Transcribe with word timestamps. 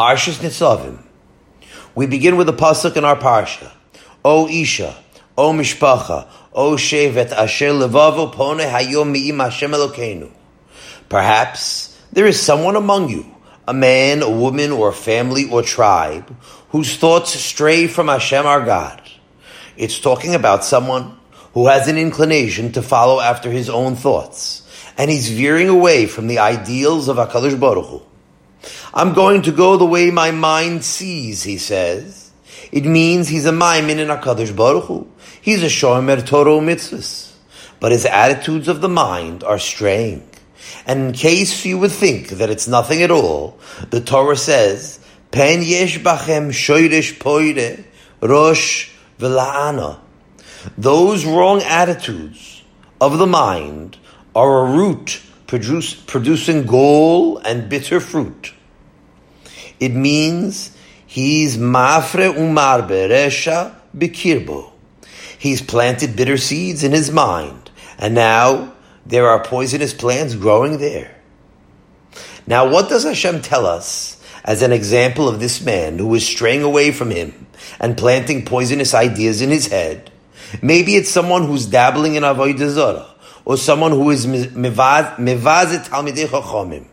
Parshas 0.00 0.38
Nitzavim. 0.38 0.98
We 1.94 2.06
begin 2.06 2.38
with 2.38 2.48
a 2.48 2.54
pasuk 2.54 2.96
in 2.96 3.04
our 3.04 3.16
parsha. 3.16 3.70
O 4.24 4.48
Isha, 4.48 4.96
O 5.36 5.52
Mishpacha, 5.52 6.26
O 6.54 6.72
Shevet 6.72 7.32
Asher 7.32 7.72
Levavo 7.72 8.32
Pone 8.32 8.60
Hayom 8.60 9.10
Mi'im 9.10 9.44
Hashem 9.44 9.72
Elokeinu. 9.72 10.32
Perhaps 11.10 12.00
there 12.14 12.26
is 12.26 12.40
someone 12.40 12.76
among 12.76 13.10
you, 13.10 13.26
a 13.68 13.74
man, 13.74 14.22
a 14.22 14.30
woman, 14.30 14.72
or 14.72 14.88
a 14.88 14.94
family 14.94 15.50
or 15.50 15.62
tribe, 15.62 16.34
whose 16.70 16.96
thoughts 16.96 17.34
stray 17.34 17.86
from 17.86 18.08
Hashem 18.08 18.46
our 18.46 18.64
God. 18.64 19.02
It's 19.76 20.00
talking 20.00 20.34
about 20.34 20.64
someone 20.64 21.18
who 21.52 21.66
has 21.66 21.88
an 21.88 21.98
inclination 21.98 22.72
to 22.72 22.80
follow 22.80 23.20
after 23.20 23.50
his 23.50 23.68
own 23.68 23.96
thoughts, 23.96 24.66
and 24.96 25.10
he's 25.10 25.28
veering 25.28 25.68
away 25.68 26.06
from 26.06 26.26
the 26.26 26.38
ideals 26.38 27.08
of 27.08 27.18
HaKadosh 27.18 27.60
Baruch 27.60 27.84
Hu. 27.84 28.09
I'm 28.92 29.12
going 29.12 29.42
to 29.42 29.52
go 29.52 29.76
the 29.76 29.84
way 29.84 30.10
my 30.10 30.30
mind 30.30 30.84
sees, 30.84 31.42
he 31.42 31.58
says. 31.58 32.30
It 32.72 32.84
means 32.84 33.28
he's 33.28 33.46
a 33.46 33.52
maimin 33.52 33.98
in 33.98 34.08
HaKadosh 34.08 34.54
Baruch 34.54 34.84
Hu. 34.84 35.08
He's 35.40 35.62
a 35.62 35.66
shomer 35.66 36.24
Torah 36.26 36.60
mitzvahs. 36.60 37.32
But 37.78 37.92
his 37.92 38.04
attitudes 38.04 38.68
of 38.68 38.80
the 38.80 38.88
mind 38.88 39.44
are 39.44 39.58
straying. 39.58 40.28
And 40.86 41.00
in 41.00 41.12
case 41.12 41.64
you 41.64 41.78
would 41.78 41.92
think 41.92 42.28
that 42.30 42.50
it's 42.50 42.68
nothing 42.68 43.02
at 43.02 43.10
all, 43.10 43.58
the 43.90 44.00
Torah 44.00 44.36
says, 44.36 45.00
Pen 45.30 45.62
yesh 45.62 45.98
bachem 45.98 46.48
shoyrish 46.50 47.18
poire, 47.18 47.84
rosh 48.20 48.90
v'la'ana. 49.18 50.00
Those 50.76 51.24
wrong 51.24 51.62
attitudes 51.62 52.62
of 53.00 53.18
the 53.18 53.26
mind 53.26 53.96
are 54.34 54.66
a 54.66 54.72
root 54.72 55.22
produce, 55.46 55.94
producing 55.94 56.66
gall 56.66 57.38
and 57.38 57.68
bitter 57.68 57.98
fruit. 57.98 58.52
It 59.80 59.94
means 59.94 60.76
he's 61.06 61.56
mafre 61.56 62.36
umar 62.36 62.82
beresha 62.82 63.74
bikirbo. 63.96 64.70
He's 65.38 65.62
planted 65.62 66.16
bitter 66.16 66.36
seeds 66.36 66.84
in 66.84 66.92
his 66.92 67.10
mind, 67.10 67.70
and 67.98 68.14
now 68.14 68.74
there 69.06 69.28
are 69.28 69.42
poisonous 69.42 69.94
plants 69.94 70.34
growing 70.34 70.78
there. 70.78 71.16
Now, 72.46 72.68
what 72.68 72.90
does 72.90 73.04
Hashem 73.04 73.40
tell 73.40 73.64
us 73.64 74.22
as 74.44 74.60
an 74.60 74.72
example 74.72 75.28
of 75.28 75.40
this 75.40 75.62
man 75.64 75.98
who 75.98 76.14
is 76.14 76.26
straying 76.26 76.62
away 76.62 76.92
from 76.92 77.10
him 77.10 77.46
and 77.78 77.96
planting 77.96 78.44
poisonous 78.44 78.92
ideas 78.92 79.40
in 79.40 79.48
his 79.48 79.68
head? 79.68 80.10
Maybe 80.60 80.96
it's 80.96 81.10
someone 81.10 81.46
who's 81.46 81.64
dabbling 81.64 82.16
in 82.16 82.22
avodah 82.22 82.68
zarah, 82.68 83.14
or 83.46 83.56
someone 83.56 83.92
who 83.92 84.10
is 84.10 84.26
mevazet 84.26 85.88
talmidei 85.88 86.26
chachamim. 86.26 86.86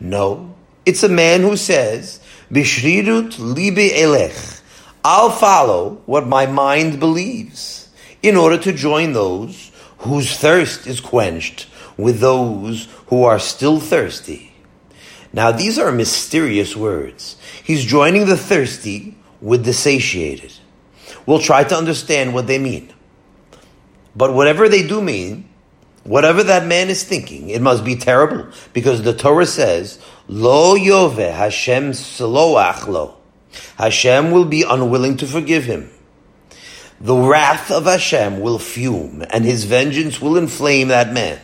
No, 0.00 0.54
it's 0.86 1.02
a 1.02 1.08
man 1.08 1.42
who 1.42 1.56
says, 1.56 2.20
Bishrirut 2.52 3.36
libi 3.38 3.90
elech. 3.90 4.60
I'll 5.02 5.30
follow 5.30 6.02
what 6.06 6.26
my 6.26 6.46
mind 6.46 7.00
believes 7.00 7.88
in 8.22 8.36
order 8.36 8.58
to 8.58 8.72
join 8.72 9.12
those 9.12 9.72
whose 9.98 10.36
thirst 10.36 10.86
is 10.86 11.00
quenched 11.00 11.66
with 11.96 12.20
those 12.20 12.88
who 13.06 13.24
are 13.24 13.38
still 13.38 13.80
thirsty. 13.80 14.52
Now, 15.32 15.50
these 15.50 15.78
are 15.78 15.90
mysterious 15.90 16.76
words. 16.76 17.36
He's 17.64 17.84
joining 17.84 18.26
the 18.26 18.36
thirsty 18.36 19.16
with 19.40 19.64
the 19.64 19.72
satiated. 19.72 20.52
We'll 21.24 21.38
try 21.38 21.64
to 21.64 21.74
understand 21.74 22.34
what 22.34 22.46
they 22.46 22.58
mean. 22.58 22.92
But 24.14 24.34
whatever 24.34 24.68
they 24.68 24.86
do 24.86 25.00
mean, 25.00 25.48
Whatever 26.04 26.42
that 26.42 26.66
man 26.66 26.88
is 26.88 27.04
thinking, 27.04 27.50
it 27.50 27.62
must 27.62 27.84
be 27.84 27.94
terrible 27.94 28.48
because 28.72 29.02
the 29.02 29.14
Torah 29.14 29.46
says, 29.46 30.00
"Lo 30.28 30.74
yove 30.74 31.18
Hashem 31.18 31.92
sloach 31.92 32.86
lo." 32.86 33.16
Hashem 33.76 34.30
will 34.30 34.44
be 34.44 34.62
unwilling 34.62 35.16
to 35.18 35.26
forgive 35.26 35.64
him. 35.64 35.90
The 37.00 37.16
wrath 37.16 37.70
of 37.70 37.84
Hashem 37.84 38.40
will 38.40 38.58
fume, 38.58 39.24
and 39.30 39.44
his 39.44 39.64
vengeance 39.64 40.20
will 40.20 40.36
inflame 40.36 40.88
that 40.88 41.12
man. 41.12 41.38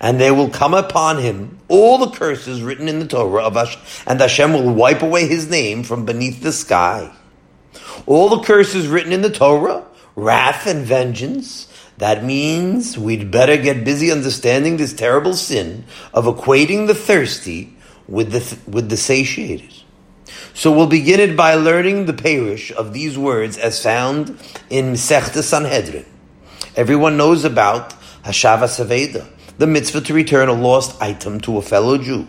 And 0.00 0.18
there 0.18 0.34
will 0.34 0.48
come 0.48 0.74
upon 0.74 1.18
him 1.18 1.58
all 1.68 1.98
the 1.98 2.10
curses 2.10 2.62
written 2.62 2.88
in 2.88 2.98
the 2.98 3.06
Torah 3.06 3.44
of 3.44 3.54
Hashem, 3.54 3.80
and 4.06 4.20
Hashem 4.20 4.52
will 4.52 4.72
wipe 4.72 5.02
away 5.02 5.26
his 5.26 5.50
name 5.50 5.82
from 5.82 6.06
beneath 6.06 6.42
the 6.42 6.52
sky. 6.52 7.12
All 8.06 8.30
the 8.30 8.40
curses 8.40 8.86
written 8.86 9.12
in 9.12 9.22
the 9.22 9.30
Torah, 9.30 9.84
wrath 10.16 10.66
and 10.66 10.86
vengeance, 10.86 11.66
that 11.98 12.24
means 12.24 12.96
we'd 12.96 13.30
better 13.30 13.56
get 13.56 13.84
busy 13.84 14.10
understanding 14.10 14.76
this 14.76 14.94
terrible 14.94 15.34
sin 15.34 15.84
of 16.14 16.24
equating 16.24 16.86
the 16.86 16.94
thirsty 16.94 17.76
with 18.08 18.32
the, 18.32 18.70
with 18.70 18.88
the 18.88 18.96
satiated. 18.96 19.72
So 20.54 20.72
we'll 20.72 20.86
begin 20.86 21.20
it 21.20 21.36
by 21.36 21.54
learning 21.54 22.06
the 22.06 22.12
parish 22.12 22.72
of 22.72 22.92
these 22.92 23.16
words 23.16 23.56
as 23.56 23.82
found 23.82 24.30
in 24.70 24.94
Sechta 24.94 25.42
Sanhedrin. 25.42 26.06
Everyone 26.74 27.16
knows 27.16 27.44
about 27.44 27.90
Hashava 28.24 28.64
Saveda, 28.64 29.28
the 29.58 29.66
mitzvah 29.66 30.00
to 30.02 30.14
return 30.14 30.48
a 30.48 30.52
lost 30.52 31.00
item 31.00 31.40
to 31.42 31.58
a 31.58 31.62
fellow 31.62 31.98
Jew. 31.98 32.26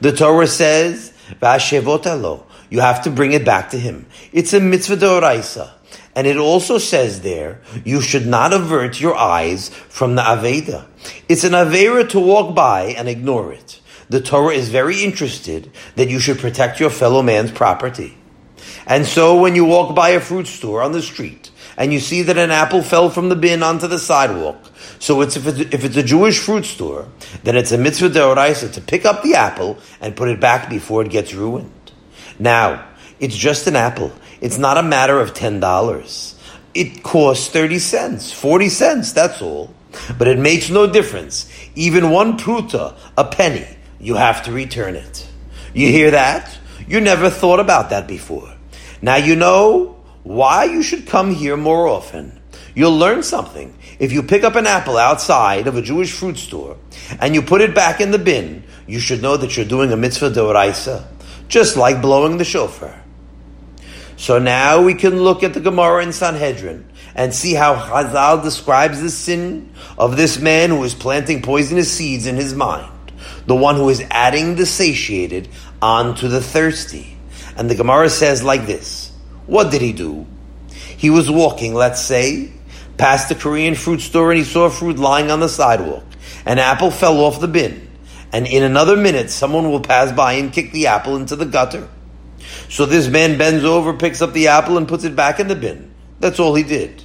The 0.00 0.12
Torah 0.12 0.46
says, 0.46 1.12
Vashevotalo, 1.40 2.44
you 2.70 2.80
have 2.80 3.02
to 3.04 3.10
bring 3.10 3.32
it 3.32 3.44
back 3.44 3.70
to 3.70 3.78
him. 3.78 4.06
It's 4.32 4.52
a 4.52 4.60
mitzvah 4.60 4.96
d'oraisa. 4.96 5.70
And 6.16 6.26
it 6.26 6.36
also 6.36 6.78
says 6.78 7.22
there, 7.22 7.60
you 7.84 8.00
should 8.00 8.26
not 8.26 8.52
avert 8.52 9.00
your 9.00 9.16
eyes 9.16 9.68
from 9.68 10.14
the 10.14 10.22
Aveda. 10.22 10.86
It's 11.28 11.44
an 11.44 11.52
Avera 11.52 12.08
to 12.10 12.20
walk 12.20 12.54
by 12.54 12.94
and 12.96 13.08
ignore 13.08 13.52
it. 13.52 13.80
The 14.08 14.20
Torah 14.20 14.54
is 14.54 14.68
very 14.68 15.02
interested 15.02 15.70
that 15.96 16.10
you 16.10 16.18
should 16.18 16.38
protect 16.38 16.80
your 16.80 16.90
fellow 16.90 17.22
man's 17.22 17.50
property. 17.50 18.16
And 18.86 19.06
so 19.06 19.40
when 19.40 19.54
you 19.54 19.64
walk 19.64 19.94
by 19.94 20.10
a 20.10 20.20
fruit 20.20 20.46
store 20.46 20.82
on 20.82 20.92
the 20.92 21.02
street 21.02 21.50
and 21.76 21.92
you 21.92 22.00
see 22.00 22.22
that 22.22 22.38
an 22.38 22.50
apple 22.50 22.82
fell 22.82 23.10
from 23.10 23.28
the 23.28 23.36
bin 23.36 23.62
onto 23.62 23.86
the 23.86 23.98
sidewalk, 23.98 24.70
so 24.98 25.20
it's, 25.22 25.36
if, 25.36 25.46
it's, 25.46 25.58
if 25.74 25.84
it's 25.84 25.96
a 25.96 26.02
Jewish 26.02 26.38
fruit 26.38 26.64
store, 26.64 27.08
then 27.42 27.56
it's 27.56 27.72
a 27.72 27.78
mitzvah 27.78 28.10
deoraisa 28.10 28.72
to 28.74 28.80
pick 28.80 29.04
up 29.04 29.22
the 29.22 29.34
apple 29.34 29.78
and 30.00 30.16
put 30.16 30.28
it 30.28 30.40
back 30.40 30.68
before 30.68 31.02
it 31.02 31.10
gets 31.10 31.34
ruined. 31.34 31.70
Now, 32.38 32.88
it's 33.20 33.36
just 33.36 33.66
an 33.66 33.76
apple. 33.76 34.12
It's 34.40 34.58
not 34.58 34.78
a 34.78 34.82
matter 34.82 35.18
of 35.18 35.34
$10. 35.34 36.34
It 36.74 37.02
costs 37.02 37.48
30 37.48 37.78
cents, 37.78 38.32
40 38.32 38.68
cents, 38.68 39.12
that's 39.12 39.40
all. 39.40 39.72
But 40.18 40.28
it 40.28 40.38
makes 40.38 40.70
no 40.70 40.90
difference. 40.90 41.48
Even 41.76 42.10
one 42.10 42.36
pruta, 42.36 42.96
a 43.16 43.24
penny, 43.24 43.66
you 44.04 44.16
have 44.16 44.42
to 44.44 44.52
return 44.52 44.96
it. 44.96 45.26
You 45.72 45.88
hear 45.88 46.10
that? 46.10 46.58
You 46.86 47.00
never 47.00 47.30
thought 47.30 47.58
about 47.58 47.88
that 47.88 48.06
before. 48.06 48.54
Now 49.00 49.16
you 49.16 49.34
know 49.34 49.96
why 50.22 50.64
you 50.64 50.82
should 50.82 51.06
come 51.06 51.34
here 51.34 51.56
more 51.56 51.88
often. 51.88 52.38
You'll 52.74 52.98
learn 52.98 53.22
something. 53.22 53.74
If 53.98 54.12
you 54.12 54.22
pick 54.22 54.44
up 54.44 54.56
an 54.56 54.66
apple 54.66 54.98
outside 54.98 55.66
of 55.66 55.76
a 55.76 55.82
Jewish 55.82 56.12
fruit 56.12 56.36
store 56.36 56.76
and 57.18 57.34
you 57.34 57.40
put 57.40 57.62
it 57.62 57.74
back 57.74 58.02
in 58.02 58.10
the 58.10 58.18
bin, 58.18 58.64
you 58.86 59.00
should 59.00 59.22
know 59.22 59.38
that 59.38 59.56
you're 59.56 59.64
doing 59.64 59.90
a 59.90 59.96
mitzvah 59.96 60.30
deoraisa, 60.30 61.06
just 61.48 61.78
like 61.78 62.02
blowing 62.02 62.36
the 62.36 62.44
shofar. 62.44 63.02
So 64.16 64.38
now 64.38 64.82
we 64.82 64.94
can 64.94 65.22
look 65.22 65.42
at 65.42 65.54
the 65.54 65.60
Gemara 65.60 66.02
in 66.02 66.12
Sanhedrin 66.12 66.88
and 67.14 67.34
see 67.34 67.54
how 67.54 67.74
Chazal 67.74 68.42
describes 68.42 69.00
the 69.00 69.10
sin 69.10 69.72
of 69.96 70.16
this 70.16 70.38
man 70.38 70.70
who 70.70 70.84
is 70.84 70.94
planting 70.94 71.40
poisonous 71.40 71.90
seeds 71.90 72.26
in 72.26 72.36
his 72.36 72.54
mind, 72.54 72.90
the 73.46 73.54
one 73.54 73.76
who 73.76 73.88
is 73.88 74.04
adding 74.10 74.56
the 74.56 74.66
satiated 74.66 75.48
onto 75.80 76.28
the 76.28 76.40
thirsty. 76.40 77.16
And 77.56 77.70
the 77.70 77.74
Gemara 77.74 78.10
says 78.10 78.42
like 78.42 78.66
this 78.66 79.12
What 79.46 79.70
did 79.70 79.82
he 79.82 79.92
do? 79.92 80.26
He 80.96 81.10
was 81.10 81.30
walking, 81.30 81.74
let's 81.74 82.00
say, 82.00 82.52
past 82.96 83.28
the 83.28 83.34
Korean 83.34 83.74
fruit 83.74 84.00
store 84.00 84.30
and 84.30 84.38
he 84.38 84.44
saw 84.44 84.70
fruit 84.70 84.98
lying 84.98 85.30
on 85.30 85.40
the 85.40 85.48
sidewalk. 85.48 86.04
An 86.46 86.58
apple 86.58 86.90
fell 86.90 87.20
off 87.20 87.40
the 87.40 87.48
bin. 87.48 87.90
And 88.32 88.46
in 88.46 88.62
another 88.62 88.96
minute, 88.96 89.30
someone 89.30 89.70
will 89.70 89.80
pass 89.80 90.10
by 90.10 90.34
and 90.34 90.52
kick 90.52 90.72
the 90.72 90.88
apple 90.88 91.16
into 91.16 91.36
the 91.36 91.46
gutter. 91.46 91.88
So 92.68 92.86
this 92.86 93.08
man 93.08 93.38
bends 93.38 93.64
over, 93.64 93.94
picks 93.94 94.20
up 94.22 94.32
the 94.32 94.48
apple, 94.48 94.76
and 94.76 94.88
puts 94.88 95.04
it 95.04 95.14
back 95.14 95.38
in 95.38 95.48
the 95.48 95.54
bin. 95.54 95.94
That's 96.20 96.40
all 96.40 96.54
he 96.54 96.64
did. 96.64 97.02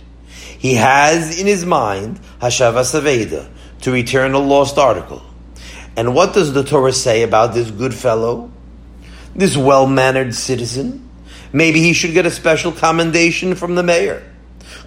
He 0.58 0.74
has 0.76 1.40
in 1.40 1.46
his 1.46 1.66
mind 1.66 2.20
Hashava 2.42 2.82
Saveda, 2.82 3.48
to 3.82 3.92
return 3.92 4.34
a 4.34 4.40
lost 4.40 4.78
article. 4.78 5.22
And 6.00 6.16
what 6.16 6.34
does 6.34 6.54
the 6.54 6.64
Torah 6.64 6.94
say 6.94 7.24
about 7.24 7.54
this 7.54 7.70
good 7.72 7.94
fellow? 7.94 8.50
This 9.36 9.58
well 9.58 9.86
mannered 9.86 10.34
citizen? 10.34 11.10
Maybe 11.52 11.82
he 11.82 11.92
should 11.92 12.14
get 12.14 12.26
a 12.26 12.32
special 12.32 12.72
commendation 12.72 13.54
from 13.54 13.76
the 13.76 13.84
mayor. 13.84 14.24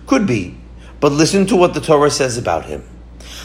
Could 0.07 0.27
be, 0.27 0.57
but 1.01 1.13
listen 1.13 1.45
to 1.49 1.57
what 1.57 1.75
the 1.75 1.83
Torah 1.83 2.11
says 2.11 2.39
about 2.39 2.65
him. 2.65 2.83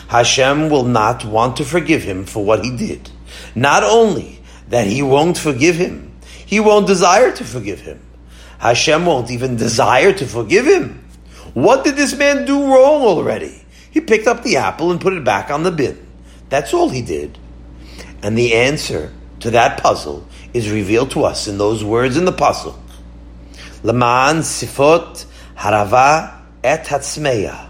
Hashem 0.08 0.70
will 0.70 0.86
not 0.86 1.26
want 1.26 1.58
to 1.58 1.66
forgive 1.66 2.04
him 2.04 2.26
for 2.26 2.46
what 2.46 2.64
he 2.64 2.74
did. 2.74 3.10
Not 3.54 3.84
only 3.84 4.40
that 4.70 4.88
he 4.88 5.02
won't 5.02 5.38
forgive 5.38 5.76
him, 5.76 6.14
he 6.46 6.62
won't 6.62 6.88
desire 6.88 7.34
to 7.34 7.44
forgive 7.44 7.82
him. 7.82 8.00
Hashem 8.60 9.06
won't 9.06 9.30
even 9.30 9.58
desire 9.58 10.14
to 10.14 10.26
forgive 10.26 10.66
him. 10.68 11.06
What 11.54 11.84
did 11.84 11.98
this 11.98 12.16
man 12.16 12.46
do 12.46 12.64
wrong 12.64 13.02
already? 13.02 13.66
He 13.92 14.00
picked 14.00 14.28
up 14.28 14.44
the 14.44 14.56
apple 14.56 14.90
and 14.90 15.02
put 15.02 15.12
it 15.12 15.26
back 15.26 15.52
on 15.52 15.64
the 15.64 15.72
bin. 15.72 16.08
That's 16.48 16.74
all 16.74 16.88
he 16.88 17.02
did. 17.02 17.38
And 18.24 18.38
the 18.38 18.54
answer 18.54 19.14
to 19.42 19.52
that 19.52 19.82
puzzle 19.82 20.28
is 20.54 20.72
revealed 20.72 21.12
to 21.12 21.24
us 21.24 21.48
in 21.48 21.58
those 21.58 21.84
words 21.84 22.18
in 22.18 22.26
the 22.26 22.32
pasuk. 22.32 22.78
Laman 23.84 24.38
sifot 24.38 25.26
harava 25.56 26.42
et 26.64 26.86
hatzmeya. 26.86 27.70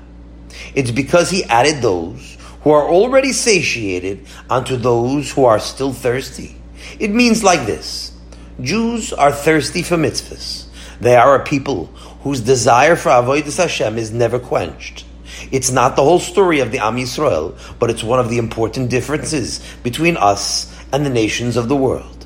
It's 0.73 0.91
because 0.91 1.29
he 1.29 1.43
added 1.45 1.81
those 1.81 2.37
who 2.61 2.71
are 2.71 2.89
already 2.89 3.31
satiated 3.31 4.25
unto 4.49 4.77
those 4.77 5.31
who 5.31 5.45
are 5.45 5.59
still 5.59 5.93
thirsty. 5.93 6.55
It 6.99 7.11
means 7.11 7.43
like 7.43 7.65
this. 7.65 8.13
Jews 8.61 9.13
are 9.13 9.31
thirsty 9.31 9.83
for 9.83 9.97
mitzvahs. 9.97 10.65
They 10.99 11.15
are 11.15 11.35
a 11.35 11.43
people 11.43 11.85
whose 12.23 12.41
desire 12.41 12.95
for 12.95 13.09
avodas 13.09 13.57
Hashem 13.57 13.97
is 13.97 14.11
never 14.11 14.39
quenched. 14.39 15.05
It's 15.51 15.71
not 15.71 15.95
the 15.95 16.03
whole 16.03 16.19
story 16.19 16.59
of 16.59 16.71
the 16.71 16.79
Am 16.79 16.97
Yisrael, 16.97 17.57
but 17.79 17.89
it's 17.89 18.03
one 18.03 18.19
of 18.19 18.29
the 18.29 18.37
important 18.37 18.89
differences 18.89 19.61
between 19.83 20.17
us 20.17 20.73
and 20.91 21.05
the 21.05 21.09
nations 21.09 21.57
of 21.57 21.69
the 21.69 21.75
world. 21.75 22.25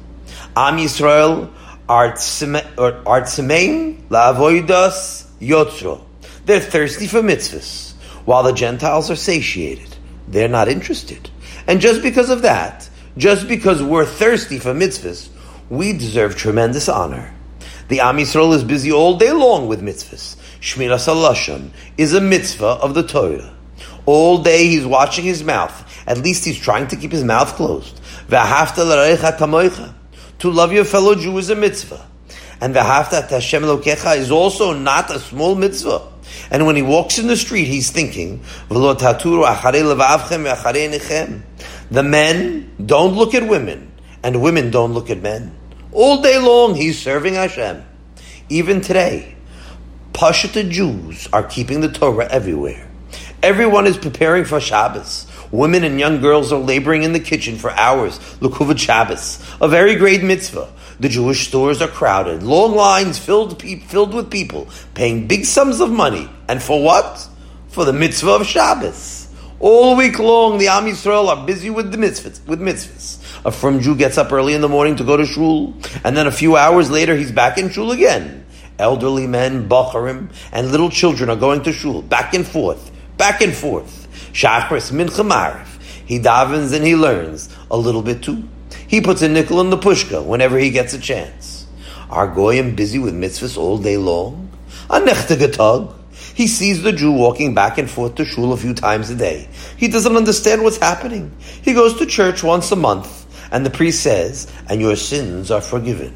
Am 0.55 0.77
Yisrael 0.77 1.51
are 1.87 2.13
tzemeim 2.13 2.63
la'avodas 4.09 5.27
yotzro. 5.39 6.03
They're 6.45 6.59
thirsty 6.59 7.07
for 7.07 7.21
mitzvahs, 7.21 7.93
while 8.25 8.43
the 8.43 8.53
Gentiles 8.53 9.11
are 9.11 9.15
satiated. 9.15 9.95
They're 10.27 10.47
not 10.47 10.67
interested. 10.67 11.29
And 11.67 11.79
just 11.81 12.01
because 12.01 12.29
of 12.29 12.41
that, 12.41 12.89
just 13.17 13.47
because 13.47 13.83
we're 13.83 14.05
thirsty 14.05 14.57
for 14.57 14.73
mitzvahs, 14.73 15.29
we 15.69 15.93
deserve 15.93 16.35
tremendous 16.35 16.89
honor. 16.89 17.33
The 17.89 17.99
Am 17.99 18.17
Yisrael 18.17 18.53
is 18.55 18.63
busy 18.63 18.91
all 18.91 19.17
day 19.17 19.31
long 19.31 19.67
with 19.67 19.81
mitzvahs. 19.81 20.37
Shmiras 20.61 21.07
Halashon 21.07 21.71
is 21.97 22.13
a 22.13 22.21
mitzvah 22.21 22.77
of 22.83 22.93
the 22.93 23.01
Torah. 23.01 23.51
All 24.05 24.43
day 24.43 24.67
he's 24.67 24.85
watching 24.85 25.25
his 25.25 25.43
mouth. 25.43 25.73
At 26.05 26.19
least 26.19 26.45
he's 26.45 26.59
trying 26.59 26.87
to 26.89 26.95
keep 26.95 27.11
his 27.11 27.23
mouth 27.23 27.55
closed. 27.55 27.99
To 28.29 28.35
love 30.43 30.71
your 30.71 30.85
fellow 30.85 31.15
Jew 31.15 31.35
is 31.39 31.49
a 31.49 31.55
mitzvah. 31.55 32.07
And 32.61 32.75
v'hafta 32.75 33.27
Hashem 33.27 33.63
Elokecha 33.63 34.17
is 34.17 34.29
also 34.29 34.73
not 34.73 35.09
a 35.09 35.19
small 35.19 35.55
mitzvah. 35.55 36.07
And 36.51 36.67
when 36.67 36.75
he 36.75 36.83
walks 36.83 37.17
in 37.17 37.25
the 37.25 37.37
street, 37.37 37.65
he's 37.65 37.89
thinking, 37.89 38.43
the 41.89 42.03
men 42.03 42.71
don't 42.85 43.15
look 43.15 43.33
at 43.33 43.47
women, 43.47 43.91
and 44.21 44.43
women 44.43 44.69
don't 44.69 44.93
look 44.93 45.09
at 45.09 45.23
men. 45.23 45.55
All 45.91 46.21
day 46.21 46.37
long, 46.37 46.75
he's 46.75 47.01
serving 47.01 47.33
Hashem. 47.33 47.83
Even 48.49 48.81
today, 48.81 49.37
Pashta 50.13 50.69
Jews 50.69 51.27
are 51.31 51.43
keeping 51.43 51.79
the 51.79 51.91
Torah 51.91 52.27
everywhere. 52.29 52.87
Everyone 53.41 53.87
is 53.87 53.97
preparing 53.97 54.43
for 54.43 54.59
Shabbos. 54.59 55.25
Women 55.51 55.83
and 55.83 55.99
young 55.99 56.21
girls 56.21 56.51
are 56.53 56.59
laboring 56.59 57.03
in 57.03 57.13
the 57.13 57.19
kitchen 57.19 57.55
for 57.55 57.71
hours. 57.71 58.19
Lukuvot 58.39 58.77
Shabbos, 58.77 59.43
a 59.61 59.67
very 59.67 59.95
great 59.95 60.21
mitzvah. 60.21 60.71
The 60.99 61.09
Jewish 61.09 61.47
stores 61.47 61.81
are 61.81 61.87
crowded, 61.87 62.43
long 62.43 62.75
lines 62.75 63.17
filled, 63.17 63.61
filled 63.61 64.13
with 64.13 64.29
people 64.29 64.67
paying 64.93 65.27
big 65.27 65.45
sums 65.45 65.79
of 65.79 65.89
money. 65.89 66.29
And 66.47 66.61
for 66.61 66.83
what? 66.83 67.27
For 67.69 67.85
the 67.85 67.93
mitzvah 67.93 68.31
of 68.31 68.45
Shabbos. 68.45 69.29
All 69.59 69.95
week 69.95 70.19
long, 70.19 70.57
the 70.57 70.67
Am 70.67 70.85
Yisrael 70.85 71.29
are 71.29 71.45
busy 71.45 71.69
with 71.69 71.91
the 71.91 71.97
mitzvahs. 71.97 72.45
With 72.47 72.59
mitzvahs. 72.59 73.45
A 73.45 73.51
frum 73.51 73.79
Jew 73.79 73.95
gets 73.95 74.17
up 74.17 74.31
early 74.31 74.53
in 74.53 74.61
the 74.61 74.69
morning 74.69 74.97
to 74.97 75.03
go 75.03 75.17
to 75.17 75.25
shul, 75.25 75.73
and 76.03 76.15
then 76.15 76.27
a 76.27 76.31
few 76.31 76.57
hours 76.57 76.91
later, 76.91 77.15
he's 77.15 77.31
back 77.31 77.57
in 77.57 77.69
shul 77.69 77.91
again. 77.91 78.45
Elderly 78.79 79.27
men, 79.27 79.69
bacharim, 79.69 80.29
and 80.51 80.71
little 80.71 80.89
children 80.89 81.29
are 81.29 81.35
going 81.35 81.63
to 81.63 81.73
shul, 81.73 82.01
back 82.01 82.33
and 82.33 82.47
forth, 82.47 82.91
back 83.17 83.41
and 83.41 83.53
forth. 83.53 84.07
Shachris, 84.33 84.91
mincha 84.91 85.27
maariv. 85.27 85.67
He 86.05 86.19
davens 86.19 86.73
and 86.73 86.85
he 86.85 86.95
learns 86.95 87.49
a 87.69 87.77
little 87.77 88.01
bit 88.01 88.23
too. 88.23 88.47
He 88.87 88.99
puts 88.99 89.21
a 89.21 89.29
nickel 89.29 89.61
in 89.61 89.69
the 89.69 89.77
pushka 89.77 90.25
whenever 90.25 90.57
he 90.57 90.69
gets 90.69 90.93
a 90.93 90.99
chance. 90.99 91.65
Are 92.09 92.27
goyim 92.27 92.75
busy 92.75 92.99
with 92.99 93.13
mitzvahs 93.13 93.57
all 93.57 93.77
day 93.77 93.97
long? 93.97 94.51
A 94.89 94.99
nechtegatag. 94.99 95.95
He 96.33 96.47
sees 96.47 96.83
the 96.83 96.91
Jew 96.91 97.11
walking 97.11 97.53
back 97.53 97.77
and 97.77 97.89
forth 97.89 98.15
to 98.15 98.25
shul 98.25 98.51
a 98.51 98.57
few 98.57 98.73
times 98.73 99.09
a 99.09 99.15
day. 99.15 99.47
He 99.77 99.87
doesn't 99.87 100.17
understand 100.17 100.63
what's 100.63 100.77
happening. 100.77 101.31
He 101.61 101.73
goes 101.73 101.97
to 101.99 102.05
church 102.05 102.43
once 102.43 102.71
a 102.71 102.75
month, 102.75 103.25
and 103.51 103.65
the 103.65 103.69
priest 103.69 104.01
says, 104.01 104.51
and 104.67 104.81
your 104.81 104.95
sins 104.95 105.51
are 105.51 105.61
forgiven. 105.61 106.15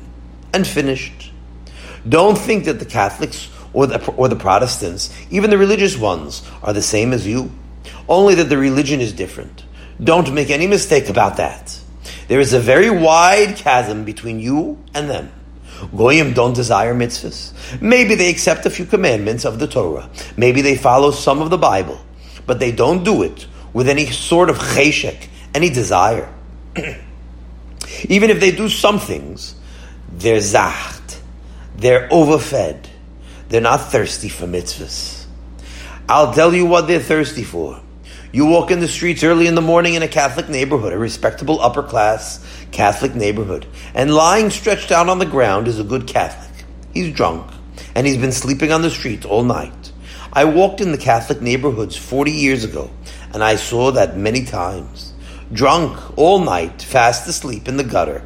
And 0.54 0.66
finished. 0.66 1.32
Don't 2.08 2.38
think 2.38 2.66
that 2.66 2.80
the 2.80 2.86
Catholics 2.86 3.50
or 3.74 3.88
the, 3.88 4.12
or 4.14 4.28
the 4.28 4.36
Protestants, 4.36 5.14
even 5.30 5.50
the 5.50 5.58
religious 5.58 5.98
ones, 5.98 6.50
are 6.64 6.74
the 6.74 6.82
same 6.82 7.14
as 7.14 7.28
you. 7.28 7.52
Only 8.08 8.36
that 8.36 8.50
the 8.50 8.58
religion 8.58 9.02
is 9.02 9.12
different. 9.12 9.66
Don't 10.04 10.34
make 10.34 10.50
any 10.50 10.68
mistake 10.68 11.10
about 11.10 11.38
that. 11.38 11.80
There 12.28 12.40
is 12.40 12.54
a 12.54 12.60
very 12.60 12.90
wide 12.90 13.56
chasm 13.56 14.04
between 14.04 14.40
you 14.40 14.84
and 14.94 15.10
them. 15.10 15.32
Goyim 15.96 16.34
don't 16.34 16.54
desire 16.54 16.96
mitzvahs. 16.96 17.54
Maybe 17.82 18.16
they 18.16 18.30
accept 18.30 18.66
a 18.66 18.70
few 18.70 18.86
commandments 18.86 19.46
of 19.46 19.60
the 19.60 19.68
Torah. 19.68 20.10
Maybe 20.38 20.62
they 20.62 20.76
follow 20.76 21.12
some 21.12 21.42
of 21.42 21.50
the 21.50 21.58
Bible, 21.58 22.00
but 22.46 22.60
they 22.60 22.72
don't 22.72 23.04
do 23.04 23.24
it 23.24 23.48
with 23.74 23.90
any 23.90 24.06
sort 24.08 24.50
of 24.50 24.58
cheshek, 24.58 25.28
any 25.54 25.70
desire. 25.70 26.34
Even 28.08 28.30
if 28.30 28.40
they 28.40 28.52
do 28.52 28.70
some 28.70 29.00
things, 29.00 29.56
they're 30.12 30.38
zacht, 30.38 30.95
they're 31.78 32.08
overfed, 32.10 32.88
they're 33.50 33.62
not 33.62 33.92
thirsty 33.92 34.30
for 34.30 34.46
mitzvahs. 34.46 35.26
I'll 36.08 36.34
tell 36.34 36.54
you 36.54 36.66
what 36.66 36.88
they're 36.88 37.00
thirsty 37.00 37.44
for. 37.44 37.82
You 38.32 38.46
walk 38.46 38.70
in 38.70 38.80
the 38.80 38.88
streets 38.88 39.24
early 39.24 39.48
in 39.48 39.56
the 39.56 39.62
morning 39.62 39.94
in 39.94 40.04
a 40.04 40.08
Catholic 40.08 40.50
neighborhood, 40.50 40.94
a 40.94 40.98
respectable 40.98 41.62
upper 41.62 41.84
class 41.84 42.46
Catholic 42.72 43.16
neighborhood, 43.16 43.66
and 43.94 44.14
lying 44.14 44.50
stretched 44.50 44.92
out 44.92 45.10
on 45.10 45.20
the 45.20 45.26
ground 45.26 45.68
is 45.68 45.80
a 45.80 45.84
good 45.84 46.06
Catholic. 46.06 46.66
He's 46.94 47.14
drunk, 47.14 47.50
and 47.96 48.06
he's 48.06 48.18
been 48.18 48.32
sleeping 48.32 48.72
on 48.72 48.82
the 48.82 48.90
streets 48.90 49.26
all 49.26 49.44
night. 49.44 49.92
I 50.34 50.44
walked 50.46 50.82
in 50.82 50.92
the 50.92 50.98
Catholic 50.98 51.42
neighborhoods 51.42 51.96
40 51.96 52.32
years 52.32 52.66
ago, 52.66 52.92
and 53.34 53.42
I 53.42 53.56
saw 53.56 53.92
that 53.92 54.18
many 54.18 54.44
times. 54.44 55.14
Drunk 55.54 56.18
all 56.18 56.40
night, 56.40 56.82
fast 56.82 57.28
asleep 57.28 57.70
in 57.70 57.78
the 57.78 57.84
gutter. 57.84 58.22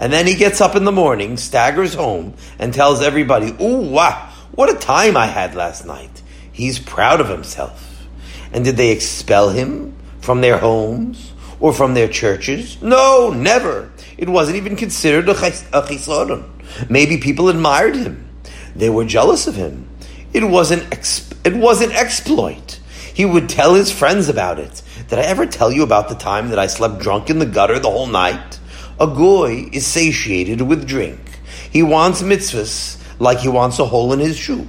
And 0.00 0.10
then 0.10 0.26
he 0.26 0.34
gets 0.34 0.62
up 0.62 0.74
in 0.74 0.84
the 0.84 0.92
morning, 0.92 1.36
staggers 1.36 1.92
home, 1.92 2.32
and 2.58 2.72
tells 2.72 3.02
everybody, 3.02 3.54
Ooh, 3.60 3.90
wow, 3.90 4.32
what 4.52 4.74
a 4.74 4.78
time 4.78 5.14
I 5.14 5.26
had 5.26 5.54
last 5.54 5.84
night. 5.84 6.22
He's 6.50 6.78
proud 6.78 7.20
of 7.20 7.28
himself. 7.28 8.06
And 8.50 8.64
did 8.64 8.78
they 8.78 8.92
expel 8.92 9.50
him 9.50 9.94
from 10.22 10.40
their 10.40 10.56
homes 10.56 11.32
or 11.60 11.74
from 11.74 11.92
their 11.92 12.08
churches? 12.08 12.80
No, 12.80 13.30
never. 13.30 13.92
It 14.16 14.30
wasn't 14.30 14.56
even 14.56 14.74
considered 14.74 15.28
a 15.28 15.34
chisaron. 15.34 16.48
Maybe 16.88 17.18
people 17.18 17.50
admired 17.50 17.94
him. 17.94 18.26
They 18.74 18.88
were 18.88 19.04
jealous 19.04 19.46
of 19.46 19.54
him. 19.54 19.86
It 20.32 20.44
wasn't 20.44 20.84
it 21.44 21.56
wasn't 21.56 21.94
exploit. 21.94 22.80
He 23.12 23.26
would 23.26 23.50
tell 23.50 23.74
his 23.74 23.92
friends 23.92 24.30
about 24.30 24.58
it. 24.58 24.82
Did 25.08 25.18
I 25.18 25.22
ever 25.22 25.44
tell 25.44 25.70
you 25.70 25.82
about 25.82 26.08
the 26.08 26.14
time 26.14 26.50
that 26.50 26.58
I 26.58 26.68
slept 26.68 27.00
drunk 27.00 27.28
in 27.28 27.38
the 27.38 27.46
gutter 27.46 27.78
the 27.78 27.90
whole 27.90 28.06
night? 28.06 28.59
A 29.00 29.06
goy 29.06 29.70
is 29.72 29.86
satiated 29.86 30.60
with 30.60 30.86
drink. 30.86 31.18
He 31.72 31.82
wants 31.82 32.20
mitzvahs 32.20 33.02
like 33.18 33.38
he 33.38 33.48
wants 33.48 33.78
a 33.78 33.86
hole 33.86 34.12
in 34.12 34.18
his 34.18 34.36
shoe. 34.36 34.68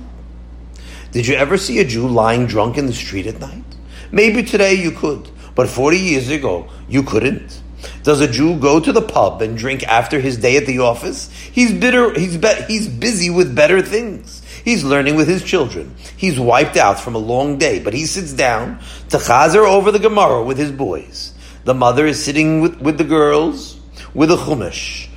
Did 1.11 1.27
you 1.27 1.35
ever 1.35 1.57
see 1.57 1.79
a 1.79 1.83
Jew 1.83 2.07
lying 2.07 2.45
drunk 2.45 2.77
in 2.77 2.85
the 2.85 2.93
street 2.93 3.27
at 3.27 3.41
night? 3.41 3.65
Maybe 4.09 4.41
today 4.41 4.75
you 4.75 4.91
could, 4.91 5.29
but 5.53 5.67
40 5.67 5.97
years 5.97 6.29
ago 6.29 6.69
you 6.87 7.03
couldn't. 7.03 7.61
Does 8.03 8.21
a 8.21 8.31
Jew 8.31 8.57
go 8.57 8.79
to 8.79 8.93
the 8.93 9.01
pub 9.01 9.41
and 9.41 9.57
drink 9.57 9.83
after 9.83 10.21
his 10.21 10.37
day 10.37 10.55
at 10.55 10.65
the 10.65 10.79
office? 10.79 11.29
He's 11.31 11.73
bitter, 11.73 12.17
he's, 12.17 12.37
be, 12.37 12.53
he's 12.69 12.87
busy 12.87 13.29
with 13.29 13.53
better 13.53 13.81
things. 13.81 14.41
He's 14.63 14.85
learning 14.85 15.15
with 15.15 15.27
his 15.27 15.43
children. 15.43 15.93
He's 16.15 16.39
wiped 16.39 16.77
out 16.77 17.01
from 17.01 17.15
a 17.15 17.25
long 17.33 17.57
day, 17.57 17.83
but 17.83 17.93
he 17.93 18.05
sits 18.05 18.31
down 18.31 18.79
to 19.09 19.17
chazer 19.17 19.67
over 19.67 19.91
the 19.91 19.99
Gemara 19.99 20.41
with 20.41 20.57
his 20.57 20.71
boys. 20.71 21.33
The 21.65 21.73
mother 21.73 22.05
is 22.05 22.23
sitting 22.23 22.61
with, 22.61 22.79
with 22.79 22.97
the 22.97 23.03
girls, 23.03 23.80
with 24.13 24.29
the 24.29 24.37
chumash, 24.37 25.07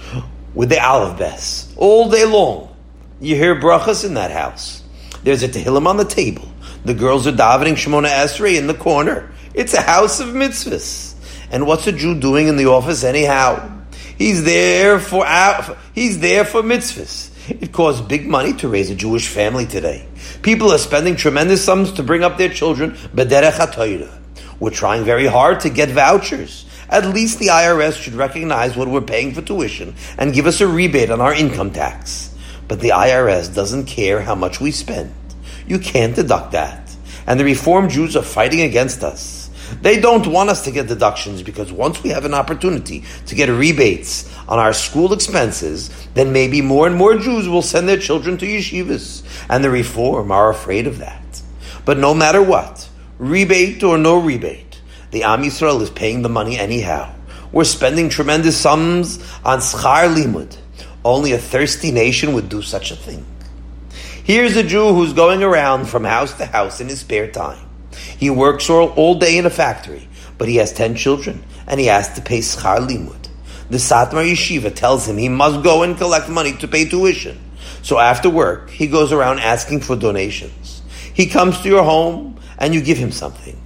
with 0.54 0.68
the 0.68 0.82
aleph 0.82 1.18
bes, 1.18 1.74
all 1.76 2.10
day 2.10 2.24
long. 2.24 2.74
You 3.20 3.36
hear 3.36 3.54
brachas 3.54 4.04
in 4.04 4.14
that 4.14 4.30
house. 4.30 4.82
There's 5.22 5.42
a 5.42 5.48
tehillim 5.48 5.86
on 5.86 5.96
the 5.96 6.04
table. 6.04 6.46
The 6.84 6.94
girls 6.94 7.26
are 7.26 7.32
davening 7.32 7.74
Shemona 7.74 8.08
Esrei 8.08 8.58
in 8.58 8.66
the 8.66 8.74
corner. 8.74 9.32
It's 9.54 9.72
a 9.72 9.80
house 9.80 10.20
of 10.20 10.28
mitzvahs. 10.28 11.14
And 11.50 11.66
what's 11.66 11.86
a 11.86 11.92
Jew 11.92 12.18
doing 12.18 12.48
in 12.48 12.56
the 12.56 12.66
office 12.66 13.04
anyhow? 13.04 13.70
He's 14.18 14.44
there 14.44 14.98
for 14.98 15.24
he's 15.94 16.20
there 16.20 16.44
for 16.44 16.62
mitzvahs. 16.62 17.30
It 17.48 17.72
costs 17.72 18.00
big 18.00 18.26
money 18.26 18.54
to 18.54 18.68
raise 18.68 18.90
a 18.90 18.94
Jewish 18.94 19.28
family 19.28 19.66
today. 19.66 20.08
People 20.42 20.72
are 20.72 20.78
spending 20.78 21.16
tremendous 21.16 21.64
sums 21.64 21.92
to 21.92 22.02
bring 22.02 22.24
up 22.24 22.38
their 22.38 22.48
children 22.48 22.96
We're 24.60 24.70
trying 24.70 25.04
very 25.04 25.26
hard 25.26 25.60
to 25.60 25.70
get 25.70 25.90
vouchers. 25.90 26.64
At 26.88 27.07
least 27.07 27.38
the 27.38 27.49
IRS 27.49 28.00
should 28.00 28.14
recognize 28.14 28.76
what 28.76 28.88
we're 28.88 29.00
paying 29.00 29.33
for 29.33 29.43
tuition 29.43 29.95
and 30.19 30.35
give 30.35 30.47
us 30.47 30.61
a 30.61 30.67
rebate 30.67 31.11
on 31.11 31.21
our 31.21 31.35
income 31.35 31.71
tax. 31.71 32.35
But 32.69 32.81
the 32.81 32.91
IRS 32.91 33.55
doesn't 33.55 33.87
care 33.87 34.21
how 34.21 34.35
much 34.35 34.61
we 34.61 34.71
spend. 34.71 35.14
You 35.67 35.79
can't 35.79 36.14
deduct 36.14 36.53
that. 36.53 36.95
And 37.26 37.41
the 37.41 37.45
Reform 37.45 37.88
Jews 37.88 38.17
are 38.17 38.23
fighting 38.23 38.61
against 38.61 39.03
us. 39.03 39.45
They 39.81 39.99
don't 39.99 40.26
want 40.26 40.50
us 40.50 40.64
to 40.64 40.71
get 40.71 40.88
deductions 40.88 41.43
because 41.43 41.73
once 41.73 42.03
we 42.03 42.11
have 42.11 42.25
an 42.25 42.35
opportunity 42.35 43.05
to 43.26 43.35
get 43.35 43.49
rebates 43.49 44.31
on 44.47 44.59
our 44.59 44.73
school 44.73 45.12
expenses, 45.12 45.91
then 46.14 46.33
maybe 46.33 46.61
more 46.61 46.87
and 46.87 46.97
more 46.97 47.17
Jews 47.17 47.49
will 47.49 47.62
send 47.62 47.88
their 47.88 47.99
children 47.99 48.37
to 48.38 48.47
yeshivas. 48.47 49.23
And 49.49 49.64
the 49.64 49.71
reform 49.71 50.31
are 50.31 50.50
afraid 50.50 50.87
of 50.87 50.99
that. 50.99 51.43
But 51.85 51.99
no 51.99 52.14
matter 52.14 52.43
what, 52.43 52.88
rebate 53.19 53.83
or 53.83 53.99
no 53.99 54.19
rebate, 54.19 54.63
the 55.14 55.23
Am 55.23 55.42
Yisrael 55.42 55.80
is 55.80 55.90
paying 55.90 56.23
the 56.23 56.28
money 56.28 56.59
anyhow. 56.59 57.14
We're 57.52 57.62
spending 57.62 58.09
tremendous 58.09 58.61
sums 58.61 59.18
on 59.44 59.61
schar 59.61 60.12
limud. 60.12 60.56
Only 61.04 61.30
a 61.30 61.38
thirsty 61.38 61.92
nation 61.92 62.35
would 62.35 62.49
do 62.49 62.62
such 62.62 62.90
a 62.90 62.97
thing. 62.97 63.25
Here's 64.25 64.56
a 64.56 64.64
Jew 64.64 64.92
who's 64.92 65.12
going 65.12 65.44
around 65.44 65.87
from 65.87 66.02
house 66.02 66.35
to 66.38 66.47
house 66.47 66.80
in 66.80 66.88
his 66.88 67.00
spare 67.00 67.30
time. 67.30 67.64
He 68.18 68.28
works 68.28 68.68
all, 68.68 68.88
all 68.94 69.14
day 69.14 69.38
in 69.38 69.47
a 69.47 69.50
factory, 69.50 70.09
but 70.37 70.49
he 70.49 70.56
has 70.56 70.73
ten 70.73 70.97
children, 70.97 71.44
and 71.68 71.78
he 71.78 71.87
has 71.87 72.12
to 72.14 72.21
pay 72.21 72.40
schar 72.40 72.85
limud. 72.85 73.28
The 73.71 73.76
Satmar 73.76 74.28
Yeshiva 74.28 74.75
tells 74.75 75.06
him 75.06 75.16
he 75.16 75.28
must 75.28 75.62
go 75.62 75.85
and 75.85 75.97
collect 75.97 76.28
money 76.28 76.56
to 76.56 76.66
pay 76.66 76.87
tuition. 76.87 77.38
So 77.83 78.00
after 78.00 78.28
work, 78.28 78.68
he 78.68 78.88
goes 78.88 79.12
around 79.12 79.38
asking 79.38 79.83
for 79.83 79.94
donations. 79.94 80.83
He 81.14 81.26
comes 81.26 81.61
to 81.61 81.68
your 81.68 81.85
home, 81.85 82.40
and 82.59 82.75
you 82.75 82.83
give 82.83 82.99
him 82.99 83.12
something. 83.12 83.61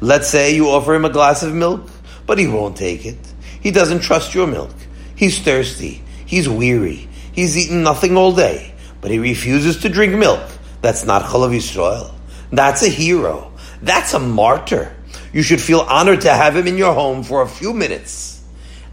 Let's 0.00 0.28
say 0.28 0.54
you 0.54 0.68
offer 0.68 0.94
him 0.94 1.04
a 1.04 1.10
glass 1.10 1.42
of 1.42 1.54
milk, 1.54 1.88
but 2.26 2.38
he 2.38 2.46
won't 2.46 2.76
take 2.76 3.06
it. 3.06 3.18
He 3.60 3.70
doesn't 3.70 4.00
trust 4.00 4.34
your 4.34 4.46
milk. 4.46 4.74
He's 5.16 5.40
thirsty. 5.40 6.02
He's 6.26 6.48
weary. 6.48 7.08
He's 7.32 7.56
eaten 7.56 7.82
nothing 7.82 8.16
all 8.16 8.32
day 8.32 8.74
but 9.04 9.10
he 9.10 9.18
refuses 9.18 9.82
to 9.82 9.90
drink 9.90 10.14
milk. 10.14 10.40
That's 10.80 11.04
not 11.04 11.24
Chalav 11.24 11.54
Yisrael. 11.54 12.14
That's 12.50 12.82
a 12.82 12.88
hero. 12.88 13.52
That's 13.82 14.14
a 14.14 14.18
martyr. 14.18 14.96
You 15.30 15.42
should 15.42 15.60
feel 15.60 15.80
honored 15.80 16.22
to 16.22 16.32
have 16.32 16.56
him 16.56 16.66
in 16.66 16.78
your 16.78 16.94
home 16.94 17.22
for 17.22 17.42
a 17.42 17.46
few 17.46 17.74
minutes. 17.74 18.42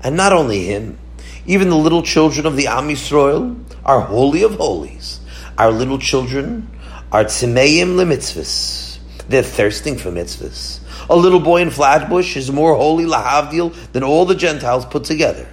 And 0.03 0.17
not 0.17 0.33
only 0.33 0.65
him, 0.65 0.99
even 1.45 1.69
the 1.69 1.77
little 1.77 2.03
children 2.03 2.45
of 2.45 2.57
the 2.57 2.67
Am 2.67 2.89
Yisrael 2.89 3.57
are 3.85 4.01
holy 4.01 4.43
of 4.43 4.55
holies. 4.55 5.21
Our 5.57 5.71
little 5.71 5.97
children 5.97 6.69
are 7.13 7.23
tzimeim 7.23 7.95
lemitzvahs. 7.95 8.97
They're 9.29 9.43
thirsting 9.43 9.97
for 9.97 10.11
mitzvahs. 10.11 10.80
A 11.11 11.15
little 11.15 11.41
boy 11.41 11.61
in 11.61 11.71
Flatbush 11.71 12.37
is 12.37 12.49
more 12.53 12.73
holy 12.73 13.03
lahavdil 13.03 13.91
than 13.91 14.01
all 14.01 14.25
the 14.25 14.33
Gentiles 14.33 14.85
put 14.85 15.03
together. 15.03 15.45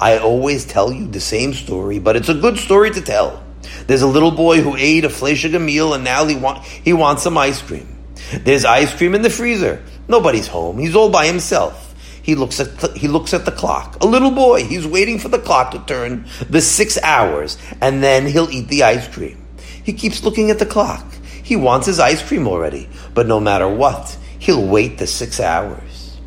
I 0.00 0.16
always 0.16 0.64
tell 0.64 0.90
you 0.90 1.06
the 1.06 1.20
same 1.20 1.52
story, 1.52 1.98
but 1.98 2.16
it's 2.16 2.30
a 2.30 2.34
good 2.34 2.56
story 2.56 2.90
to 2.90 3.02
tell. 3.02 3.44
There's 3.86 4.00
a 4.00 4.06
little 4.06 4.30
boy 4.30 4.62
who 4.62 4.76
ate 4.76 5.04
a 5.04 5.10
fleishiga 5.10 5.62
meal 5.62 5.92
and 5.92 6.04
now 6.04 6.24
he, 6.24 6.40
he 6.82 6.94
wants 6.94 7.22
some 7.22 7.36
ice 7.36 7.60
cream. 7.60 7.86
There's 8.32 8.64
ice 8.64 8.94
cream 8.94 9.14
in 9.14 9.20
the 9.20 9.28
freezer. 9.28 9.84
Nobody's 10.08 10.46
home. 10.46 10.78
He's 10.78 10.96
all 10.96 11.10
by 11.10 11.26
himself. 11.26 11.94
He 12.22 12.34
looks 12.34 12.58
at 12.58 12.96
he 12.96 13.06
looks 13.06 13.34
at 13.34 13.44
the 13.44 13.52
clock. 13.52 14.02
A 14.02 14.06
little 14.06 14.30
boy. 14.30 14.64
He's 14.64 14.86
waiting 14.86 15.18
for 15.18 15.28
the 15.28 15.38
clock 15.38 15.72
to 15.72 15.80
turn 15.80 16.24
the 16.48 16.62
six 16.62 16.96
hours, 17.02 17.58
and 17.82 18.02
then 18.02 18.24
he'll 18.26 18.48
eat 18.48 18.68
the 18.68 18.84
ice 18.84 19.06
cream. 19.06 19.44
He 19.58 19.92
keeps 19.92 20.24
looking 20.24 20.50
at 20.50 20.58
the 20.58 20.64
clock. 20.64 21.04
He 21.42 21.56
wants 21.56 21.86
his 21.86 22.00
ice 22.00 22.26
cream 22.26 22.48
already, 22.48 22.88
but 23.12 23.26
no 23.26 23.38
matter 23.38 23.68
what, 23.68 24.16
he'll 24.44 24.66
wait 24.66 24.98
the 24.98 25.06
six 25.06 25.40
hours. 25.40 26.18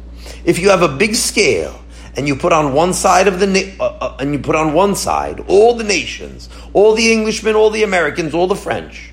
If 0.43 0.59
you 0.59 0.69
have 0.69 0.81
a 0.81 0.87
big 0.87 1.15
scale 1.15 1.79
and 2.15 2.27
you 2.27 2.35
put 2.35 2.51
on 2.51 2.73
one 2.73 2.93
side 2.93 3.27
of 3.27 3.39
the 3.39 3.47
na- 3.47 3.83
uh, 3.83 3.97
uh, 4.01 4.17
and 4.19 4.33
you 4.33 4.39
put 4.39 4.55
on 4.55 4.73
one 4.73 4.95
side 4.95 5.39
all 5.47 5.75
the 5.75 5.83
nations, 5.83 6.49
all 6.73 6.95
the 6.95 7.13
Englishmen, 7.13 7.55
all 7.55 7.69
the 7.69 7.83
Americans, 7.83 8.33
all 8.33 8.47
the 8.47 8.55
French, 8.55 9.11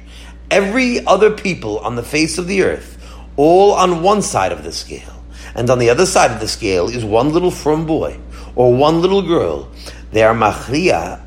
every 0.50 1.04
other 1.06 1.30
people 1.30 1.78
on 1.80 1.96
the 1.96 2.02
face 2.02 2.38
of 2.38 2.46
the 2.46 2.62
earth, 2.62 2.98
all 3.36 3.72
on 3.72 4.02
one 4.02 4.22
side 4.22 4.52
of 4.52 4.64
the 4.64 4.72
scale, 4.72 5.22
and 5.54 5.68
on 5.68 5.78
the 5.78 5.90
other 5.90 6.06
side 6.06 6.30
of 6.30 6.40
the 6.40 6.48
scale 6.48 6.88
is 6.88 7.04
one 7.04 7.30
little 7.30 7.50
from 7.50 7.84
boy 7.84 8.18
or 8.56 8.74
one 8.74 9.02
little 9.02 9.22
girl. 9.22 9.68
They 10.12 10.22
are 10.22 10.34
machria 10.34 11.22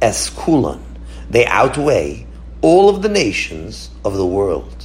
eskulan. 0.00 0.80
They 1.30 1.46
outweigh 1.46 2.26
all 2.60 2.88
of 2.88 3.02
the 3.02 3.08
nations 3.08 3.90
of 4.04 4.14
the 4.14 4.26
world. 4.26 4.77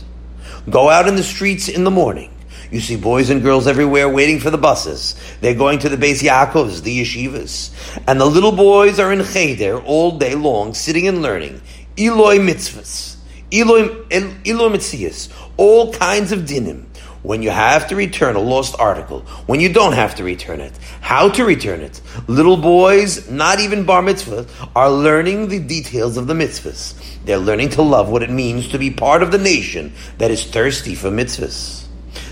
Go 0.69 0.89
out 0.89 1.07
in 1.07 1.15
the 1.15 1.23
streets 1.23 1.67
in 1.67 1.83
the 1.83 1.91
morning 1.91 2.33
you 2.73 2.79
see 2.79 2.95
boys 2.95 3.29
and 3.29 3.43
girls 3.43 3.67
everywhere 3.67 4.09
waiting 4.09 4.39
for 4.39 4.49
the 4.49 4.57
buses. 4.57 5.15
They're 5.41 5.53
going 5.53 5.77
to 5.79 5.89
the 5.89 5.95
Beis 5.95 6.23
Yaakovs, 6.23 6.81
the 6.81 7.01
yeshivas. 7.01 7.71
And 8.07 8.19
the 8.19 8.25
little 8.25 8.51
boys 8.51 8.99
are 8.99 9.13
in 9.13 9.23
cheder 9.23 9.79
all 9.83 10.17
day 10.17 10.33
long, 10.33 10.73
sitting 10.73 11.07
and 11.07 11.21
learning. 11.21 11.61
Eloi 11.99 12.39
mitzvahs. 12.39 13.17
Eloi, 13.51 13.89
Eloi 14.09 14.69
mitzias. 14.69 15.31
All 15.55 15.93
kinds 15.93 16.31
of 16.31 16.39
dinim. 16.41 16.85
When 17.23 17.41
you 17.41 17.51
have 17.51 17.87
to 17.87 17.95
return 17.95 18.35
a 18.35 18.39
lost 18.39 18.75
article, 18.77 19.21
when 19.45 19.61
you 19.61 19.71
don't 19.71 19.93
have 19.93 20.15
to 20.15 20.25
return 20.25 20.59
it, 20.59 20.77
how 20.99 21.29
to 21.29 21.45
return 21.45 21.79
it. 21.79 22.01
Little 22.27 22.57
boys, 22.57 23.31
not 23.31 23.61
even 23.61 23.85
bar 23.85 24.01
mitzvah, 24.01 24.45
are 24.75 24.91
learning 24.91 25.47
the 25.47 25.59
details 25.59 26.17
of 26.17 26.27
the 26.27 26.33
mitzvahs. 26.33 26.93
They're 27.23 27.37
learning 27.37 27.69
to 27.69 27.81
love 27.81 28.09
what 28.09 28.23
it 28.23 28.29
means 28.29 28.67
to 28.69 28.77
be 28.77 28.91
part 28.91 29.23
of 29.23 29.31
the 29.31 29.37
nation 29.37 29.93
that 30.17 30.31
is 30.31 30.43
thirsty 30.43 30.95
for 30.95 31.09
mitzvahs. 31.09 31.85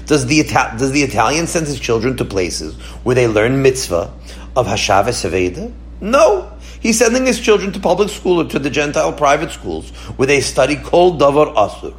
Does 0.07 0.25
the, 0.25 0.41
Ita- 0.41 0.75
does 0.77 0.91
the 0.91 1.03
Italian 1.03 1.48
send 1.48 1.67
his 1.67 1.79
children 1.79 2.17
to 2.17 2.25
places 2.25 2.75
where 3.03 3.15
they 3.15 3.29
learn 3.29 3.62
mitzvah 3.62 4.13
of 4.57 4.67
Hashavah 4.67 5.15
Seveda? 5.15 5.71
No. 6.01 6.51
He's 6.81 7.00
sending 7.00 7.25
his 7.25 7.39
children 7.39 7.71
to 7.71 7.79
public 7.79 8.10
school 8.10 8.41
or 8.41 8.50
to 8.50 8.60
the 8.60 8.69
Gentile 8.69 9.13
private 9.13 9.51
schools 9.51 9.91
where 10.17 10.27
they 10.27 10.41
study 10.41 10.75
Kol 10.75 11.17
Davar 11.17 11.55
Asur. 11.55 11.95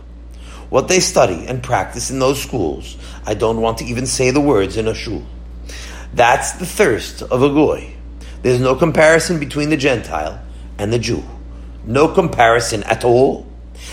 What 0.73 0.89
they 0.89 1.01
study 1.01 1.45
and 1.49 1.63
practice 1.63 2.11
in 2.11 2.19
those 2.19 2.43
schools, 2.43 2.97
I 3.27 3.35
don't 3.35 3.61
want 3.61 3.77
to 3.79 3.85
even 3.85 4.07
say 4.07 4.31
the 4.31 4.41
words 4.41 4.79
in 4.79 4.89
a 4.89 4.95
shul. 4.95 5.23
That's 6.15 6.53
the 6.53 6.65
thirst 6.65 7.21
of 7.21 7.43
a 7.43 7.51
goy. 7.51 7.93
There's 8.41 8.59
no 8.59 8.75
comparison 8.75 9.39
between 9.39 9.69
the 9.69 9.77
Gentile 9.77 10.41
and 10.79 10.91
the 10.91 10.99
Jew. 10.99 11.25
No 11.85 12.09
comparison 12.09 12.85
at 12.85 13.05
all. 13.05 13.47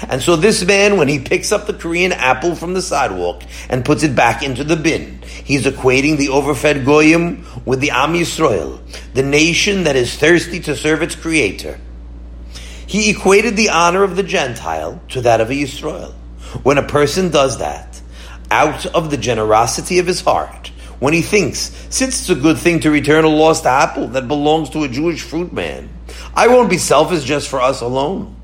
And 0.07 0.21
so 0.21 0.37
this 0.37 0.63
man, 0.63 0.95
when 0.95 1.09
he 1.09 1.19
picks 1.19 1.51
up 1.51 1.67
the 1.67 1.73
Korean 1.73 2.13
apple 2.13 2.55
from 2.55 2.73
the 2.73 2.81
sidewalk 2.81 3.43
and 3.67 3.83
puts 3.83 4.03
it 4.03 4.15
back 4.15 4.41
into 4.41 4.63
the 4.63 4.77
bin, 4.77 5.21
he's 5.43 5.65
equating 5.65 6.17
the 6.17 6.29
overfed 6.29 6.85
goyim 6.85 7.45
with 7.65 7.81
the 7.81 7.91
Am 7.91 8.13
Yisrael, 8.13 8.79
the 9.13 9.23
nation 9.23 9.83
that 9.83 9.97
is 9.97 10.15
thirsty 10.15 10.61
to 10.61 10.77
serve 10.77 11.01
its 11.01 11.15
creator. 11.15 11.77
He 12.87 13.09
equated 13.09 13.57
the 13.57 13.67
honor 13.67 14.03
of 14.03 14.15
the 14.15 14.23
Gentile 14.23 15.01
to 15.09 15.19
that 15.19 15.41
of 15.41 15.49
a 15.49 15.53
Yisrael. 15.53 16.13
When 16.63 16.77
a 16.77 16.87
person 16.87 17.29
does 17.29 17.59
that, 17.59 18.01
out 18.51 18.85
of 18.87 19.11
the 19.11 19.17
generosity 19.17 19.99
of 19.99 20.07
his 20.07 20.21
heart, 20.21 20.71
when 20.99 21.13
he 21.13 21.21
thinks, 21.21 21.59
since 21.89 22.19
it's 22.19 22.29
a 22.29 22.35
good 22.35 22.57
thing 22.57 22.81
to 22.81 22.91
return 22.91 23.23
a 23.23 23.29
lost 23.29 23.65
apple 23.65 24.07
that 24.09 24.27
belongs 24.27 24.69
to 24.71 24.83
a 24.83 24.89
Jewish 24.89 25.21
fruit 25.21 25.53
man, 25.53 25.89
I 26.35 26.47
won't 26.47 26.69
be 26.69 26.77
selfish 26.77 27.23
just 27.23 27.47
for 27.47 27.61
us 27.61 27.81
alone. 27.81 28.35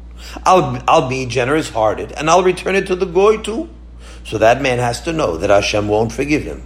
I'll, 0.46 0.82
I'll 0.88 1.10
be 1.10 1.26
generous 1.26 1.70
hearted 1.70 2.12
and 2.14 2.30
I'll 2.30 2.44
return 2.44 2.76
it 2.76 2.88
to 2.88 2.96
the 2.96 3.06
goy 3.06 3.38
too. 3.38 3.70
So 4.24 4.38
that 4.40 4.62
man 4.62 4.80
has 4.80 5.02
to 5.02 5.14
know 5.14 5.38
that 5.38 5.50
Hashem 5.50 5.88
won't 5.88 6.12
forgive 6.12 6.44
him. 6.44 6.64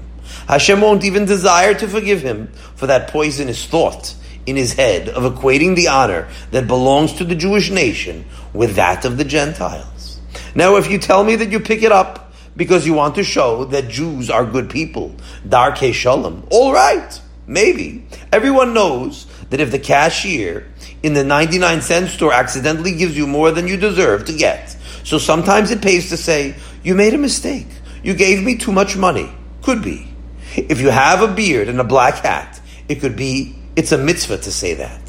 Hashem 0.48 0.80
won't 0.80 1.04
even 1.04 1.26
desire 1.26 1.74
to 1.74 1.88
forgive 1.88 2.22
him 2.22 2.48
for 2.76 2.88
that 2.88 3.10
poisonous 3.10 3.66
thought 3.66 4.16
in 4.46 4.56
his 4.56 4.74
head 4.74 5.10
of 5.10 5.24
equating 5.24 5.76
the 5.76 5.88
honor 5.88 6.28
that 6.52 6.68
belongs 6.68 7.14
to 7.14 7.24
the 7.24 7.36
Jewish 7.36 7.70
nation 7.70 8.26
with 8.54 8.76
that 8.76 9.06
of 9.06 9.18
the 9.18 9.26
Gentiles. 9.26 10.09
Now, 10.56 10.78
if 10.78 10.90
you 10.90 10.98
tell 10.98 11.24
me 11.24 11.36
that 11.36 11.52
you 11.52 11.60
pick 11.60 11.84
it 11.84 11.92
up 11.92 12.34
because 12.56 12.86
you 12.86 12.94
want 12.94 13.16
to 13.16 13.24
show 13.24 13.66
that 13.66 13.90
Jews 13.90 14.30
are 14.30 14.46
good 14.46 14.70
people, 14.70 15.16
Darke 15.48 15.94
Shalom, 15.94 16.48
all 16.52 16.74
right, 16.74 17.22
maybe. 17.48 18.06
Everyone 18.32 18.74
knows 18.74 19.26
that 19.50 19.60
if 19.60 19.72
the 19.72 19.80
cashier 19.80 20.72
in 21.04 21.14
the 21.14 21.24
99 21.24 21.82
cent 21.82 22.10
store 22.10 22.34
accidentally 22.34 22.96
gives 22.96 23.18
you 23.18 23.28
more 23.28 23.52
than 23.52 23.68
you 23.68 23.78
deserve 23.78 24.26
to 24.26 24.34
get. 24.34 24.76
So 25.04 25.18
sometimes 25.18 25.72
it 25.72 25.82
pays 25.82 26.10
to 26.10 26.18
say, 26.18 26.56
you 26.84 26.96
made 26.96 27.14
a 27.14 27.18
mistake. 27.18 27.68
You 28.04 28.14
gave 28.14 28.44
me 28.44 28.58
too 28.58 28.72
much 28.72 28.96
money. 28.96 29.32
Could 29.62 29.82
be. 29.82 30.08
If 30.56 30.82
you 30.82 30.90
have 30.90 31.22
a 31.22 31.34
beard 31.34 31.70
and 31.70 31.80
a 31.80 31.84
black 31.84 32.16
hat, 32.16 32.60
it 32.88 32.96
could 32.96 33.16
be, 33.16 33.56
it's 33.76 33.92
a 33.92 33.98
mitzvah 33.98 34.40
to 34.40 34.52
say 34.52 34.74
that. 34.76 35.02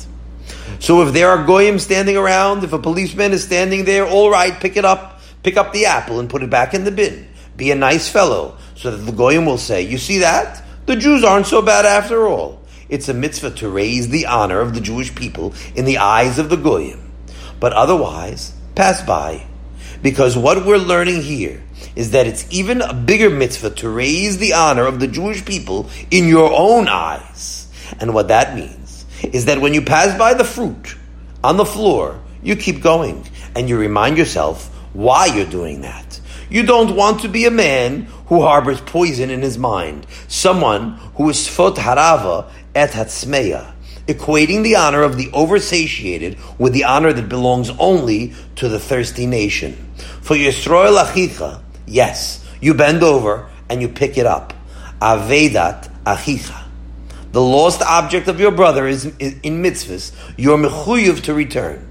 So 0.80 1.02
if 1.02 1.12
there 1.12 1.28
are 1.28 1.44
goyim 1.44 1.78
standing 1.78 2.16
around, 2.16 2.64
if 2.64 2.72
a 2.72 2.78
policeman 2.78 3.32
is 3.32 3.44
standing 3.44 3.84
there, 3.84 4.06
all 4.06 4.30
right, 4.30 4.58
pick 4.58 4.76
it 4.76 4.84
up, 4.84 5.19
pick 5.42 5.56
up 5.56 5.72
the 5.72 5.86
apple 5.86 6.20
and 6.20 6.30
put 6.30 6.42
it 6.42 6.50
back 6.50 6.74
in 6.74 6.84
the 6.84 6.90
bin. 6.90 7.28
Be 7.56 7.70
a 7.70 7.74
nice 7.74 8.08
fellow, 8.08 8.56
so 8.74 8.90
that 8.90 9.04
the 9.04 9.12
goyim 9.12 9.46
will 9.46 9.58
say, 9.58 9.82
you 9.82 9.98
see 9.98 10.18
that? 10.18 10.62
The 10.86 10.96
Jews 10.96 11.24
aren't 11.24 11.46
so 11.46 11.62
bad 11.62 11.84
after 11.84 12.26
all 12.26 12.60
it's 12.90 13.08
a 13.08 13.14
mitzvah 13.14 13.52
to 13.52 13.70
raise 13.70 14.08
the 14.08 14.26
honor 14.26 14.60
of 14.60 14.74
the 14.74 14.80
Jewish 14.80 15.14
people 15.14 15.54
in 15.74 15.84
the 15.84 15.98
eyes 15.98 16.38
of 16.38 16.50
the 16.50 16.56
Goyim. 16.56 17.12
But 17.60 17.72
otherwise, 17.72 18.52
pass 18.74 19.00
by. 19.02 19.46
Because 20.02 20.36
what 20.36 20.66
we're 20.66 20.78
learning 20.78 21.22
here 21.22 21.62
is 21.94 22.10
that 22.10 22.26
it's 22.26 22.46
even 22.50 22.82
a 22.82 22.92
bigger 22.92 23.30
mitzvah 23.30 23.70
to 23.70 23.88
raise 23.88 24.38
the 24.38 24.54
honor 24.54 24.86
of 24.86 24.98
the 24.98 25.06
Jewish 25.06 25.44
people 25.44 25.88
in 26.10 26.26
your 26.26 26.52
own 26.52 26.88
eyes. 26.88 27.68
And 28.00 28.12
what 28.12 28.28
that 28.28 28.56
means 28.56 29.06
is 29.22 29.44
that 29.44 29.60
when 29.60 29.74
you 29.74 29.82
pass 29.82 30.18
by 30.18 30.34
the 30.34 30.44
fruit 30.44 30.96
on 31.44 31.56
the 31.58 31.64
floor, 31.64 32.20
you 32.42 32.56
keep 32.56 32.82
going 32.82 33.24
and 33.54 33.68
you 33.68 33.78
remind 33.78 34.18
yourself 34.18 34.66
why 34.92 35.26
you're 35.26 35.46
doing 35.46 35.82
that. 35.82 36.20
You 36.48 36.64
don't 36.64 36.96
want 36.96 37.20
to 37.20 37.28
be 37.28 37.44
a 37.44 37.50
man 37.50 38.02
who 38.26 38.42
harbors 38.42 38.80
poison 38.80 39.30
in 39.30 39.42
his 39.42 39.56
mind, 39.56 40.06
someone 40.26 40.92
who 41.14 41.30
is 41.30 41.36
sfot 41.36 41.76
harava 41.76 42.50
et 42.74 42.90
hatzmeya, 42.90 43.72
equating 44.06 44.62
the 44.64 44.76
honor 44.76 45.02
of 45.02 45.16
the 45.16 45.26
oversatiated 45.28 46.38
with 46.58 46.72
the 46.72 46.84
honor 46.84 47.12
that 47.12 47.28
belongs 47.28 47.70
only 47.78 48.34
to 48.56 48.68
the 48.68 48.80
thirsty 48.80 49.26
nation. 49.26 49.74
For 50.22 50.36
Yisroel 50.36 51.02
achicha, 51.02 51.62
yes, 51.86 52.44
you 52.60 52.74
bend 52.74 53.02
over 53.02 53.48
and 53.68 53.80
you 53.80 53.88
pick 53.88 54.18
it 54.18 54.26
up. 54.26 54.52
Avedat 55.00 55.88
achicha. 56.04 56.64
The 57.32 57.40
lost 57.40 57.80
object 57.82 58.26
of 58.26 58.40
your 58.40 58.50
brother 58.50 58.88
is 58.88 59.04
in 59.04 59.62
mitzvahs. 59.62 60.12
You're 60.36 60.58
to 61.22 61.34
return. 61.34 61.89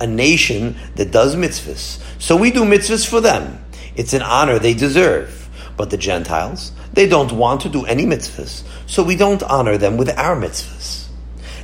A 0.00 0.06
nation 0.06 0.76
that 0.96 1.10
does 1.10 1.36
mitzvahs. 1.36 2.02
So 2.20 2.36
we 2.36 2.50
do 2.50 2.64
mitzvahs 2.64 3.08
for 3.08 3.20
them. 3.20 3.64
It's 3.96 4.12
an 4.12 4.22
honor 4.22 4.58
they 4.58 4.74
deserve. 4.74 5.48
But 5.76 5.90
the 5.90 5.96
Gentiles, 5.96 6.72
they 6.92 7.08
don't 7.08 7.32
want 7.32 7.60
to 7.62 7.68
do 7.68 7.84
any 7.84 8.04
mitzvahs. 8.04 8.64
So 8.86 9.02
we 9.02 9.16
don't 9.16 9.42
honor 9.42 9.76
them 9.76 9.96
with 9.96 10.10
our 10.16 10.36
mitzvahs. 10.36 11.08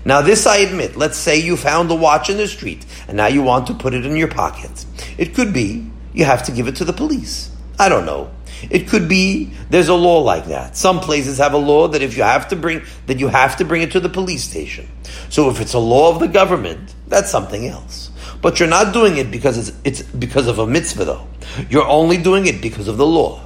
Now 0.05 0.21
this 0.21 0.47
I 0.47 0.59
admit. 0.59 0.97
Let's 0.97 1.17
say 1.17 1.39
you 1.41 1.57
found 1.57 1.91
a 1.91 1.95
watch 1.95 2.29
in 2.29 2.37
the 2.37 2.47
street 2.47 2.85
and 3.09 3.17
now 3.17 3.27
you 3.27 3.43
want 3.43 3.67
to 3.69 3.75
put 3.75 3.95
it 3.95 4.05
in 4.05 4.17
your 4.17 4.29
pocket. 4.29 4.85
It 5.17 5.35
could 5.35 5.53
be 5.53 5.91
you 6.13 6.25
have 6.25 6.43
to 6.45 6.53
give 6.53 6.69
it 6.69 6.77
to 6.77 6.85
the 6.85 6.93
police. 6.93 7.51
I 7.79 7.89
don't 7.89 8.07
know. 8.07 8.31
It 8.71 8.89
could 8.89 9.09
be 9.09 9.51
there's 9.71 9.89
a 9.89 9.95
law 9.95 10.21
like 10.21 10.47
that. 10.47 10.77
Some 10.77 11.01
places 11.01 11.39
have 11.39 11.55
a 11.55 11.59
law 11.59 11.89
that 11.89 12.03
if 12.03 12.17
you 12.17 12.23
have 12.23 12.49
to 12.49 12.57
bring 12.57 12.83
that 13.07 13.19
you 13.19 13.29
have 13.29 13.57
to 13.57 13.65
bring 13.65 13.83
it 13.83 13.93
to 13.93 14.01
the 14.01 14.09
police 14.09 14.45
station. 14.45 14.89
So 15.31 15.51
if 15.51 15.61
it's 15.61 15.75
a 15.75 15.79
law 15.79 16.11
of 16.11 16.21
the 16.21 16.29
government, 16.29 16.95
that's 17.09 17.31
something 17.31 17.67
else. 17.67 18.11
But 18.45 18.61
you're 18.61 18.69
not 18.69 18.93
doing 18.93 19.17
it 19.17 19.31
because 19.31 19.57
it's, 19.57 19.79
it's 19.85 20.03
because 20.03 20.49
of 20.49 20.59
a 20.59 20.67
mitzvah 20.67 21.07
though. 21.07 21.27
You're 21.71 21.89
only 21.89 22.19
doing 22.19 22.45
it 22.45 22.61
because 22.61 22.89
of 22.89 22.99
the 22.99 23.07
law. 23.07 23.41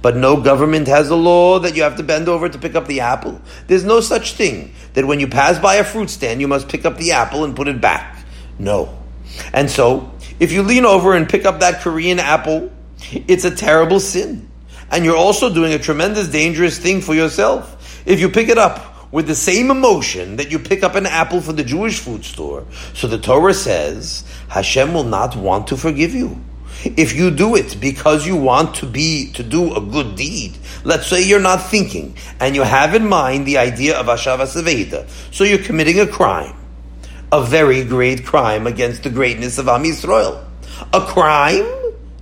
But 0.00 0.16
no 0.16 0.40
government 0.40 0.88
has 0.88 1.10
a 1.10 1.14
law 1.14 1.58
that 1.58 1.76
you 1.76 1.82
have 1.82 1.96
to 1.98 2.02
bend 2.02 2.26
over 2.26 2.48
to 2.48 2.58
pick 2.58 2.74
up 2.74 2.86
the 2.86 3.00
apple. 3.00 3.38
There's 3.66 3.84
no 3.84 4.00
such 4.00 4.32
thing 4.32 4.72
that 4.94 5.04
when 5.04 5.20
you 5.20 5.28
pass 5.28 5.58
by 5.58 5.74
a 5.74 5.84
fruit 5.84 6.08
stand, 6.08 6.40
you 6.40 6.48
must 6.48 6.70
pick 6.70 6.86
up 6.86 6.96
the 6.96 7.12
apple 7.12 7.44
and 7.44 7.54
put 7.54 7.68
it 7.68 7.82
back. 7.82 8.24
No. 8.58 8.98
And 9.52 9.70
so, 9.70 10.10
if 10.38 10.52
you 10.52 10.62
lean 10.62 10.86
over 10.86 11.14
and 11.14 11.28
pick 11.28 11.44
up 11.44 11.60
that 11.60 11.82
Korean 11.82 12.18
apple, 12.18 12.72
it's 13.12 13.44
a 13.44 13.54
terrible 13.54 14.00
sin. 14.00 14.48
And 14.90 15.04
you're 15.04 15.18
also 15.18 15.52
doing 15.52 15.74
a 15.74 15.78
tremendous 15.78 16.28
dangerous 16.28 16.78
thing 16.78 17.02
for 17.02 17.14
yourself. 17.14 18.06
If 18.06 18.20
you 18.20 18.30
pick 18.30 18.48
it 18.48 18.56
up 18.56 18.90
with 19.12 19.26
the 19.26 19.34
same 19.34 19.70
emotion 19.70 20.36
that 20.36 20.50
you 20.50 20.58
pick 20.58 20.82
up 20.82 20.94
an 20.94 21.06
apple 21.06 21.40
from 21.40 21.56
the 21.56 21.64
Jewish 21.64 21.98
food 21.98 22.24
store, 22.24 22.64
so 22.94 23.06
the 23.06 23.18
Torah 23.18 23.54
says, 23.54 24.24
Hashem 24.48 24.94
will 24.94 25.04
not 25.04 25.36
want 25.36 25.66
to 25.68 25.76
forgive 25.76 26.14
you. 26.14 26.40
If 26.84 27.14
you 27.14 27.30
do 27.30 27.56
it 27.56 27.78
because 27.80 28.26
you 28.26 28.36
want 28.36 28.76
to 28.76 28.86
be, 28.86 29.32
to 29.32 29.42
do 29.42 29.74
a 29.74 29.80
good 29.80 30.16
deed, 30.16 30.56
let's 30.84 31.08
say 31.08 31.22
you're 31.22 31.40
not 31.40 31.62
thinking, 31.62 32.16
and 32.38 32.54
you 32.54 32.62
have 32.62 32.94
in 32.94 33.06
mind 33.06 33.46
the 33.46 33.58
idea 33.58 33.98
of 33.98 34.06
Ashava 34.06 34.46
Saveda, 34.46 35.08
so 35.32 35.44
you're 35.44 35.58
committing 35.58 36.00
a 36.00 36.06
crime. 36.06 36.56
A 37.32 37.42
very 37.42 37.84
great 37.84 38.24
crime 38.24 38.66
against 38.66 39.02
the 39.02 39.10
greatness 39.10 39.58
of 39.58 39.68
Am 39.68 39.84
Yisrael. 39.84 40.44
A 40.92 41.00
crime? 41.00 41.66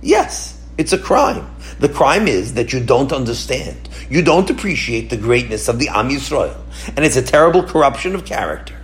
Yes, 0.01 0.61
it's 0.77 0.93
a 0.93 0.97
crime. 0.99 1.49
The 1.79 1.89
crime 1.89 2.27
is 2.27 2.55
that 2.55 2.73
you 2.73 2.79
don't 2.79 3.11
understand. 3.11 3.88
You 4.09 4.23
don't 4.23 4.49
appreciate 4.49 5.09
the 5.09 5.17
greatness 5.17 5.67
of 5.67 5.77
the 5.79 5.89
Am 5.89 6.09
Yisrael. 6.09 6.57
And 6.95 7.05
it's 7.05 7.15
a 7.15 7.21
terrible 7.21 7.63
corruption 7.63 8.15
of 8.15 8.25
character. 8.25 8.75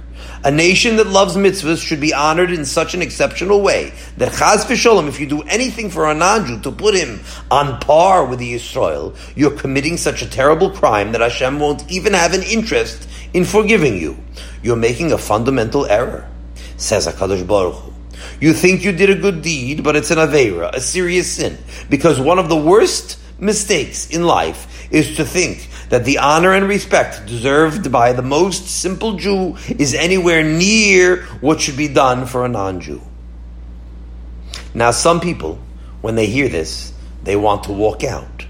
A 0.44 0.52
nation 0.52 0.98
that 0.98 1.08
loves 1.08 1.36
mitzvahs 1.36 1.82
should 1.82 2.00
be 2.00 2.14
honored 2.14 2.52
in 2.52 2.66
such 2.66 2.94
an 2.94 3.02
exceptional 3.02 3.62
way 3.62 3.94
that 4.18 4.32
chaz 4.34 4.66
v'sholem, 4.66 5.08
if 5.08 5.20
you 5.20 5.26
do 5.26 5.42
anything 5.44 5.90
for 5.90 6.08
a 6.08 6.14
non-Jew 6.14 6.60
to 6.62 6.72
put 6.72 6.94
him 6.94 7.22
on 7.50 7.80
par 7.80 8.24
with 8.26 8.38
the 8.38 8.54
Yisrael, 8.54 9.18
you're 9.36 9.58
committing 9.58 9.98
such 9.98 10.22
a 10.22 10.30
terrible 10.30 10.70
crime 10.70 11.14
that 11.14 11.22
Hashem 11.22 11.60
won't 11.60 11.90
even 11.90 12.14
have 12.14 12.36
an 12.36 12.44
interest 12.44 13.10
in 13.34 13.44
forgiving 13.44 13.98
you. 13.98 14.16
You're 14.62 14.76
making 14.76 15.12
a 15.12 15.18
fundamental 15.18 15.88
error, 15.88 16.30
says 16.78 17.08
HaKadosh 17.08 17.48
Baruch 17.48 17.74
Hu. 17.74 17.94
You 18.40 18.54
think 18.54 18.84
you 18.84 18.92
did 18.92 19.10
a 19.10 19.16
good 19.16 19.42
deed, 19.42 19.84
but 19.84 19.96
it's 19.96 20.12
an 20.12 20.20
Aveira, 20.20 20.72
a 20.74 20.80
serious 20.80 21.32
sin. 21.32 21.58
Because 21.90 22.20
one 22.20 22.38
of 22.38 22.50
the 22.50 22.56
worst 22.56 23.18
mistakes 23.40 24.10
in 24.10 24.26
life 24.26 24.88
is 24.92 25.18
to 25.18 25.26
think 25.26 25.70
that 25.90 26.06
the 26.06 26.20
honor 26.20 26.54
and 26.54 26.68
respect 26.68 27.26
deserved 27.26 27.92
by 27.92 28.14
the 28.14 28.22
most 28.22 28.68
simple 28.68 29.14
Jew 29.14 29.58
is 29.78 29.94
anywhere 29.94 30.44
near 30.44 31.24
what 31.42 31.62
should 31.62 31.78
be 31.78 31.88
done 31.88 32.26
for 32.26 32.46
a 32.46 32.50
non 32.50 32.82
Jew. 32.82 33.02
Now, 34.74 34.92
some 34.92 35.20
people, 35.20 35.60
when 36.02 36.16
they 36.16 36.28
hear 36.28 36.50
this, 36.50 36.94
they 37.24 37.36
want 37.36 37.64
to 37.66 37.72
walk 37.72 38.04
out. 38.04 38.46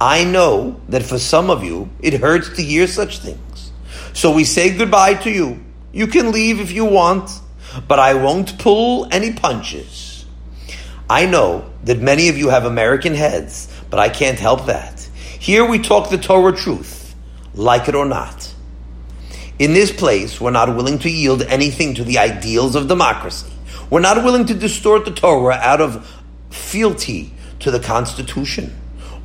I 0.00 0.24
know 0.24 0.80
that 0.88 1.02
for 1.02 1.18
some 1.18 1.50
of 1.50 1.62
you, 1.62 1.90
it 2.00 2.14
hurts 2.14 2.56
to 2.56 2.62
hear 2.62 2.86
such 2.86 3.18
things. 3.18 3.72
So 4.12 4.32
we 4.32 4.44
say 4.44 4.76
goodbye 4.76 5.14
to 5.14 5.30
you. 5.30 5.62
You 5.92 6.06
can 6.06 6.32
leave 6.32 6.60
if 6.60 6.72
you 6.72 6.84
want 6.84 7.30
but 7.86 7.98
I 7.98 8.14
won't 8.14 8.58
pull 8.58 9.08
any 9.10 9.32
punches. 9.32 10.24
I 11.08 11.26
know 11.26 11.70
that 11.84 12.00
many 12.00 12.28
of 12.28 12.38
you 12.38 12.48
have 12.50 12.64
American 12.64 13.14
heads, 13.14 13.69
but 13.90 13.98
I 13.98 14.08
can't 14.08 14.38
help 14.38 14.66
that. 14.66 15.00
Here 15.38 15.64
we 15.64 15.78
talk 15.78 16.10
the 16.10 16.18
Torah 16.18 16.56
truth, 16.56 17.14
like 17.54 17.88
it 17.88 17.94
or 17.94 18.06
not. 18.06 18.54
In 19.58 19.74
this 19.74 19.92
place, 19.92 20.40
we're 20.40 20.50
not 20.50 20.74
willing 20.74 20.98
to 21.00 21.10
yield 21.10 21.42
anything 21.42 21.94
to 21.94 22.04
the 22.04 22.18
ideals 22.18 22.74
of 22.74 22.88
democracy. 22.88 23.50
We're 23.90 24.00
not 24.00 24.24
willing 24.24 24.46
to 24.46 24.54
distort 24.54 25.04
the 25.04 25.10
Torah 25.10 25.56
out 25.56 25.80
of 25.80 26.08
fealty 26.50 27.32
to 27.58 27.70
the 27.70 27.80
Constitution. 27.80 28.74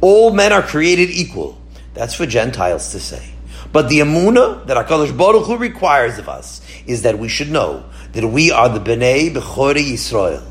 All 0.01 0.33
men 0.33 0.51
are 0.51 0.61
created 0.61 1.09
equal. 1.09 1.61
That's 1.93 2.15
for 2.15 2.25
Gentiles 2.25 2.91
to 2.91 2.99
say. 2.99 3.31
But 3.71 3.89
the 3.89 3.99
Amuna 3.99 4.65
that 4.67 4.77
HaKadosh 4.87 5.17
Baruch 5.17 5.45
Hu 5.45 5.57
requires 5.57 6.17
of 6.17 6.29
us 6.29 6.61
is 6.87 7.03
that 7.03 7.19
we 7.19 7.27
should 7.27 7.51
know 7.51 7.85
that 8.13 8.27
we 8.27 8.51
are 8.51 8.69
the 8.69 8.79
Bnei 8.79 9.33
Bechore 9.33 9.75
Yisrael. 9.75 10.43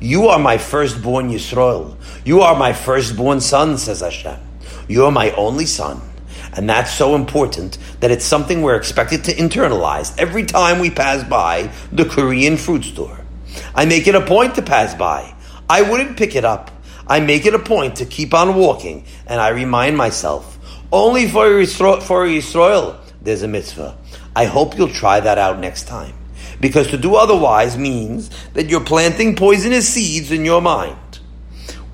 You 0.00 0.28
are 0.28 0.38
my 0.38 0.58
firstborn 0.58 1.30
Yisrael. 1.30 1.96
You 2.24 2.40
are 2.40 2.56
my 2.56 2.72
firstborn 2.72 3.40
son, 3.40 3.76
says 3.76 4.00
Hashem. 4.00 4.38
You 4.88 5.04
are 5.04 5.12
my 5.12 5.30
only 5.32 5.66
son. 5.66 6.00
And 6.54 6.70
that's 6.70 6.92
so 6.92 7.14
important 7.14 7.78
that 8.00 8.10
it's 8.10 8.24
something 8.24 8.62
we're 8.62 8.76
expected 8.76 9.24
to 9.24 9.34
internalize 9.34 10.16
every 10.18 10.44
time 10.44 10.78
we 10.78 10.90
pass 10.90 11.22
by 11.28 11.70
the 11.92 12.04
Korean 12.04 12.56
fruit 12.56 12.84
store. 12.84 13.20
I 13.74 13.84
make 13.84 14.06
it 14.06 14.14
a 14.14 14.24
point 14.24 14.54
to 14.54 14.62
pass 14.62 14.94
by. 14.94 15.34
I 15.68 15.82
wouldn't 15.82 16.16
pick 16.16 16.34
it 16.34 16.44
up. 16.44 16.70
I 17.06 17.20
make 17.20 17.44
it 17.44 17.54
a 17.54 17.58
point 17.58 17.96
to 17.96 18.06
keep 18.06 18.32
on 18.32 18.56
walking, 18.56 19.04
and 19.26 19.40
I 19.40 19.50
remind 19.50 19.96
myself, 19.96 20.58
only 20.90 21.28
for 21.28 21.44
Yisrael, 21.46 22.02
for 22.02 22.26
Yisrael 22.26 22.98
there's 23.20 23.42
a 23.42 23.48
mitzvah. 23.48 23.98
I 24.34 24.46
hope 24.46 24.78
you'll 24.78 24.88
try 24.88 25.20
that 25.20 25.38
out 25.38 25.58
next 25.58 25.86
time. 25.88 26.14
Because 26.60 26.88
to 26.88 26.96
do 26.96 27.16
otherwise 27.16 27.76
means 27.76 28.30
that 28.54 28.70
you're 28.70 28.84
planting 28.84 29.36
poisonous 29.36 29.88
seeds 29.88 30.30
in 30.30 30.44
your 30.44 30.62
mind. 30.62 30.96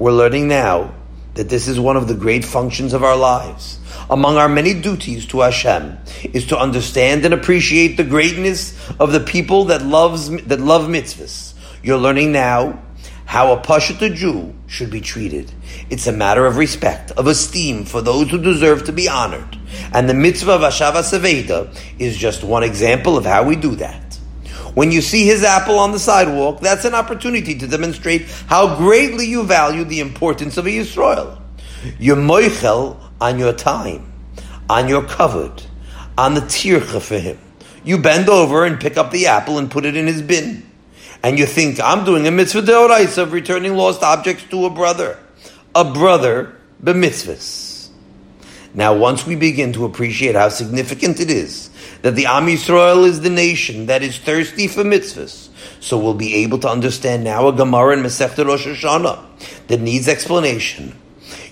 We're 0.01 0.13
learning 0.13 0.49
now 0.49 0.95
that 1.35 1.51
this 1.51 1.69
is 1.69 1.79
one 1.79 1.99
of 1.99 2.09
the 2.09 2.15
great 2.15 2.43
functions 2.43 2.95
of 2.95 3.05
our 3.05 3.19
lives. 3.19 3.79
Among 4.09 4.39
our 4.39 4.49
many 4.49 4.73
duties 4.73 5.27
to 5.27 5.41
Hashem 5.41 5.99
is 6.33 6.47
to 6.47 6.59
understand 6.59 7.27
and 7.27 7.35
appreciate 7.35 7.99
the 7.99 8.05
greatness 8.05 8.75
of 8.99 9.13
the 9.13 9.21
people 9.21 9.67
that 9.67 9.83
loves 9.83 10.31
that 10.45 10.59
love 10.59 10.89
mitzvahs. 10.89 11.53
You're 11.83 11.99
learning 11.99 12.33
now 12.33 12.83
how 13.27 13.53
a 13.53 13.61
Pashut 13.61 14.15
Jew 14.15 14.55
should 14.67 14.89
be 14.89 15.03
treated. 15.03 15.53
It's 15.91 16.07
a 16.07 16.13
matter 16.13 16.47
of 16.47 16.57
respect, 16.57 17.11
of 17.11 17.27
esteem 17.27 17.85
for 17.85 18.01
those 18.01 18.31
who 18.31 18.39
deserve 18.39 18.85
to 18.85 18.93
be 18.93 19.07
honored. 19.07 19.59
And 19.93 20.09
the 20.09 20.15
mitzvah 20.15 20.53
of 20.53 20.63
Ashava 20.63 21.03
Saveda 21.03 21.79
is 21.99 22.17
just 22.17 22.43
one 22.43 22.63
example 22.63 23.19
of 23.19 23.27
how 23.27 23.43
we 23.43 23.55
do 23.55 23.77
that. 23.77 24.10
When 24.75 24.93
you 24.93 25.03
see 25.03 25.25
his 25.25 25.43
apple 25.43 25.79
on 25.79 25.93
the 25.93 25.99
sidewalk, 25.99 26.61
that's 26.61 26.85
an 26.85 26.95
opportunity 26.95 27.59
to 27.59 27.67
demonstrate 27.67 28.23
how 28.47 28.77
greatly 28.77 29.27
you 29.27 29.43
value 29.43 29.85
the 29.85 30.01
importance 30.01 30.57
of 30.57 30.67
a 30.67 30.71
Yisrael. 30.71 31.41
You're 31.99 32.17
moichel 32.17 32.99
on 33.21 33.39
your 33.39 33.53
time, 33.53 34.13
on 34.69 34.89
your 34.89 35.03
covered, 35.03 35.63
on 36.17 36.35
the 36.35 36.43
tircha 36.43 37.01
for 37.01 37.19
him. 37.19 37.39
You 37.83 37.99
bend 37.99 38.29
over 38.29 38.65
and 38.65 38.79
pick 38.79 38.97
up 38.97 39.11
the 39.11 39.27
apple 39.27 39.59
and 39.59 39.71
put 39.71 39.85
it 39.85 39.97
in 39.97 40.07
his 40.07 40.23
bin. 40.23 40.67
And 41.23 41.39
you 41.39 41.47
think, 41.47 41.81
I'm 41.81 42.05
doing 42.05 42.27
a 42.27 42.31
mitzvah 42.31 42.63
deorais 42.63 43.19
of 43.19 43.33
returning 43.33 43.75
lost 43.75 44.03
objects 44.03 44.45
to 44.51 44.67
a 44.67 44.71
brother. 44.71 45.19
A 45.75 45.85
brother 45.85 46.57
b'mitzvahs. 46.83 47.89
Now, 48.73 48.95
once 48.95 49.27
we 49.27 49.35
begin 49.35 49.73
to 49.73 49.85
appreciate 49.85 50.35
how 50.35 50.49
significant 50.49 51.21
it 51.21 51.31
is 51.31 51.70
that 52.03 52.17
the 52.17 52.27
Am 52.27 52.47
Yisrael 52.47 53.07
is 53.07 53.21
the 53.21 53.31
nation 53.31 53.87
that 53.87 54.03
is 54.03 54.19
thirsty 54.19 54.69
for 54.69 54.83
mitzvahs. 54.83 55.49
So 55.81 55.99
we'll 55.99 56.15
be 56.15 56.35
able 56.37 56.59
to 56.59 56.69
understand 56.69 57.25
now 57.25 57.49
a 57.49 57.53
Gemara 57.53 57.97
in 57.97 58.03
Masechta 58.03 58.47
Rosh 58.47 58.67
Hashanah 58.67 59.67
that 59.69 59.81
needs 59.81 60.09
explanation. 60.09 60.99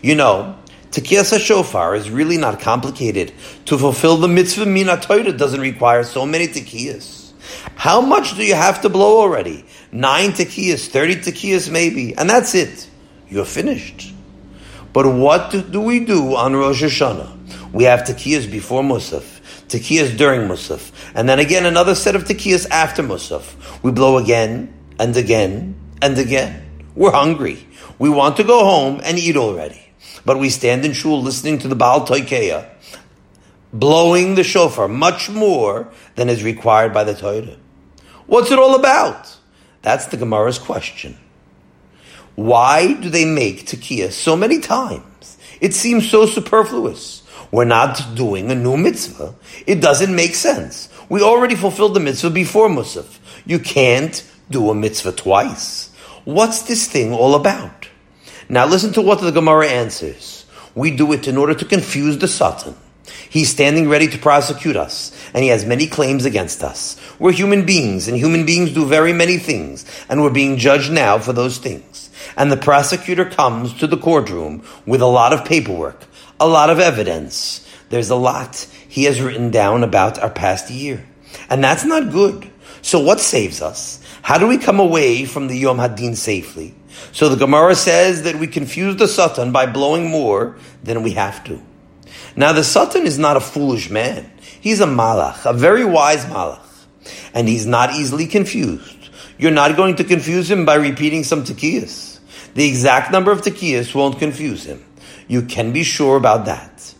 You 0.02 0.14
know, 0.14 0.56
Tekiyas 0.90 1.38
shofar 1.40 1.94
is 1.94 2.10
really 2.10 2.38
not 2.38 2.60
complicated. 2.60 3.32
To 3.66 3.78
fulfill 3.78 4.16
the 4.16 4.28
mitzvah 4.28 4.66
Mina 4.66 4.98
Torah 5.00 5.32
doesn't 5.32 5.60
require 5.60 6.02
so 6.04 6.24
many 6.24 6.48
Tekiyas. 6.48 7.32
How 7.76 8.00
much 8.00 8.36
do 8.36 8.44
you 8.44 8.54
have 8.54 8.82
to 8.82 8.88
blow 8.88 9.20
already? 9.20 9.64
Nine 9.92 10.30
Tekiyas, 10.30 10.88
thirty 10.88 11.16
Tekiyas 11.16 11.70
maybe, 11.70 12.16
and 12.16 12.28
that's 12.28 12.54
it. 12.54 12.88
You're 13.28 13.44
finished. 13.44 14.14
But 14.92 15.06
what 15.06 15.50
do 15.70 15.80
we 15.80 16.00
do 16.00 16.34
on 16.34 16.56
Rosh 16.56 16.82
Hashanah? 16.82 17.38
We 17.72 17.84
have 17.84 18.00
tekiyas 18.00 18.50
before 18.50 18.82
Musaf, 18.82 19.37
tekiyas 19.68 20.16
during 20.16 20.42
Musaf, 20.42 20.90
and 21.14 21.28
then 21.28 21.38
again 21.38 21.66
another 21.66 21.94
set 21.94 22.16
of 22.16 22.24
tekiyas 22.24 22.68
after 22.70 23.02
Musaf. 23.02 23.82
We 23.82 23.92
blow 23.92 24.18
again 24.18 24.72
and 24.98 25.16
again 25.16 25.76
and 26.02 26.18
again. 26.18 26.84
We're 26.94 27.12
hungry. 27.12 27.66
We 27.98 28.08
want 28.08 28.36
to 28.38 28.44
go 28.44 28.64
home 28.64 29.00
and 29.04 29.18
eat 29.18 29.36
already. 29.36 29.84
But 30.24 30.38
we 30.38 30.50
stand 30.50 30.84
in 30.84 30.92
shul 30.92 31.22
listening 31.22 31.58
to 31.60 31.68
the 31.68 31.76
Baal 31.76 32.06
Toikeya, 32.06 32.68
blowing 33.72 34.34
the 34.34 34.44
shofar 34.44 34.88
much 34.88 35.30
more 35.30 35.88
than 36.16 36.28
is 36.28 36.42
required 36.42 36.92
by 36.92 37.04
the 37.04 37.14
Torah. 37.14 37.56
What's 38.26 38.50
it 38.50 38.58
all 38.58 38.74
about? 38.74 39.36
That's 39.82 40.06
the 40.06 40.16
Gemara's 40.16 40.58
question. 40.58 41.16
Why 42.34 42.92
do 42.92 43.10
they 43.10 43.24
make 43.24 43.66
tekiah 43.66 44.12
so 44.12 44.36
many 44.36 44.60
times? 44.60 45.38
It 45.60 45.74
seems 45.74 46.08
so 46.10 46.26
superfluous. 46.26 47.22
We're 47.50 47.64
not 47.64 48.14
doing 48.14 48.50
a 48.50 48.54
new 48.54 48.76
mitzvah. 48.76 49.34
It 49.66 49.80
doesn't 49.80 50.14
make 50.14 50.34
sense. 50.34 50.88
We 51.08 51.22
already 51.22 51.54
fulfilled 51.54 51.94
the 51.94 52.00
mitzvah 52.00 52.30
before 52.30 52.68
Musaf. 52.68 53.18
You 53.46 53.58
can't 53.58 54.22
do 54.50 54.70
a 54.70 54.74
mitzvah 54.74 55.12
twice. 55.12 55.90
What's 56.24 56.62
this 56.62 56.86
thing 56.86 57.12
all 57.12 57.34
about? 57.34 57.88
Now 58.48 58.66
listen 58.66 58.92
to 58.94 59.02
what 59.02 59.20
the 59.20 59.30
Gemara 59.30 59.68
answers. 59.68 60.44
We 60.74 60.90
do 60.94 61.12
it 61.12 61.26
in 61.26 61.36
order 61.36 61.54
to 61.54 61.64
confuse 61.64 62.18
the 62.18 62.28
Satan. 62.28 62.74
He's 63.30 63.50
standing 63.50 63.88
ready 63.88 64.08
to 64.08 64.18
prosecute 64.18 64.76
us, 64.76 65.12
and 65.34 65.42
he 65.42 65.50
has 65.50 65.64
many 65.64 65.86
claims 65.86 66.24
against 66.24 66.62
us. 66.62 66.96
We're 67.18 67.32
human 67.32 67.66
beings, 67.66 68.08
and 68.08 68.16
human 68.16 68.46
beings 68.46 68.72
do 68.72 68.86
very 68.86 69.12
many 69.12 69.38
things, 69.38 69.84
and 70.08 70.22
we're 70.22 70.30
being 70.30 70.56
judged 70.56 70.90
now 70.90 71.18
for 71.18 71.32
those 71.32 71.58
things. 71.58 72.10
And 72.36 72.50
the 72.50 72.56
prosecutor 72.56 73.24
comes 73.24 73.74
to 73.74 73.86
the 73.86 73.96
courtroom 73.96 74.62
with 74.86 75.02
a 75.02 75.06
lot 75.06 75.32
of 75.32 75.44
paperwork, 75.44 76.04
a 76.40 76.46
lot 76.46 76.70
of 76.70 76.78
evidence. 76.78 77.66
There's 77.90 78.10
a 78.10 78.16
lot 78.16 78.66
he 78.88 79.04
has 79.04 79.20
written 79.20 79.50
down 79.50 79.82
about 79.82 80.18
our 80.18 80.30
past 80.30 80.70
year. 80.70 81.06
And 81.50 81.62
that's 81.62 81.84
not 81.84 82.10
good. 82.10 82.50
So 82.82 83.00
what 83.00 83.20
saves 83.20 83.60
us? 83.60 84.02
How 84.22 84.38
do 84.38 84.46
we 84.46 84.58
come 84.58 84.80
away 84.80 85.24
from 85.24 85.48
the 85.48 85.56
Yom 85.56 85.78
Hadin 85.78 86.16
safely? 86.16 86.74
So 87.12 87.28
the 87.28 87.36
Gemara 87.36 87.74
says 87.74 88.22
that 88.22 88.36
we 88.36 88.46
confuse 88.46 88.96
the 88.96 89.08
Satan 89.08 89.52
by 89.52 89.66
blowing 89.66 90.10
more 90.10 90.56
than 90.82 91.02
we 91.02 91.12
have 91.12 91.44
to. 91.44 91.62
Now 92.36 92.52
the 92.52 92.64
Satan 92.64 93.06
is 93.06 93.18
not 93.18 93.36
a 93.36 93.40
foolish 93.40 93.90
man. 93.90 94.30
He's 94.60 94.80
a 94.80 94.86
malach, 94.86 95.48
a 95.48 95.52
very 95.52 95.84
wise 95.84 96.24
malach. 96.26 96.64
And 97.32 97.48
he's 97.48 97.66
not 97.66 97.94
easily 97.94 98.26
confused. 98.26 99.10
You're 99.38 99.52
not 99.52 99.76
going 99.76 99.96
to 99.96 100.04
confuse 100.04 100.50
him 100.50 100.64
by 100.64 100.74
repeating 100.74 101.24
some 101.24 101.44
tekiyas. 101.44 102.18
The 102.54 102.68
exact 102.68 103.12
number 103.12 103.30
of 103.30 103.42
tekiyas 103.42 103.94
won't 103.94 104.18
confuse 104.18 104.64
him. 104.64 104.84
You 105.28 105.42
can 105.42 105.72
be 105.72 105.84
sure 105.84 106.16
about 106.16 106.46
that. 106.46 106.94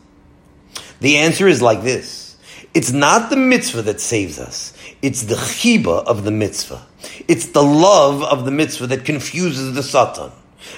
The 1.01 1.19
answer 1.19 1.49
is 1.49 1.63
like 1.63 1.83
this. 1.83 2.37
It's 2.75 2.93
not 2.93 3.31
the 3.31 3.37
mitzvah 3.37 3.83
that 3.83 4.01
saves 4.01 4.39
us. 4.39 4.75
It's 5.01 5.23
the 5.23 5.37
chiba 5.37 6.05
of 6.05 6.25
the 6.25 6.31
mitzvah. 6.31 6.87
It's 7.27 7.47
the 7.47 7.63
love 7.63 8.23
of 8.23 8.45
the 8.45 8.51
mitzvah 8.51 8.89
that 8.89 9.05
confuses 9.05 9.75
the 9.75 9.83
satan. 9.83 10.33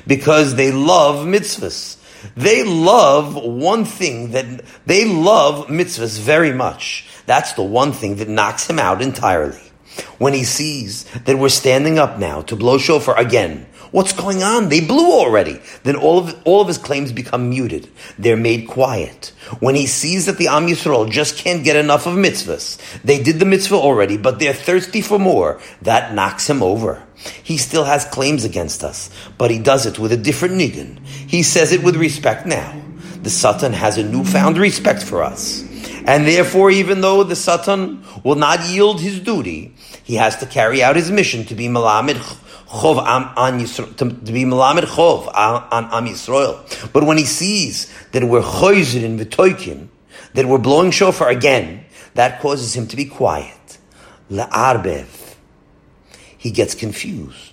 Because 0.06 0.54
they 0.54 0.70
love 0.70 1.26
mitzvahs. 1.26 1.96
They 2.36 2.62
love 2.64 3.34
one 3.34 3.84
thing 3.84 4.32
that 4.32 4.62
they 4.86 5.04
love 5.06 5.66
mitzvahs 5.66 6.20
very 6.20 6.52
much. 6.52 7.08
That's 7.26 7.54
the 7.54 7.62
one 7.62 7.92
thing 7.92 8.16
that 8.16 8.28
knocks 8.28 8.68
him 8.68 8.78
out 8.78 9.02
entirely. 9.02 9.60
When 10.18 10.34
he 10.34 10.44
sees 10.44 11.04
that 11.24 11.38
we're 11.38 11.48
standing 11.48 11.98
up 11.98 12.18
now 12.18 12.42
to 12.42 12.56
blow 12.56 12.78
shofar 12.78 13.18
again, 13.18 13.66
what's 13.90 14.12
going 14.12 14.42
on? 14.42 14.68
They 14.68 14.80
blew 14.80 15.12
already. 15.12 15.60
Then 15.82 15.96
all 15.96 16.18
of 16.18 16.40
all 16.44 16.60
of 16.60 16.68
his 16.68 16.78
claims 16.78 17.12
become 17.12 17.50
muted. 17.50 17.88
They're 18.18 18.36
made 18.36 18.68
quiet. 18.68 19.32
When 19.60 19.74
he 19.74 19.86
sees 19.86 20.26
that 20.26 20.38
the 20.38 20.48
Am 20.48 20.66
Yisrael 20.66 21.10
just 21.10 21.36
can't 21.36 21.64
get 21.64 21.76
enough 21.76 22.06
of 22.06 22.14
mitzvahs, 22.14 22.78
they 23.02 23.22
did 23.22 23.38
the 23.38 23.44
mitzvah 23.44 23.76
already, 23.76 24.16
but 24.16 24.38
they're 24.38 24.52
thirsty 24.52 25.00
for 25.00 25.18
more. 25.18 25.60
That 25.82 26.14
knocks 26.14 26.48
him 26.48 26.62
over. 26.62 27.02
He 27.42 27.58
still 27.58 27.84
has 27.84 28.04
claims 28.04 28.44
against 28.44 28.82
us, 28.82 29.10
but 29.36 29.50
he 29.50 29.58
does 29.58 29.86
it 29.86 29.98
with 29.98 30.12
a 30.12 30.16
different 30.16 30.54
nigun. 30.54 31.04
He 31.06 31.42
says 31.42 31.72
it 31.72 31.82
with 31.82 31.96
respect 31.96 32.46
now. 32.46 32.80
The 33.22 33.30
Satan 33.30 33.74
has 33.74 33.98
a 33.98 34.02
newfound 34.02 34.56
respect 34.56 35.02
for 35.02 35.22
us. 35.22 35.62
And 36.06 36.26
therefore, 36.26 36.70
even 36.70 37.02
though 37.02 37.22
the 37.22 37.36
Satan 37.36 38.02
will 38.24 38.36
not 38.36 38.66
yield 38.68 39.00
his 39.00 39.20
duty, 39.20 39.74
he 40.02 40.14
has 40.14 40.36
to 40.38 40.46
carry 40.46 40.82
out 40.82 40.96
his 40.96 41.10
mission 41.10 41.44
to 41.46 41.54
be 41.54 41.68
Malamid 41.68 42.16
Chov 42.70 42.98
on 42.98 43.58
Yisrael, 43.58 43.96
to, 43.96 44.04
be 44.04 44.44
Malamid 44.44 44.84
Chov 44.84 45.26
on, 45.26 45.84
Am 45.92 46.06
Yisrael. 46.06 46.92
But 46.92 47.04
when 47.04 47.18
he 47.18 47.24
sees 47.24 47.92
that 48.12 48.22
we're 48.22 48.42
Choyzin 48.42 49.02
in 49.02 49.18
Vitoikim, 49.18 49.88
that 50.34 50.46
we're 50.46 50.58
blowing 50.58 50.92
shofar 50.92 51.28
again, 51.28 51.84
that 52.14 52.40
causes 52.40 52.76
him 52.76 52.86
to 52.86 52.96
be 52.96 53.06
quiet. 53.06 53.78
La'arbev 54.30 55.34
he 56.38 56.50
gets 56.50 56.74
confused. 56.74 57.52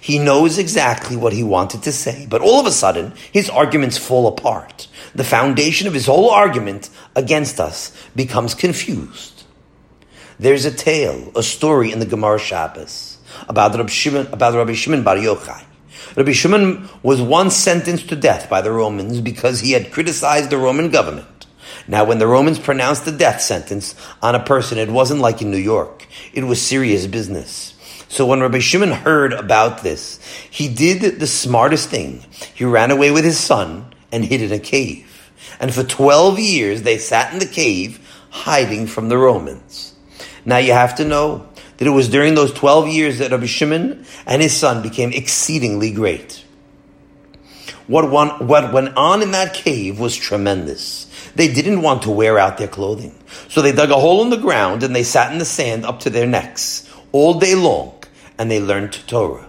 He 0.00 0.20
knows 0.20 0.58
exactly 0.58 1.16
what 1.16 1.32
he 1.32 1.42
wanted 1.42 1.82
to 1.82 1.92
say, 1.92 2.24
but 2.30 2.40
all 2.40 2.60
of 2.60 2.66
a 2.66 2.70
sudden, 2.70 3.14
his 3.32 3.50
arguments 3.50 3.98
fall 3.98 4.28
apart. 4.28 4.86
The 5.14 5.24
foundation 5.24 5.88
of 5.88 5.94
his 5.94 6.06
whole 6.06 6.30
argument 6.30 6.88
against 7.16 7.58
us 7.58 7.90
becomes 8.14 8.54
confused. 8.54 9.42
There's 10.38 10.64
a 10.64 10.70
tale, 10.70 11.32
a 11.34 11.42
story 11.42 11.90
in 11.90 11.98
the 11.98 12.06
Gemara 12.06 12.38
Shabbos 12.38 13.09
about 13.48 13.74
Rabbi 13.74 13.88
Shimon, 13.88 14.26
about 14.32 14.54
Rabbi 14.54 14.74
Shimon 14.74 15.02
Bar 15.02 15.16
Yochai. 15.16 15.64
Rabbi 16.16 16.32
Shimon 16.32 16.88
was 17.02 17.20
once 17.22 17.54
sentenced 17.54 18.08
to 18.08 18.16
death 18.16 18.50
by 18.50 18.60
the 18.62 18.72
Romans 18.72 19.20
because 19.20 19.60
he 19.60 19.72
had 19.72 19.92
criticized 19.92 20.50
the 20.50 20.58
Roman 20.58 20.90
government. 20.90 21.46
Now, 21.86 22.04
when 22.04 22.18
the 22.18 22.26
Romans 22.26 22.58
pronounced 22.58 23.04
the 23.04 23.12
death 23.12 23.40
sentence 23.40 23.94
on 24.22 24.34
a 24.34 24.42
person, 24.42 24.78
it 24.78 24.90
wasn't 24.90 25.20
like 25.20 25.40
in 25.42 25.50
New 25.50 25.56
York. 25.56 26.06
It 26.32 26.44
was 26.44 26.60
serious 26.60 27.06
business. 27.06 27.74
So 28.08 28.26
when 28.26 28.40
Rabbi 28.40 28.58
Shimon 28.58 28.90
heard 28.90 29.32
about 29.32 29.82
this, 29.82 30.18
he 30.50 30.68
did 30.72 31.20
the 31.20 31.26
smartest 31.26 31.88
thing. 31.88 32.24
He 32.54 32.64
ran 32.64 32.90
away 32.90 33.12
with 33.12 33.24
his 33.24 33.38
son 33.38 33.94
and 34.10 34.24
hid 34.24 34.42
in 34.42 34.52
a 34.52 34.58
cave. 34.58 35.06
And 35.60 35.72
for 35.72 35.84
12 35.84 36.38
years, 36.38 36.82
they 36.82 36.98
sat 36.98 37.32
in 37.32 37.38
the 37.38 37.46
cave 37.46 38.04
hiding 38.30 38.86
from 38.86 39.08
the 39.08 39.18
Romans. 39.18 39.94
Now 40.44 40.56
you 40.56 40.72
have 40.72 40.96
to 40.96 41.04
know 41.04 41.48
that 41.80 41.86
it 41.86 41.92
was 41.92 42.10
during 42.10 42.34
those 42.34 42.52
12 42.52 42.88
years 42.88 43.18
that 43.18 43.30
Rabbi 43.30 43.46
Shimon 43.46 44.04
and 44.26 44.42
his 44.42 44.54
son 44.54 44.82
became 44.82 45.14
exceedingly 45.14 45.90
great. 45.90 46.44
What, 47.86 48.10
one, 48.10 48.46
what 48.46 48.70
went 48.70 48.98
on 48.98 49.22
in 49.22 49.30
that 49.30 49.54
cave 49.54 49.98
was 49.98 50.14
tremendous. 50.14 51.06
They 51.34 51.50
didn't 51.50 51.80
want 51.80 52.02
to 52.02 52.10
wear 52.10 52.38
out 52.38 52.58
their 52.58 52.68
clothing. 52.68 53.14
So 53.48 53.62
they 53.62 53.72
dug 53.72 53.90
a 53.90 53.98
hole 53.98 54.22
in 54.22 54.28
the 54.28 54.36
ground 54.36 54.82
and 54.82 54.94
they 54.94 55.02
sat 55.02 55.32
in 55.32 55.38
the 55.38 55.46
sand 55.46 55.86
up 55.86 56.00
to 56.00 56.10
their 56.10 56.26
necks 56.26 56.86
all 57.12 57.40
day 57.40 57.54
long 57.54 57.94
and 58.36 58.50
they 58.50 58.60
learned 58.60 58.92
Torah. 59.06 59.48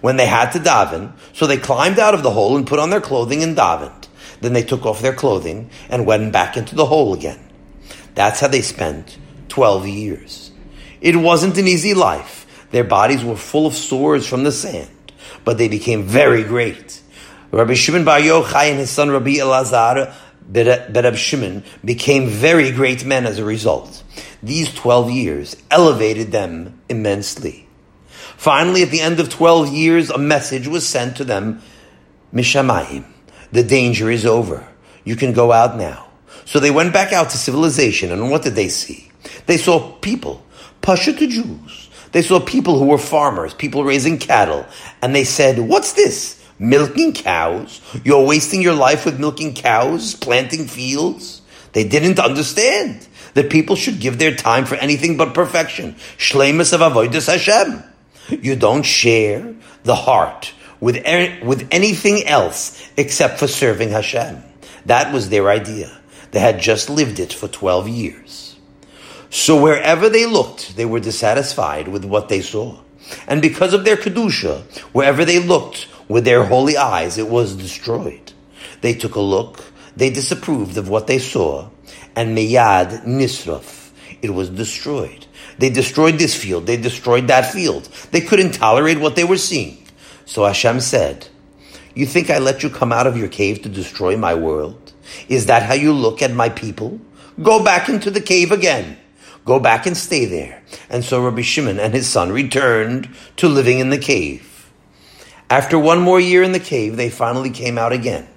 When 0.00 0.16
they 0.16 0.26
had 0.26 0.50
to 0.50 0.58
daven, 0.58 1.12
so 1.34 1.46
they 1.46 1.56
climbed 1.56 2.00
out 2.00 2.14
of 2.14 2.24
the 2.24 2.32
hole 2.32 2.56
and 2.56 2.66
put 2.66 2.80
on 2.80 2.90
their 2.90 3.00
clothing 3.00 3.44
and 3.44 3.56
davened. 3.56 4.08
Then 4.40 4.54
they 4.54 4.64
took 4.64 4.86
off 4.86 5.02
their 5.02 5.14
clothing 5.14 5.70
and 5.88 6.04
went 6.04 6.32
back 6.32 6.56
into 6.56 6.74
the 6.74 6.86
hole 6.86 7.14
again. 7.14 7.38
That's 8.16 8.40
how 8.40 8.48
they 8.48 8.62
spent 8.62 9.18
12 9.50 9.86
years. 9.86 10.49
It 11.00 11.16
wasn't 11.16 11.58
an 11.58 11.66
easy 11.66 11.94
life. 11.94 12.46
Their 12.70 12.84
bodies 12.84 13.24
were 13.24 13.36
full 13.36 13.66
of 13.66 13.74
sores 13.74 14.26
from 14.26 14.44
the 14.44 14.52
sand, 14.52 14.90
but 15.44 15.58
they 15.58 15.68
became 15.68 16.04
very 16.04 16.44
great. 16.44 17.00
Rabbi 17.50 17.74
Shimon 17.74 18.04
Bar 18.04 18.20
Yochai 18.20 18.70
and 18.70 18.78
his 18.78 18.90
son 18.90 19.10
Rabbi 19.10 19.36
Elazar 19.36 20.14
Berab 20.50 21.16
Shimon 21.16 21.64
became 21.84 22.28
very 22.28 22.70
great 22.70 23.04
men 23.04 23.26
as 23.26 23.38
a 23.38 23.44
result. 23.44 24.02
These 24.42 24.74
12 24.74 25.10
years 25.10 25.56
elevated 25.70 26.32
them 26.32 26.80
immensely. 26.88 27.66
Finally, 28.36 28.82
at 28.82 28.90
the 28.90 29.00
end 29.00 29.20
of 29.20 29.28
12 29.28 29.68
years, 29.68 30.10
a 30.10 30.18
message 30.18 30.66
was 30.66 30.88
sent 30.88 31.16
to 31.16 31.24
them, 31.24 31.60
Mishamayim. 32.32 33.04
The 33.52 33.62
danger 33.62 34.10
is 34.10 34.24
over. 34.24 34.66
You 35.04 35.16
can 35.16 35.32
go 35.32 35.52
out 35.52 35.76
now. 35.76 36.06
So 36.44 36.58
they 36.58 36.70
went 36.70 36.92
back 36.92 37.12
out 37.12 37.30
to 37.30 37.38
civilization, 37.38 38.12
and 38.12 38.30
what 38.30 38.42
did 38.42 38.54
they 38.54 38.68
see? 38.68 39.10
They 39.46 39.56
saw 39.56 39.92
people, 39.98 40.44
Pasha 40.82 41.12
to 41.12 41.26
Jews. 41.26 41.88
They 42.12 42.22
saw 42.22 42.40
people 42.40 42.78
who 42.78 42.86
were 42.86 42.98
farmers, 42.98 43.54
people 43.54 43.84
raising 43.84 44.18
cattle, 44.18 44.66
and 45.00 45.14
they 45.14 45.24
said, 45.24 45.58
What's 45.58 45.92
this? 45.92 46.36
Milking 46.58 47.12
cows? 47.14 47.80
You're 48.04 48.26
wasting 48.26 48.60
your 48.62 48.74
life 48.74 49.04
with 49.04 49.18
milking 49.18 49.54
cows, 49.54 50.14
planting 50.14 50.66
fields? 50.66 51.40
They 51.72 51.84
didn't 51.84 52.18
understand 52.18 53.06
that 53.34 53.50
people 53.50 53.76
should 53.76 54.00
give 54.00 54.18
their 54.18 54.34
time 54.34 54.64
for 54.64 54.74
anything 54.74 55.16
but 55.16 55.34
perfection. 55.34 55.94
Shlemus 56.18 56.72
of 56.72 56.80
Avodah 56.80 57.26
Hashem. 57.26 57.84
You 58.42 58.56
don't 58.56 58.82
share 58.82 59.54
the 59.84 59.94
heart 59.94 60.52
with, 60.80 60.96
with 61.42 61.68
anything 61.70 62.26
else 62.26 62.88
except 62.96 63.38
for 63.38 63.46
serving 63.46 63.90
Hashem. 63.90 64.42
That 64.86 65.12
was 65.12 65.28
their 65.28 65.48
idea. 65.48 65.96
They 66.32 66.40
had 66.40 66.60
just 66.60 66.90
lived 66.90 67.18
it 67.20 67.32
for 67.32 67.48
12 67.48 67.88
years. 67.88 68.49
So 69.30 69.60
wherever 69.62 70.08
they 70.08 70.26
looked, 70.26 70.76
they 70.76 70.84
were 70.84 71.00
dissatisfied 71.00 71.86
with 71.86 72.04
what 72.04 72.28
they 72.28 72.40
saw. 72.40 72.80
And 73.28 73.40
because 73.40 73.72
of 73.72 73.84
their 73.84 73.96
Kedusha, 73.96 74.62
wherever 74.92 75.24
they 75.24 75.38
looked 75.38 75.86
with 76.08 76.24
their 76.24 76.44
holy 76.44 76.76
eyes, 76.76 77.16
it 77.16 77.28
was 77.28 77.54
destroyed. 77.54 78.32
They 78.80 78.94
took 78.94 79.14
a 79.14 79.20
look, 79.20 79.64
they 79.96 80.10
disapproved 80.10 80.76
of 80.76 80.88
what 80.88 81.06
they 81.06 81.18
saw, 81.18 81.70
and 82.16 82.36
meyad 82.36 83.04
nisraf, 83.04 83.90
it 84.20 84.30
was 84.30 84.50
destroyed. 84.50 85.26
They 85.58 85.70
destroyed 85.70 86.18
this 86.18 86.34
field, 86.34 86.66
they 86.66 86.76
destroyed 86.76 87.28
that 87.28 87.52
field. 87.52 87.84
They 88.10 88.20
couldn't 88.20 88.52
tolerate 88.52 88.98
what 88.98 89.14
they 89.14 89.24
were 89.24 89.36
seeing. 89.36 89.86
So 90.24 90.44
Hashem 90.44 90.80
said, 90.80 91.28
You 91.94 92.06
think 92.06 92.30
I 92.30 92.38
let 92.38 92.62
you 92.62 92.70
come 92.70 92.92
out 92.92 93.06
of 93.06 93.16
your 93.16 93.28
cave 93.28 93.62
to 93.62 93.68
destroy 93.68 94.16
my 94.16 94.34
world? 94.34 94.92
Is 95.28 95.46
that 95.46 95.62
how 95.62 95.74
you 95.74 95.92
look 95.92 96.22
at 96.22 96.32
my 96.32 96.48
people? 96.48 97.00
Go 97.42 97.62
back 97.62 97.88
into 97.88 98.10
the 98.10 98.20
cave 98.20 98.52
again. 98.52 98.96
Go 99.50 99.58
back 99.58 99.84
and 99.84 99.96
stay 99.96 100.26
there. 100.26 100.62
And 100.88 101.04
so 101.04 101.24
Rabbi 101.24 101.42
Shimon 101.42 101.80
and 101.80 101.92
his 101.92 102.08
son 102.08 102.30
returned 102.30 103.12
to 103.38 103.48
living 103.48 103.80
in 103.80 103.90
the 103.90 103.98
cave. 103.98 104.70
After 105.50 105.76
one 105.76 106.00
more 106.00 106.20
year 106.20 106.44
in 106.44 106.52
the 106.52 106.60
cave, 106.60 106.96
they 106.96 107.10
finally 107.10 107.50
came 107.50 107.76
out 107.76 107.92
again. 107.92 108.28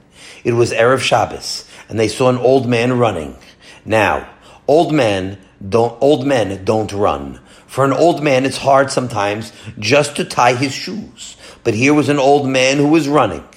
It 0.44 0.54
was 0.54 0.72
Erev 0.72 1.02
Shabbos, 1.02 1.70
and 1.88 2.00
they 2.00 2.08
saw 2.08 2.30
an 2.30 2.40
old 2.40 2.68
man 2.68 2.98
running. 2.98 3.38
Now, 3.86 4.28
old 4.68 4.92
men 4.92 5.38
don't, 5.70 5.96
old 6.02 6.26
men 6.26 6.66
don't 6.66 6.92
run. 6.92 7.40
For 7.68 7.86
an 7.86 7.94
old 7.94 8.24
man, 8.24 8.44
it's 8.44 8.58
hard 8.58 8.90
sometimes 8.90 9.54
just 9.78 10.16
to 10.16 10.26
tie 10.26 10.56
his 10.56 10.74
shoes. 10.74 11.38
But 11.64 11.76
here 11.76 11.94
was 11.94 12.10
an 12.10 12.18
old 12.18 12.50
man 12.50 12.78
who 12.78 12.88
was 12.88 13.08
running, 13.08 13.48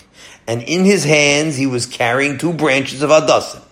and 0.46 0.60
in 0.62 0.84
his 0.84 1.04
hands 1.04 1.56
he 1.56 1.66
was 1.66 1.86
carrying 1.86 2.36
two 2.36 2.52
branches 2.52 3.00
of 3.00 3.08
Hadassim. 3.08 3.62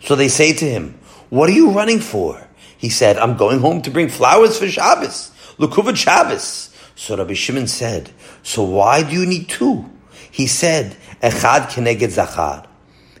So 0.00 0.16
they 0.16 0.28
say 0.28 0.54
to 0.54 0.64
him, 0.64 0.98
What 1.28 1.50
are 1.50 1.52
you 1.52 1.72
running 1.72 2.00
for? 2.00 2.45
He 2.86 2.90
said, 2.90 3.18
I'm 3.18 3.36
going 3.36 3.58
home 3.58 3.82
to 3.82 3.90
bring 3.90 4.08
flowers 4.08 4.60
for 4.60 4.68
Shabbos, 4.68 5.32
Lukuvot 5.58 5.96
Shabbos. 5.96 6.72
So 6.94 7.16
Rabbi 7.16 7.34
Shimon 7.34 7.66
said, 7.66 8.12
So 8.44 8.62
why 8.62 9.02
do 9.02 9.10
you 9.10 9.26
need 9.26 9.48
two? 9.48 9.90
He 10.30 10.46
said, 10.46 10.96
Echad 11.20 11.70
keneged 11.70 12.10
zachar, 12.10 12.64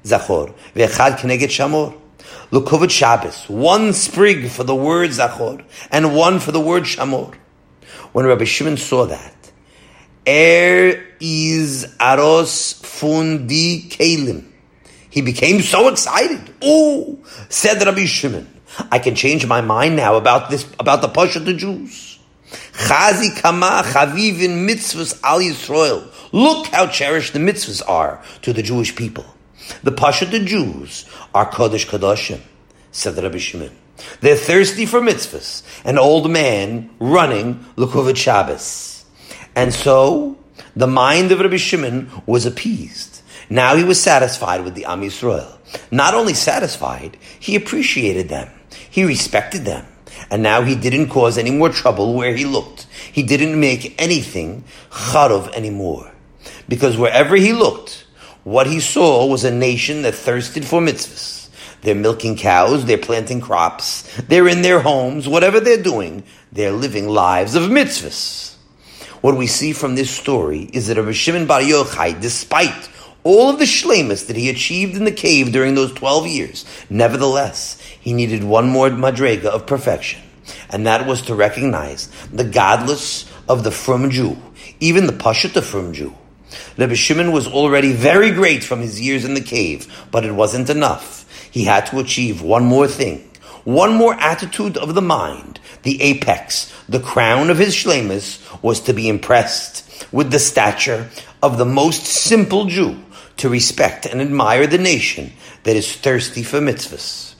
zachor, 0.04 0.54
ve'echad 0.76 1.18
keneged 1.18 1.50
shamor. 1.50 1.98
Lukuvot 2.52 2.90
Shabbos, 2.90 3.48
one 3.48 3.92
sprig 3.92 4.50
for 4.50 4.62
the 4.62 4.72
word 4.72 5.10
zachor, 5.10 5.64
and 5.90 6.14
one 6.14 6.38
for 6.38 6.52
the 6.52 6.60
word 6.60 6.84
shamor. 6.84 7.34
When 8.12 8.24
Rabbi 8.24 8.44
Shimon 8.44 8.76
saw 8.76 9.06
that, 9.06 9.50
Er 10.28 11.02
is 11.18 11.92
aros 11.98 12.74
fundi 12.84 13.88
kelim. 13.90 14.44
He 15.10 15.22
became 15.22 15.60
so 15.60 15.88
excited. 15.88 16.54
Oh, 16.62 17.18
said 17.48 17.84
Rabbi 17.84 18.04
Shimon. 18.04 18.52
I 18.90 18.98
can 18.98 19.14
change 19.14 19.46
my 19.46 19.60
mind 19.60 19.96
now 19.96 20.16
about 20.16 20.50
this, 20.50 20.66
about 20.78 21.02
the 21.02 21.08
push 21.08 21.36
of 21.36 21.44
the 21.44 21.54
Jews. 21.54 22.18
Chazi 22.72 23.36
kama 23.40 23.82
chavivin 23.84 24.68
mitzvahs 24.68 25.20
al 25.22 25.40
Yisrael. 25.40 26.12
Look 26.32 26.66
how 26.68 26.86
cherished 26.86 27.32
the 27.32 27.38
mitzvahs 27.38 27.82
are 27.88 28.22
to 28.42 28.52
the 28.52 28.62
Jewish 28.62 28.94
people. 28.94 29.24
The 29.82 29.92
Pasha 29.92 30.26
the 30.26 30.40
Jews 30.40 31.06
are 31.34 31.50
Kodesh 31.50 31.86
Kodashim, 31.86 32.40
said 32.92 33.16
Rabbi 33.16 33.38
Shimon. 33.38 33.72
They're 34.20 34.36
thirsty 34.36 34.86
for 34.86 35.00
mitzvahs. 35.00 35.62
An 35.84 35.98
old 35.98 36.30
man 36.30 36.90
running 37.00 37.64
Lukuvit 37.76 38.16
Shabbos. 38.16 39.04
And 39.54 39.72
so, 39.72 40.38
the 40.74 40.86
mind 40.86 41.32
of 41.32 41.40
Rabbi 41.40 41.56
Shimon 41.56 42.10
was 42.26 42.46
appeased. 42.46 43.22
Now 43.48 43.76
he 43.76 43.84
was 43.84 44.00
satisfied 44.02 44.64
with 44.64 44.74
the 44.74 44.84
Am 44.84 45.00
Yisrael. 45.00 45.56
Not 45.90 46.14
only 46.14 46.34
satisfied, 46.34 47.16
he 47.40 47.56
appreciated 47.56 48.28
them. 48.28 48.50
He 48.96 49.04
respected 49.04 49.66
them. 49.66 49.84
And 50.30 50.42
now 50.42 50.62
he 50.62 50.74
didn't 50.74 51.10
cause 51.10 51.36
any 51.36 51.50
more 51.50 51.68
trouble 51.68 52.14
where 52.14 52.34
he 52.34 52.46
looked. 52.46 52.86
He 53.12 53.22
didn't 53.22 53.60
make 53.60 53.94
anything 54.00 54.64
charov 54.90 55.52
anymore. 55.52 56.12
Because 56.66 56.96
wherever 56.96 57.36
he 57.36 57.52
looked, 57.52 58.06
what 58.42 58.66
he 58.66 58.80
saw 58.80 59.26
was 59.26 59.44
a 59.44 59.50
nation 59.50 60.00
that 60.00 60.14
thirsted 60.14 60.64
for 60.64 60.80
mitzvahs. 60.80 61.50
They're 61.82 61.94
milking 61.94 62.38
cows, 62.38 62.86
they're 62.86 62.96
planting 62.96 63.42
crops, 63.42 64.10
they're 64.28 64.48
in 64.48 64.62
their 64.62 64.80
homes, 64.80 65.28
whatever 65.28 65.60
they're 65.60 65.82
doing, 65.82 66.24
they're 66.50 66.72
living 66.72 67.06
lives 67.06 67.54
of 67.54 67.64
mitzvahs. 67.64 68.54
What 69.20 69.36
we 69.36 69.46
see 69.46 69.74
from 69.74 69.94
this 69.94 70.10
story 70.10 70.70
is 70.72 70.86
that 70.86 70.96
Rabbi 70.96 71.12
Shimon 71.12 71.44
Bar 71.44 71.60
Yochai, 71.60 72.18
despite 72.18 72.88
all 73.26 73.50
of 73.50 73.58
the 73.58 73.64
shlemus 73.64 74.28
that 74.28 74.36
he 74.36 74.48
achieved 74.48 74.96
in 74.96 75.04
the 75.04 75.10
cave 75.10 75.50
during 75.50 75.74
those 75.74 75.92
12 75.92 76.28
years, 76.28 76.64
nevertheless, 76.88 77.82
he 78.06 78.12
needed 78.12 78.44
one 78.44 78.68
more 78.68 78.88
madrega 78.88 79.46
of 79.46 79.66
perfection, 79.66 80.22
and 80.70 80.86
that 80.86 81.08
was 81.08 81.22
to 81.22 81.34
recognize 81.34 82.08
the 82.32 82.44
gadlus 82.44 83.28
of 83.48 83.64
the 83.64 83.72
frum 83.72 84.10
Jew, 84.10 84.36
even 84.78 85.08
the 85.08 85.12
pashat 85.12 85.56
of 85.56 85.66
frum 85.66 85.92
Jew. 85.92 86.14
Rabbi 86.78 86.94
Shimon 86.94 87.32
was 87.32 87.48
already 87.48 87.90
very 87.90 88.30
great 88.30 88.62
from 88.62 88.78
his 88.78 89.00
years 89.00 89.24
in 89.24 89.34
the 89.34 89.40
cave, 89.40 89.92
but 90.12 90.24
it 90.24 90.30
wasn't 90.30 90.70
enough. 90.70 91.26
He 91.50 91.64
had 91.64 91.86
to 91.86 91.98
achieve 91.98 92.42
one 92.42 92.64
more 92.64 92.86
thing, 92.86 93.28
one 93.64 93.92
more 93.92 94.14
attitude 94.20 94.76
of 94.76 94.94
the 94.94 95.02
mind. 95.02 95.58
The 95.82 96.00
apex, 96.00 96.72
the 96.88 97.00
crown 97.00 97.50
of 97.50 97.58
his 97.58 97.74
shlemus, 97.74 98.38
was 98.62 98.78
to 98.82 98.92
be 98.92 99.08
impressed 99.08 100.06
with 100.12 100.30
the 100.30 100.38
stature 100.38 101.08
of 101.42 101.58
the 101.58 101.64
most 101.64 102.04
simple 102.04 102.66
Jew, 102.66 103.02
to 103.38 103.48
respect 103.48 104.06
and 104.06 104.20
admire 104.20 104.68
the 104.68 104.78
nation 104.78 105.32
that 105.64 105.74
is 105.74 105.92
thirsty 105.92 106.44
for 106.44 106.60
mitzvahs. 106.60 107.35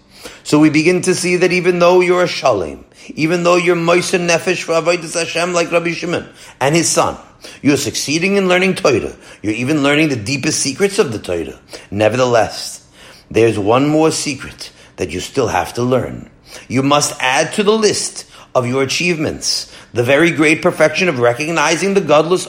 So 0.47 0.61
we 0.61 0.71
begin 0.71 1.03
to 1.03 1.15
see 1.17 1.35
that 1.39 1.51
even 1.51 1.81
though 1.81 2.01
you're 2.01 2.23
a 2.23 2.29
shalim, 2.29 2.85
even 3.17 3.43
though 3.43 3.57
you're 3.57 3.75
moiser 3.75 4.25
nefesh 4.25 4.63
for 4.63 4.75
avodas 4.75 5.19
Hashem 5.19 5.53
like 5.53 5.73
Rabbi 5.73 5.91
Shimon 5.91 6.29
and 6.61 6.73
his 6.73 6.89
son, 6.89 7.19
you're 7.63 7.77
succeeding 7.77 8.37
in 8.37 8.47
learning 8.47 8.77
Torah. 8.77 9.17
You're 9.43 9.55
even 9.55 9.83
learning 9.83 10.09
the 10.09 10.15
deepest 10.15 10.61
secrets 10.61 11.01
of 11.01 11.11
the 11.11 11.19
Torah. 11.19 11.59
Nevertheless, 11.91 12.89
there's 13.29 13.59
one 13.59 13.89
more 13.89 14.13
secret 14.13 14.71
that 14.99 15.11
you 15.11 15.19
still 15.19 15.49
have 15.49 15.75
to 15.75 15.83
learn. 15.83 16.31
You 16.69 16.85
must 16.85 17.21
add 17.21 17.53
to 17.55 17.65
the 17.65 17.77
list 17.77 18.31
of 18.55 18.69
your 18.69 18.85
achievements 18.85 19.75
the 19.95 20.05
very 20.05 20.31
great 20.31 20.63
perfection 20.63 21.09
of 21.09 21.19
recognizing 21.19 21.95
the 21.95 22.01
gadlus, 22.01 22.47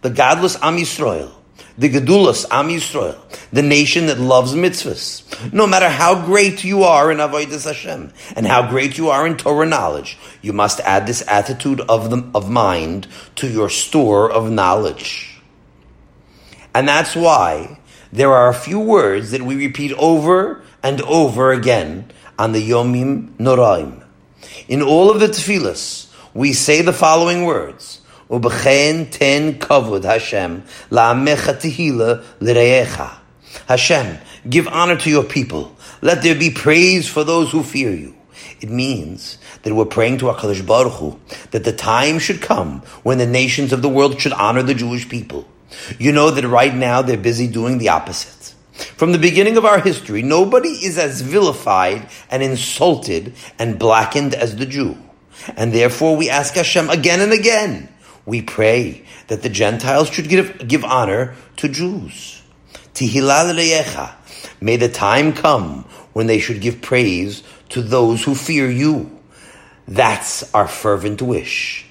the 0.00 0.10
gadlus 0.10 0.56
Am 0.62 0.78
Yisrael 0.78 1.30
the 1.76 1.88
Gedulas, 1.88 2.46
Am 2.50 2.68
Yisrael, 2.68 3.18
the 3.50 3.62
nation 3.62 4.06
that 4.06 4.18
loves 4.20 4.54
mitzvahs. 4.54 5.52
No 5.52 5.66
matter 5.66 5.88
how 5.88 6.24
great 6.24 6.62
you 6.62 6.84
are 6.84 7.10
in 7.10 7.18
Avodah 7.18 7.64
Hashem 7.64 8.12
and 8.36 8.46
how 8.46 8.68
great 8.68 8.96
you 8.96 9.10
are 9.10 9.26
in 9.26 9.36
Torah 9.36 9.66
knowledge, 9.66 10.16
you 10.40 10.52
must 10.52 10.80
add 10.80 11.06
this 11.06 11.26
attitude 11.26 11.80
of, 11.82 12.10
the, 12.10 12.30
of 12.34 12.48
mind 12.48 13.08
to 13.36 13.48
your 13.48 13.68
store 13.68 14.30
of 14.30 14.50
knowledge. 14.50 15.40
And 16.74 16.88
that's 16.88 17.16
why 17.16 17.78
there 18.12 18.32
are 18.32 18.48
a 18.48 18.54
few 18.54 18.78
words 18.78 19.32
that 19.32 19.42
we 19.42 19.56
repeat 19.56 19.92
over 19.94 20.62
and 20.82 21.00
over 21.02 21.50
again 21.50 22.10
on 22.38 22.52
the 22.52 22.70
Yomim 22.70 23.36
Noraim. 23.36 24.04
In 24.68 24.82
all 24.82 25.10
of 25.10 25.18
the 25.18 25.26
tefillas, 25.26 26.12
we 26.32 26.52
say 26.52 26.82
the 26.82 26.92
following 26.92 27.44
words. 27.44 28.00
Ubechen 28.30 29.10
ten 29.10 29.58
kavod 29.58 30.04
Hashem 30.04 30.62
la'amecha 30.90 31.60
tehila 31.60 32.24
l'reyecha. 32.40 33.18
Hashem, 33.68 34.18
give 34.48 34.66
honor 34.68 34.96
to 34.96 35.10
your 35.10 35.24
people. 35.24 35.76
Let 36.00 36.22
there 36.22 36.34
be 36.34 36.50
praise 36.50 37.08
for 37.08 37.24
those 37.24 37.52
who 37.52 37.62
fear 37.62 37.90
you. 37.90 38.14
It 38.60 38.70
means 38.70 39.38
that 39.62 39.74
we're 39.74 39.84
praying 39.84 40.18
to 40.18 40.26
HaKadosh 40.26 40.66
Baruch 40.66 40.92
Hu 40.94 41.20
that 41.50 41.64
the 41.64 41.72
time 41.72 42.18
should 42.18 42.40
come 42.40 42.80
when 43.02 43.18
the 43.18 43.26
nations 43.26 43.72
of 43.72 43.82
the 43.82 43.88
world 43.88 44.20
should 44.20 44.32
honor 44.32 44.62
the 44.62 44.74
Jewish 44.74 45.08
people. 45.08 45.46
You 45.98 46.12
know 46.12 46.30
that 46.30 46.46
right 46.46 46.74
now 46.74 47.02
they're 47.02 47.16
busy 47.16 47.46
doing 47.46 47.78
the 47.78 47.90
opposite. 47.90 48.54
From 48.96 49.12
the 49.12 49.18
beginning 49.18 49.56
of 49.56 49.64
our 49.64 49.80
history, 49.80 50.22
nobody 50.22 50.70
is 50.70 50.98
as 50.98 51.20
vilified 51.20 52.08
and 52.30 52.42
insulted 52.42 53.34
and 53.58 53.78
blackened 53.78 54.34
as 54.34 54.56
the 54.56 54.66
Jew. 54.66 54.96
And 55.56 55.72
therefore 55.72 56.16
we 56.16 56.30
ask 56.30 56.54
Hashem 56.54 56.90
again 56.90 57.20
and 57.20 57.32
again 57.32 57.88
we 58.26 58.42
pray 58.42 59.04
that 59.28 59.42
the 59.42 59.48
Gentiles 59.48 60.08
should 60.08 60.28
give, 60.28 60.66
give 60.66 60.84
honor 60.84 61.34
to 61.56 61.68
Jews. 61.68 62.42
Tihilal. 62.94 64.14
May 64.60 64.76
the 64.76 64.88
time 64.88 65.32
come 65.32 65.84
when 66.12 66.26
they 66.26 66.38
should 66.38 66.60
give 66.60 66.80
praise 66.80 67.42
to 67.70 67.82
those 67.82 68.24
who 68.24 68.34
fear 68.34 68.70
you. 68.70 69.10
That's 69.86 70.54
our 70.54 70.68
fervent 70.68 71.20
wish. 71.20 71.86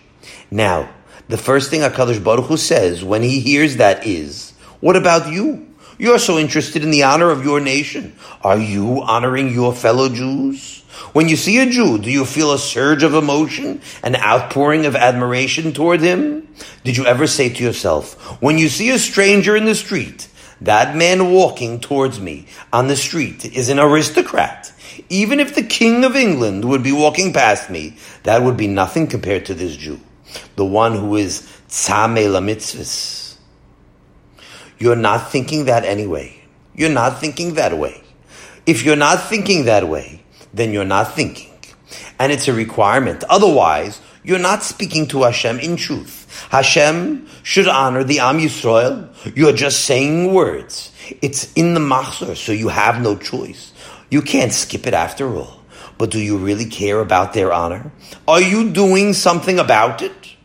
Now, 0.49 0.89
the 1.27 1.37
first 1.37 1.69
thing 1.69 1.81
HaKadosh 1.81 2.23
Baruch 2.23 2.45
Hu 2.45 2.57
says 2.57 3.03
when 3.03 3.21
he 3.21 3.39
hears 3.39 3.77
that 3.77 4.05
is, 4.05 4.51
what 4.79 4.95
about 4.95 5.31
you? 5.31 5.67
You're 5.97 6.19
so 6.19 6.37
interested 6.37 6.83
in 6.83 6.91
the 6.91 7.03
honor 7.03 7.29
of 7.29 7.45
your 7.45 7.59
nation. 7.59 8.15
Are 8.43 8.57
you 8.57 9.01
honoring 9.03 9.53
your 9.53 9.73
fellow 9.73 10.09
Jews? 10.09 10.82
When 11.13 11.29
you 11.29 11.35
see 11.35 11.59
a 11.59 11.69
Jew, 11.69 11.97
do 11.97 12.11
you 12.11 12.25
feel 12.25 12.53
a 12.53 12.59
surge 12.59 13.03
of 13.03 13.13
emotion, 13.13 13.81
an 14.03 14.15
outpouring 14.15 14.85
of 14.85 14.95
admiration 14.95 15.73
toward 15.73 16.01
him? 16.01 16.47
Did 16.83 16.97
you 16.97 17.05
ever 17.05 17.27
say 17.27 17.49
to 17.49 17.63
yourself, 17.63 18.13
when 18.41 18.57
you 18.57 18.69
see 18.69 18.89
a 18.91 18.99
stranger 18.99 19.55
in 19.55 19.65
the 19.65 19.75
street, 19.75 20.27
that 20.61 20.95
man 20.95 21.31
walking 21.31 21.79
towards 21.79 22.19
me 22.19 22.47
on 22.71 22.87
the 22.87 22.95
street 22.95 23.43
is 23.45 23.69
an 23.69 23.79
aristocrat. 23.79 24.71
Even 25.09 25.39
if 25.39 25.55
the 25.55 25.63
King 25.63 26.05
of 26.05 26.15
England 26.15 26.65
would 26.65 26.83
be 26.83 26.91
walking 26.91 27.33
past 27.33 27.69
me, 27.69 27.97
that 28.23 28.41
would 28.41 28.55
be 28.55 28.67
nothing 28.67 29.07
compared 29.07 29.45
to 29.47 29.53
this 29.53 29.75
Jew, 29.75 29.99
the 30.55 30.65
one 30.65 30.95
who 30.95 31.17
is 31.17 31.41
tzame 31.67 32.31
la 32.31 32.39
mitzvahs. 32.39 33.35
You're 34.79 34.95
not 34.95 35.31
thinking 35.31 35.65
that 35.65 35.83
anyway. 35.83 36.39
you're 36.75 36.89
not 36.89 37.19
thinking 37.19 37.55
that 37.55 37.77
way. 37.77 38.01
If 38.65 38.83
you're 38.83 38.95
not 38.95 39.21
thinking 39.23 39.65
that 39.65 39.87
way, 39.87 40.22
then 40.53 40.71
you're 40.71 40.85
not 40.85 41.13
thinking. 41.13 41.51
And 42.19 42.31
it's 42.31 42.47
a 42.47 42.53
requirement. 42.53 43.23
Otherwise, 43.29 44.01
you're 44.23 44.39
not 44.39 44.63
speaking 44.63 45.07
to 45.07 45.23
Hashem 45.23 45.59
in 45.59 45.75
truth. 45.75 46.47
Hashem 46.49 47.27
should 47.43 47.67
honor 47.67 48.03
the 48.03 48.19
Am 48.19 48.39
Yisrael. 48.39 49.09
You're 49.35 49.53
just 49.53 49.85
saying 49.85 50.33
words. 50.33 50.91
It's 51.21 51.51
in 51.53 51.73
the 51.73 51.79
machzor, 51.79 52.35
so 52.35 52.51
you 52.51 52.69
have 52.69 53.01
no 53.01 53.17
choice. 53.17 53.73
You 54.09 54.21
can't 54.21 54.53
skip 54.53 54.87
it 54.87 54.93
after 54.93 55.27
all. 55.35 55.61
But 55.97 56.11
do 56.11 56.19
you 56.19 56.37
really 56.37 56.65
care 56.65 56.99
about 56.99 57.33
their 57.33 57.51
honor? 57.51 57.91
Are 58.27 58.41
you 58.41 58.71
doing 58.71 59.13
something 59.13 59.59
about 59.59 60.01
it? 60.01 60.35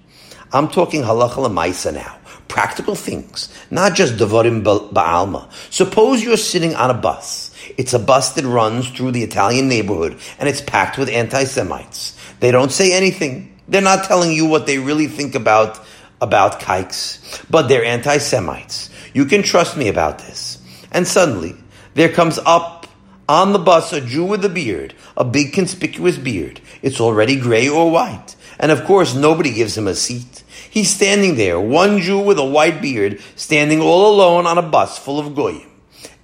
I'm 0.53 0.69
talking 0.69 1.03
halacha 1.03 1.47
lemaisa 1.47 1.95
now. 1.95 2.17
Practical 2.49 2.95
things, 2.95 3.53
not 3.71 3.95
just 3.95 4.15
devarim 4.15 4.63
ba'alma. 4.65 5.53
Suppose 5.71 6.23
you're 6.23 6.39
sitting 6.39 6.75
on 6.75 6.91
a 6.91 6.95
bus. 6.95 7.48
It's 7.79 7.95
a 7.95 7.99
bus 7.99 8.33
that 8.35 8.45
runs 8.45 8.91
through 8.91 9.13
the 9.13 9.23
Italian 9.23 9.69
neighborhood 9.69 10.19
and 10.39 10.49
it's 10.49 10.61
packed 10.61 10.99
with 10.99 11.09
anti-Semites. 11.09 12.19
They 12.41 12.51
don't 12.51 12.73
say 12.73 12.93
anything. 12.93 13.57
They're 13.69 13.81
not 13.81 14.05
telling 14.05 14.33
you 14.33 14.47
what 14.47 14.67
they 14.67 14.79
really 14.79 15.07
think 15.07 15.37
about, 15.37 15.81
about 16.21 16.59
kikes, 16.59 17.41
but 17.49 17.69
they're 17.69 17.85
anti-Semites. 17.85 18.91
You 19.15 19.27
can 19.27 19.45
trust 19.45 19.77
me 19.77 19.87
about 19.87 20.19
this. 20.19 20.59
And 20.91 21.07
suddenly, 21.07 21.55
there 21.95 22.09
comes 22.09 22.39
up 22.45 22.89
on 23.29 23.53
the 23.53 23.59
bus 23.61 23.93
a 23.93 24.01
Jew 24.01 24.25
with 24.25 24.45
a 24.45 24.49
beard, 24.49 24.95
a 25.17 25.25
big 25.25 25.53
conspicuous 25.53 26.19
beard. 26.19 26.61
It's 26.83 27.01
already 27.01 27.39
gray 27.39 27.69
or 27.69 27.91
white. 27.91 28.35
And 28.59 28.73
of 28.73 28.85
course, 28.87 29.15
nobody 29.15 29.53
gives 29.53 29.79
him 29.79 29.87
a 29.87 29.95
seat. 29.95 30.43
He's 30.69 30.93
standing 30.93 31.37
there, 31.37 31.61
one 31.61 32.01
Jew 32.01 32.19
with 32.19 32.39
a 32.39 32.45
white 32.45 32.83
beard, 32.83 33.21
standing 33.37 33.81
all 33.81 34.15
alone 34.15 34.47
on 34.47 34.59
a 34.59 34.63
bus 34.63 34.99
full 34.99 35.21
of 35.21 35.37
goyim. 35.37 35.71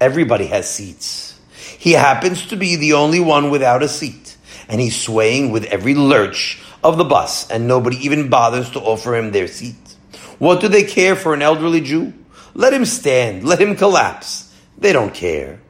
Everybody 0.00 0.46
has 0.46 0.68
seats. 0.68 1.33
He 1.84 1.92
happens 1.92 2.46
to 2.46 2.56
be 2.56 2.76
the 2.76 2.94
only 2.94 3.20
one 3.20 3.50
without 3.50 3.82
a 3.82 3.90
seat, 3.90 4.38
and 4.70 4.80
he's 4.80 4.98
swaying 4.98 5.50
with 5.50 5.64
every 5.64 5.94
lurch 5.94 6.58
of 6.82 6.96
the 6.96 7.04
bus, 7.04 7.50
and 7.50 7.68
nobody 7.68 7.98
even 7.98 8.30
bothers 8.30 8.70
to 8.70 8.80
offer 8.80 9.14
him 9.14 9.32
their 9.32 9.46
seat. 9.46 9.76
What 10.38 10.62
do 10.62 10.68
they 10.68 10.84
care 10.84 11.14
for 11.14 11.34
an 11.34 11.42
elderly 11.42 11.82
Jew? 11.82 12.14
Let 12.54 12.72
him 12.72 12.86
stand, 12.86 13.44
let 13.44 13.60
him 13.60 13.76
collapse. 13.76 14.50
They 14.78 14.94
don't 14.94 15.12
care. 15.12 15.60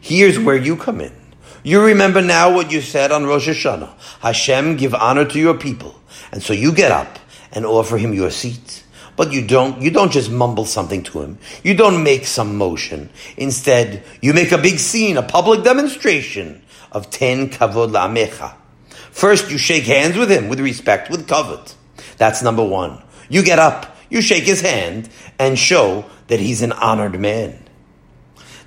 Here's 0.00 0.36
where 0.36 0.56
you 0.56 0.74
come 0.74 1.00
in. 1.00 1.14
You 1.62 1.80
remember 1.80 2.20
now 2.20 2.52
what 2.52 2.72
you 2.72 2.80
said 2.80 3.12
on 3.12 3.24
Rosh 3.24 3.48
Hashanah. 3.48 3.94
Hashem, 4.18 4.78
give 4.78 4.96
honor 4.96 5.26
to 5.26 5.38
your 5.38 5.54
people. 5.54 5.94
And 6.32 6.42
so 6.42 6.52
you 6.52 6.72
get 6.72 6.90
up 6.90 7.20
and 7.52 7.64
offer 7.64 7.98
him 7.98 8.12
your 8.14 8.32
seat. 8.32 8.81
But 9.14 9.32
you 9.32 9.46
don't, 9.46 9.82
you 9.82 9.90
don't 9.90 10.10
just 10.10 10.30
mumble 10.30 10.64
something 10.64 11.02
to 11.04 11.20
him. 11.22 11.38
You 11.62 11.74
don't 11.74 12.02
make 12.02 12.24
some 12.24 12.56
motion. 12.56 13.10
Instead, 13.36 14.02
you 14.20 14.32
make 14.32 14.52
a 14.52 14.58
big 14.58 14.78
scene, 14.78 15.16
a 15.16 15.22
public 15.22 15.64
demonstration 15.64 16.62
of 16.90 17.10
ten 17.10 17.50
kavod 17.50 17.92
la'amecha. 17.92 18.54
First, 19.10 19.50
you 19.50 19.58
shake 19.58 19.84
hands 19.84 20.16
with 20.16 20.30
him 20.30 20.48
with 20.48 20.60
respect, 20.60 21.10
with 21.10 21.28
kavod. 21.28 21.74
That's 22.16 22.42
number 22.42 22.64
one. 22.64 23.02
You 23.28 23.42
get 23.42 23.58
up, 23.58 23.96
you 24.08 24.22
shake 24.22 24.44
his 24.44 24.62
hand, 24.62 25.10
and 25.38 25.58
show 25.58 26.06
that 26.28 26.40
he's 26.40 26.62
an 26.62 26.72
honored 26.72 27.18
man. 27.20 27.58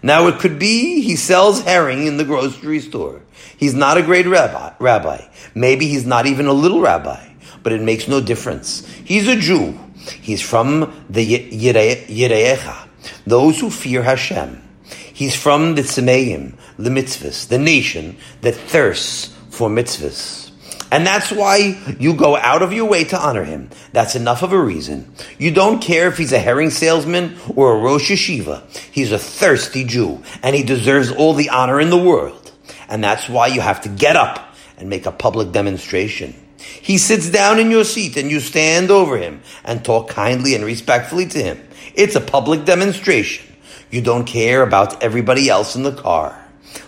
Now 0.03 0.27
it 0.27 0.39
could 0.39 0.59
be 0.59 1.01
he 1.01 1.15
sells 1.15 1.63
herring 1.63 2.05
in 2.05 2.17
the 2.17 2.25
grocery 2.25 2.79
store. 2.79 3.21
He's 3.57 3.73
not 3.73 3.97
a 3.97 4.03
great 4.03 4.27
rabbi, 4.27 4.73
rabbi. 4.79 5.25
Maybe 5.55 5.87
he's 5.87 6.05
not 6.05 6.27
even 6.27 6.45
a 6.45 6.53
little 6.53 6.81
rabbi, 6.81 7.29
but 7.65 7.73
it 7.73 7.81
makes 7.81 8.07
no 8.07 8.21
difference. 8.21 8.85
He's 9.05 9.27
a 9.27 9.35
Jew. 9.35 9.73
He's 10.21 10.39
from 10.39 10.93
the 11.09 11.25
Yireecha, 11.25 12.87
those 13.25 13.59
who 13.59 13.71
fear 13.71 14.03
Hashem. 14.03 14.61
He's 14.85 15.35
from 15.35 15.73
the 15.73 15.81
Tzemeim, 15.81 16.57
the 16.77 16.91
mitzvahs, 16.91 17.47
the 17.47 17.57
nation 17.57 18.17
that 18.41 18.53
thirsts 18.53 19.33
for 19.49 19.67
mitzvahs. 19.67 20.51
And 20.91 21.07
that's 21.07 21.31
why 21.31 21.81
you 21.99 22.13
go 22.13 22.35
out 22.35 22.61
of 22.61 22.71
your 22.71 22.85
way 22.85 23.03
to 23.05 23.19
honor 23.19 23.43
him. 23.43 23.71
That's 23.93 24.15
enough 24.15 24.43
of 24.43 24.53
a 24.53 24.59
reason. 24.61 25.11
You 25.39 25.49
don't 25.49 25.81
care 25.81 26.07
if 26.07 26.19
he's 26.19 26.33
a 26.33 26.39
herring 26.39 26.69
salesman 26.69 27.35
or 27.55 27.75
a 27.75 27.79
Rosh 27.79 28.11
Yeshiva. 28.11 28.61
He's 28.91 29.11
a 29.11 29.17
thirsty 29.17 29.85
Jew, 29.85 30.21
and 30.43 30.55
he 30.55 30.61
deserves 30.61 31.11
all 31.11 31.33
the 31.33 31.49
honor 31.49 31.81
in 31.81 31.89
the 31.89 31.97
world. 31.97 32.51
And 32.87 33.03
that's 33.03 33.27
why 33.27 33.47
you 33.47 33.61
have 33.61 33.81
to 33.81 33.89
get 33.89 34.15
up 34.15 34.53
and 34.77 34.87
make 34.87 35.07
a 35.07 35.11
public 35.11 35.51
demonstration. 35.51 36.35
He 36.81 36.97
sits 36.97 37.29
down 37.29 37.59
in 37.59 37.71
your 37.71 37.83
seat 37.83 38.17
and 38.17 38.29
you 38.29 38.39
stand 38.39 38.91
over 38.91 39.17
him 39.17 39.41
and 39.63 39.83
talk 39.83 40.09
kindly 40.09 40.55
and 40.55 40.63
respectfully 40.63 41.25
to 41.27 41.41
him. 41.41 41.67
It's 41.95 42.15
a 42.15 42.21
public 42.21 42.65
demonstration. 42.65 43.55
You 43.89 44.01
don't 44.01 44.25
care 44.25 44.61
about 44.61 45.01
everybody 45.01 45.49
else 45.49 45.75
in 45.75 45.83
the 45.83 45.95
car. 45.95 46.39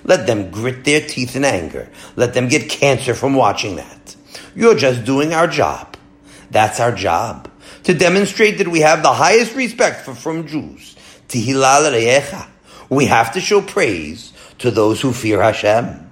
Let 0.04 0.28
them 0.28 0.52
grit 0.52 0.84
their 0.84 1.02
teeth 1.02 1.36
in 1.36 1.46
anger. 1.46 1.90
Let 2.16 2.34
them 2.34 2.48
get 2.48 2.70
cancer 2.70 3.14
frum 3.14 3.34
watching 3.34 3.78
that. 3.78 4.16
You're 4.56 4.76
just 4.76 5.06
doing 5.06 5.34
our 5.34 5.48
job. 5.48 5.96
That's 6.52 6.80
our 6.80 6.92
job. 6.92 7.50
To 7.84 7.94
demonstrate 7.94 8.58
that 8.58 8.68
we 8.68 8.82
have 8.82 9.02
the 9.02 9.14
highest 9.14 9.56
respect 9.56 10.02
for 10.02 10.14
from 10.14 10.48
Jews. 10.48 10.96
Tihilal 11.28 11.92
reyecha. 11.92 12.48
We 12.90 13.06
have 13.06 13.34
to 13.34 13.40
show 13.40 13.62
praise 13.62 14.34
to 14.60 14.72
those 14.72 15.02
who 15.02 15.14
fear 15.14 15.42
Hashem. 15.42 16.10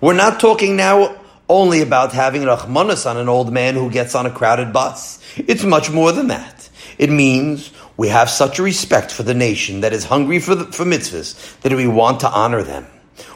We're 0.00 0.14
not 0.14 0.40
talking 0.40 0.76
now 0.76 1.21
only 1.52 1.82
about 1.82 2.12
having 2.12 2.42
rachmanis 2.42 3.08
on 3.08 3.16
an 3.16 3.28
old 3.28 3.52
man 3.52 3.74
who 3.74 3.90
gets 3.90 4.14
on 4.14 4.26
a 4.26 4.30
crowded 4.30 4.72
bus. 4.72 5.20
It's 5.36 5.64
much 5.64 5.90
more 5.90 6.10
than 6.12 6.28
that. 6.28 6.68
It 6.98 7.10
means 7.10 7.70
we 7.96 8.08
have 8.08 8.30
such 8.30 8.58
a 8.58 8.62
respect 8.62 9.12
for 9.12 9.22
the 9.22 9.34
nation 9.34 9.82
that 9.82 9.92
is 9.92 10.04
hungry 10.04 10.38
for, 10.38 10.54
the, 10.54 10.64
for 10.64 10.84
mitzvahs 10.84 11.60
that 11.60 11.72
we 11.72 11.86
want 11.86 12.20
to 12.20 12.28
honor 12.28 12.62
them. 12.62 12.86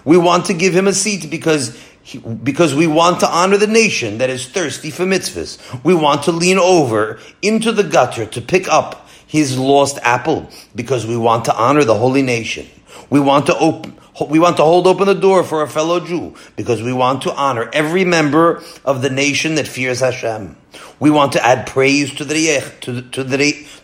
We 0.04 0.16
want 0.16 0.46
to 0.46 0.54
give 0.54 0.74
him 0.74 0.86
a 0.86 0.92
seat 0.92 1.30
because 1.30 1.78
he, 2.02 2.18
because 2.18 2.74
we 2.74 2.86
want 2.86 3.20
to 3.20 3.28
honor 3.28 3.56
the 3.56 3.66
nation 3.66 4.18
that 4.18 4.30
is 4.30 4.46
thirsty 4.46 4.90
for 4.90 5.04
mitzvahs. 5.04 5.58
We 5.84 5.94
want 5.94 6.22
to 6.24 6.32
lean 6.32 6.58
over 6.58 7.18
into 7.42 7.72
the 7.72 7.82
gutter 7.82 8.26
to 8.26 8.40
pick 8.40 8.68
up 8.68 9.08
his 9.26 9.58
lost 9.58 9.98
apple 10.02 10.48
because 10.74 11.06
we 11.06 11.16
want 11.16 11.44
to 11.46 11.56
honor 11.56 11.84
the 11.84 11.96
holy 11.96 12.22
nation. 12.22 12.66
We 13.10 13.20
want 13.20 13.46
to 13.46 13.58
open, 13.58 13.96
we 14.28 14.38
want 14.38 14.56
to 14.56 14.62
hold 14.62 14.86
open 14.86 15.06
the 15.06 15.14
door 15.14 15.44
for 15.44 15.62
a 15.62 15.68
fellow 15.68 16.00
Jew 16.00 16.34
because 16.56 16.82
we 16.82 16.92
want 16.92 17.22
to 17.22 17.34
honor 17.34 17.68
every 17.72 18.04
member 18.04 18.62
of 18.84 19.02
the 19.02 19.10
nation 19.10 19.56
that 19.56 19.68
fears 19.68 20.00
Hashem. 20.00 20.56
We 20.98 21.10
want 21.10 21.32
to 21.32 21.44
add 21.44 21.66
praise 21.66 22.14
to 22.14 22.24
the 22.24 22.62
to 22.80 22.92
the, 22.92 23.02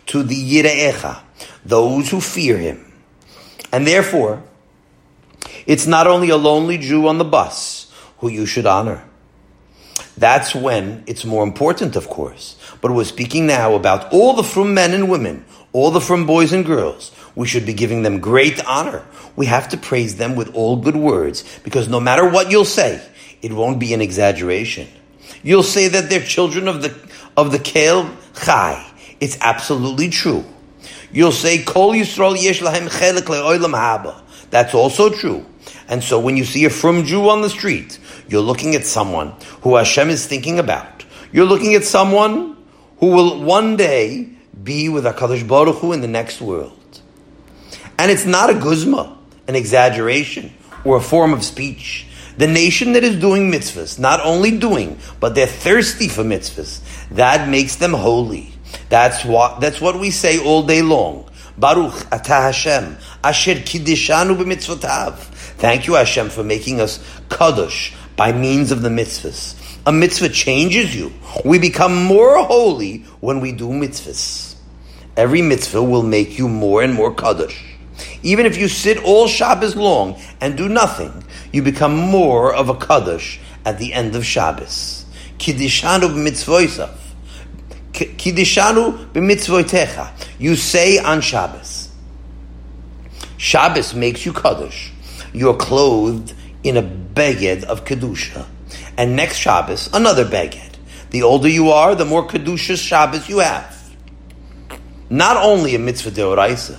to 0.06 0.22
the, 0.22 0.62
Yire'echa, 0.62 1.20
those 1.64 2.10
who 2.10 2.20
fear 2.20 2.56
him. 2.56 2.92
And 3.72 3.86
therefore, 3.86 4.42
it's 5.66 5.86
not 5.86 6.06
only 6.06 6.30
a 6.30 6.36
lonely 6.36 6.78
Jew 6.78 7.06
on 7.08 7.18
the 7.18 7.24
bus 7.24 7.92
who 8.18 8.28
you 8.28 8.46
should 8.46 8.66
honor. 8.66 9.04
That's 10.16 10.54
when 10.54 11.04
it's 11.06 11.24
more 11.24 11.42
important, 11.42 11.96
of 11.96 12.08
course. 12.08 12.56
But 12.80 12.92
we're 12.92 13.04
speaking 13.04 13.46
now 13.46 13.74
about 13.74 14.12
all 14.12 14.34
the 14.34 14.44
frum 14.44 14.74
men 14.74 14.92
and 14.92 15.10
women, 15.10 15.44
all 15.72 15.90
the 15.90 16.00
frum 16.00 16.26
boys 16.26 16.52
and 16.52 16.64
girls. 16.64 17.12
We 17.34 17.46
should 17.46 17.64
be 17.64 17.72
giving 17.72 18.02
them 18.02 18.20
great 18.20 18.64
honor. 18.66 19.04
We 19.36 19.46
have 19.46 19.70
to 19.70 19.76
praise 19.76 20.16
them 20.16 20.36
with 20.36 20.54
all 20.54 20.76
good 20.76 20.96
words, 20.96 21.44
because 21.64 21.88
no 21.88 22.00
matter 22.00 22.28
what 22.28 22.50
you'll 22.50 22.64
say, 22.64 23.02
it 23.40 23.52
won't 23.52 23.80
be 23.80 23.94
an 23.94 24.00
exaggeration. 24.00 24.88
You'll 25.42 25.62
say 25.62 25.88
that 25.88 26.10
they're 26.10 26.20
children 26.20 26.68
of 26.68 26.82
the 26.82 26.94
of 27.36 27.50
the 27.50 27.58
Kel 27.58 28.14
Chai. 28.44 28.86
It's 29.20 29.38
absolutely 29.40 30.10
true. 30.10 30.44
You'll 31.12 31.32
say 31.32 31.62
Kol 31.62 31.92
Yisrael 31.92 32.40
Yesh 32.40 32.60
Lahem 32.60 32.88
Chelik 32.88 33.22
Le'olam 33.22 33.74
Haba. 33.74 34.20
That's 34.50 34.74
also 34.74 35.10
true. 35.10 35.46
And 35.88 36.02
so 36.02 36.20
when 36.20 36.36
you 36.36 36.44
see 36.44 36.64
a 36.64 36.70
frum 36.70 37.04
Jew 37.04 37.28
on 37.28 37.40
the 37.40 37.50
street, 37.50 37.98
you're 38.28 38.42
looking 38.42 38.74
at 38.74 38.84
someone 38.84 39.34
who 39.62 39.76
Hashem 39.76 40.10
is 40.10 40.26
thinking 40.26 40.58
about. 40.58 41.04
You're 41.32 41.46
looking 41.46 41.74
at 41.74 41.84
someone 41.84 42.56
who 42.98 43.08
will 43.08 43.42
one 43.42 43.76
day 43.76 44.30
be 44.62 44.88
with 44.88 45.04
HaKadosh 45.04 45.46
Baruch 45.46 45.76
Hu 45.76 45.92
in 45.92 46.00
the 46.00 46.08
next 46.08 46.40
world. 46.40 46.78
And 48.02 48.10
it's 48.10 48.24
not 48.24 48.50
a 48.50 48.54
guzma, 48.54 49.16
an 49.46 49.54
exaggeration, 49.54 50.52
or 50.84 50.96
a 50.96 51.00
form 51.00 51.32
of 51.32 51.44
speech. 51.44 52.04
The 52.36 52.48
nation 52.48 52.94
that 52.94 53.04
is 53.04 53.14
doing 53.14 53.48
mitzvahs, 53.48 53.96
not 53.96 54.18
only 54.24 54.58
doing, 54.58 54.98
but 55.20 55.36
they're 55.36 55.46
thirsty 55.46 56.08
for 56.08 56.24
mitzvahs, 56.24 56.80
that 57.12 57.48
makes 57.48 57.76
them 57.76 57.92
holy. 57.92 58.50
That's 58.88 59.24
what, 59.24 59.60
that's 59.60 59.80
what 59.80 60.00
we 60.00 60.10
say 60.10 60.44
all 60.44 60.64
day 60.64 60.82
long. 60.82 61.30
Baruch 61.56 61.92
atah 62.10 62.50
Hashem, 62.50 62.96
asher 63.22 63.54
kiddishanu 63.54 64.36
b'mitzvotav. 64.36 65.14
Thank 65.62 65.86
you 65.86 65.94
Hashem 65.94 66.30
for 66.30 66.42
making 66.42 66.80
us 66.80 66.98
kadosh 67.28 67.94
by 68.16 68.32
means 68.32 68.72
of 68.72 68.82
the 68.82 68.88
mitzvahs. 68.88 69.54
A 69.86 69.92
mitzvah 69.92 70.30
changes 70.30 70.92
you. 70.96 71.12
We 71.44 71.60
become 71.60 72.04
more 72.04 72.44
holy 72.44 73.02
when 73.20 73.38
we 73.38 73.52
do 73.52 73.68
mitzvahs. 73.68 74.56
Every 75.16 75.42
mitzvah 75.42 75.84
will 75.84 76.02
make 76.02 76.36
you 76.36 76.48
more 76.48 76.82
and 76.82 76.94
more 76.94 77.14
kadosh. 77.14 77.71
Even 78.22 78.46
if 78.46 78.56
you 78.56 78.68
sit 78.68 79.02
all 79.04 79.28
Shabbos 79.28 79.76
long 79.76 80.20
and 80.40 80.56
do 80.56 80.68
nothing, 80.68 81.24
you 81.52 81.62
become 81.62 81.94
more 81.96 82.54
of 82.54 82.68
a 82.68 82.74
Kaddish 82.74 83.40
at 83.64 83.78
the 83.78 83.92
end 83.92 84.14
of 84.16 84.24
Shabbos. 84.24 85.04
Kiddishanu 85.38 86.08
b'mitzvoisav. 86.08 86.96
Kiddishanu 87.92 89.12
b'mitzvoitecha. 89.12 90.10
You 90.38 90.56
say 90.56 90.98
on 90.98 91.20
Shabbos. 91.20 91.90
Shabbos 93.36 93.94
makes 93.94 94.24
you 94.24 94.32
Kaddish. 94.32 94.92
You're 95.32 95.56
clothed 95.56 96.34
in 96.62 96.76
a 96.76 96.82
beged 96.82 97.64
of 97.64 97.84
Kedusha. 97.84 98.46
And 98.96 99.16
next 99.16 99.36
Shabbos, 99.38 99.88
another 99.92 100.24
beged. 100.24 100.76
The 101.10 101.22
older 101.22 101.48
you 101.48 101.70
are, 101.70 101.94
the 101.94 102.04
more 102.04 102.26
Kedusha 102.26 102.76
Shabbos 102.76 103.28
you 103.28 103.38
have. 103.40 103.78
Not 105.10 105.36
only 105.36 105.74
a 105.74 105.78
mitzvah 105.78 106.10
deoraisa, 106.10 106.78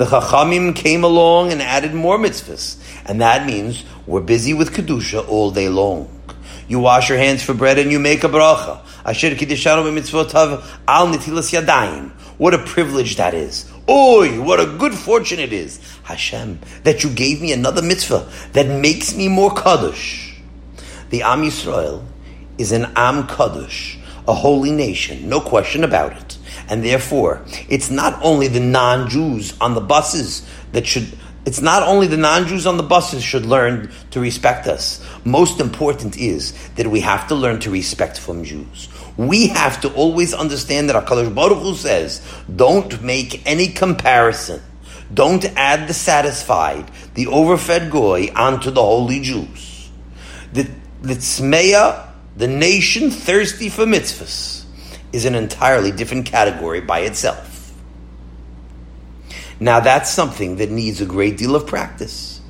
the 0.00 0.06
Chachamim 0.06 0.74
came 0.74 1.04
along 1.04 1.52
and 1.52 1.60
added 1.60 1.92
more 1.92 2.16
mitzvahs. 2.16 2.78
And 3.04 3.20
that 3.20 3.44
means 3.44 3.84
we're 4.06 4.22
busy 4.22 4.54
with 4.54 4.72
Kedusha 4.72 5.28
all 5.28 5.50
day 5.50 5.68
long. 5.68 6.08
You 6.68 6.78
wash 6.78 7.10
your 7.10 7.18
hands 7.18 7.42
for 7.42 7.52
bread 7.52 7.78
and 7.78 7.92
you 7.92 7.98
make 7.98 8.24
a 8.24 8.28
bracha. 8.28 8.80
Asher 9.04 9.32
kiddishanu 9.32 9.84
b'mitzvotav 9.84 10.64
al 10.88 11.08
nitilas 11.08 11.52
yadayim. 11.52 12.12
What 12.38 12.54
a 12.54 12.58
privilege 12.60 13.16
that 13.16 13.34
is. 13.34 13.70
Oi, 13.90 14.40
what 14.40 14.58
a 14.58 14.64
good 14.78 14.94
fortune 14.94 15.38
it 15.38 15.52
is, 15.52 15.78
Hashem, 16.04 16.60
that 16.84 17.04
you 17.04 17.10
gave 17.10 17.42
me 17.42 17.52
another 17.52 17.82
mitzvah 17.82 18.26
that 18.54 18.68
makes 18.68 19.14
me 19.14 19.28
more 19.28 19.52
kaddish. 19.52 20.40
The 21.10 21.24
Am 21.24 21.42
Yisrael 21.42 22.06
is 22.56 22.72
an 22.72 22.90
Am 22.96 23.26
Kaddish, 23.26 23.98
a 24.26 24.32
holy 24.32 24.70
nation, 24.70 25.28
no 25.28 25.42
question 25.42 25.84
about 25.84 26.16
it. 26.16 26.38
And 26.70 26.84
therefore, 26.84 27.44
it's 27.68 27.90
not 27.90 28.18
only 28.22 28.48
the 28.48 28.60
non-Jews 28.60 29.58
on 29.60 29.74
the 29.74 29.80
buses 29.80 30.46
that 30.72 30.86
should 30.86 31.12
it's 31.46 31.62
not 31.62 31.82
only 31.82 32.06
the 32.06 32.18
non-Jews 32.18 32.66
on 32.66 32.76
the 32.76 32.82
buses 32.82 33.24
should 33.24 33.46
learn 33.46 33.90
to 34.10 34.20
respect 34.20 34.66
us. 34.66 35.04
Most 35.24 35.58
important 35.58 36.18
is 36.18 36.52
that 36.74 36.86
we 36.86 37.00
have 37.00 37.26
to 37.28 37.34
learn 37.34 37.60
to 37.60 37.70
respect 37.70 38.18
frum 38.18 38.44
Jews. 38.44 38.88
We 39.16 39.48
have 39.48 39.80
to 39.80 39.92
always 39.94 40.34
understand 40.34 40.90
that 40.90 41.06
HaKadosh 41.06 41.34
Baruch 41.34 41.62
Hu 41.62 41.74
says, 41.74 42.20
don't 42.54 43.02
make 43.02 43.46
any 43.46 43.68
comparison. 43.68 44.60
Don't 45.12 45.44
add 45.56 45.88
the 45.88 45.94
satisfied, 45.94 46.90
the 47.14 47.26
overfed 47.26 47.90
goy, 47.90 48.28
onto 48.36 48.70
the 48.70 48.82
holy 48.82 49.20
Jews. 49.20 49.90
The, 50.52 50.68
the 51.00 51.14
tzmeya, 51.14 52.10
the 52.36 52.48
nation 52.48 53.10
thirsty 53.10 53.70
for 53.70 53.86
mitzvahs, 53.86 54.59
is 55.12 55.24
an 55.24 55.34
entirely 55.34 55.92
different 55.92 56.26
category 56.26 56.80
by 56.80 57.00
itself. 57.00 57.72
Now 59.58 59.80
that's 59.80 60.10
something 60.10 60.56
that 60.56 60.70
needs 60.70 61.00
a 61.00 61.06
great 61.06 61.36
deal 61.36 61.54
of 61.54 61.66
practice. 61.66 62.40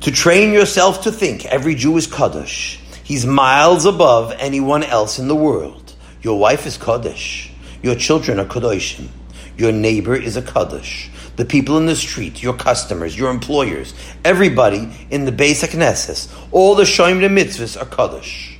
To 0.00 0.10
train 0.10 0.52
yourself 0.52 1.02
to 1.02 1.12
think 1.12 1.44
every 1.46 1.74
Jew 1.74 1.96
is 1.96 2.06
Kaddish. 2.06 2.80
He's 3.04 3.26
miles 3.26 3.84
above 3.84 4.32
anyone 4.38 4.82
else 4.82 5.18
in 5.18 5.28
the 5.28 5.36
world. 5.36 5.94
Your 6.22 6.38
wife 6.38 6.66
is 6.66 6.78
Kaddish. 6.78 7.52
Your 7.82 7.94
children 7.94 8.40
are 8.40 8.44
Kadoshim. 8.46 9.08
Your 9.56 9.72
neighbor 9.72 10.14
is 10.14 10.36
a 10.36 10.42
Kaddish. 10.42 11.10
The 11.36 11.44
people 11.44 11.78
in 11.78 11.86
the 11.86 11.96
street, 11.96 12.42
your 12.42 12.54
customers, 12.54 13.16
your 13.16 13.30
employers, 13.30 13.94
everybody 14.24 14.90
in 15.10 15.24
the 15.24 15.32
basic 15.32 15.70
Knesset, 15.70 16.32
all 16.50 16.74
the 16.74 16.84
Shoim 16.84 17.20
mitzvahs 17.20 17.80
are 17.80 17.86
Kaddish. 17.86 18.58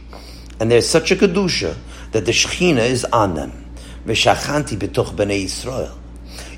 And 0.61 0.70
there's 0.70 0.89
such 0.89 1.11
a 1.11 1.16
Kedusha 1.16 1.77
that 2.13 2.25
the 2.27 2.33
Shechina 2.33 2.89
is 2.89 3.05
on 3.07 3.35
them. 3.35 3.53
V'shachanti 4.07 4.79
b'toch 4.79 5.15
b'nei 5.15 5.45
Yisrael. 5.45 5.99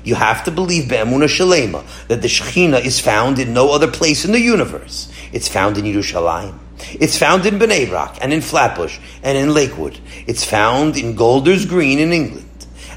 You 0.03 0.15
have 0.15 0.43
to 0.43 0.51
believe 0.51 0.87
Be'emuna 0.87 1.27
Shalema 1.27 1.83
that 2.07 2.21
the 2.21 2.27
Shekhinah 2.27 2.85
is 2.85 2.99
found 2.99 3.39
in 3.39 3.53
no 3.53 3.73
other 3.73 3.89
place 3.89 4.23
in 4.23 4.31
the 4.31 4.39
universe. 4.39 5.11
It's 5.33 5.47
found 5.47 5.77
in 5.77 5.85
Yerushalayim. 5.85 6.59
It's 6.99 7.17
found 7.17 7.45
in 7.45 7.57
Bnei 7.57 7.89
Brak 7.89 8.19
and 8.21 8.31
in 8.31 8.41
Flatbush 8.41 8.99
and 9.23 9.37
in 9.37 9.53
Lakewood. 9.53 9.99
It's 10.27 10.43
found 10.43 10.97
in 10.97 11.15
Golders 11.15 11.65
Green 11.65 11.99
in 11.99 12.13
England. 12.13 12.45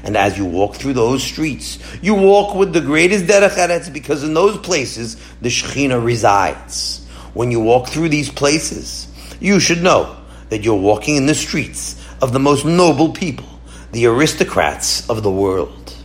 And 0.03 0.15
as 0.15 0.37
you 0.37 0.45
walk 0.45 0.75
through 0.75 0.93
those 0.93 1.23
streets, 1.23 1.79
you 2.01 2.13
walk 2.13 2.55
with 2.55 2.73
the 2.73 2.81
greatest 2.81 3.25
derech 3.25 3.55
eretz 3.55 3.91
because 3.91 4.23
in 4.23 4.33
those 4.33 4.57
places 4.59 5.17
the 5.41 5.49
Shekhinah 5.49 6.03
resides. 6.03 7.05
When 7.33 7.51
you 7.51 7.59
walk 7.59 7.89
through 7.89 8.09
these 8.09 8.29
places, 8.29 9.07
you 9.39 9.59
should 9.59 9.81
know 9.81 10.15
that 10.49 10.63
you're 10.63 10.79
walking 10.79 11.15
in 11.15 11.25
the 11.25 11.35
streets 11.35 11.98
of 12.21 12.33
the 12.33 12.39
most 12.39 12.65
noble 12.65 13.11
people, 13.11 13.47
the 13.91 14.05
aristocrats 14.05 15.09
of 15.09 15.23
the 15.23 15.31
world. 15.31 15.95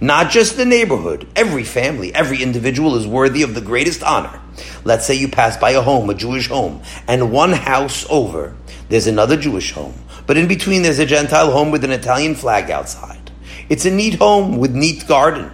Not 0.00 0.30
just 0.30 0.56
the 0.56 0.64
neighborhood, 0.64 1.28
every 1.36 1.64
family, 1.64 2.14
every 2.14 2.42
individual 2.42 2.96
is 2.96 3.06
worthy 3.06 3.42
of 3.42 3.54
the 3.54 3.60
greatest 3.60 4.02
honor. 4.02 4.40
Let's 4.82 5.06
say 5.06 5.14
you 5.14 5.28
pass 5.28 5.56
by 5.56 5.72
a 5.72 5.82
home, 5.82 6.08
a 6.08 6.14
Jewish 6.14 6.48
home, 6.48 6.82
and 7.06 7.30
one 7.30 7.52
house 7.52 8.06
over, 8.08 8.56
there's 8.88 9.06
another 9.06 9.36
Jewish 9.36 9.72
home. 9.72 9.94
But 10.26 10.36
in 10.36 10.48
between, 10.48 10.82
there's 10.82 10.98
a 10.98 11.06
Gentile 11.06 11.52
home 11.52 11.70
with 11.70 11.84
an 11.84 11.92
Italian 11.92 12.34
flag 12.34 12.70
outside. 12.70 13.30
It's 13.68 13.84
a 13.84 13.90
neat 13.90 14.14
home 14.14 14.58
with 14.58 14.74
neat 14.74 15.06
garden. 15.06 15.50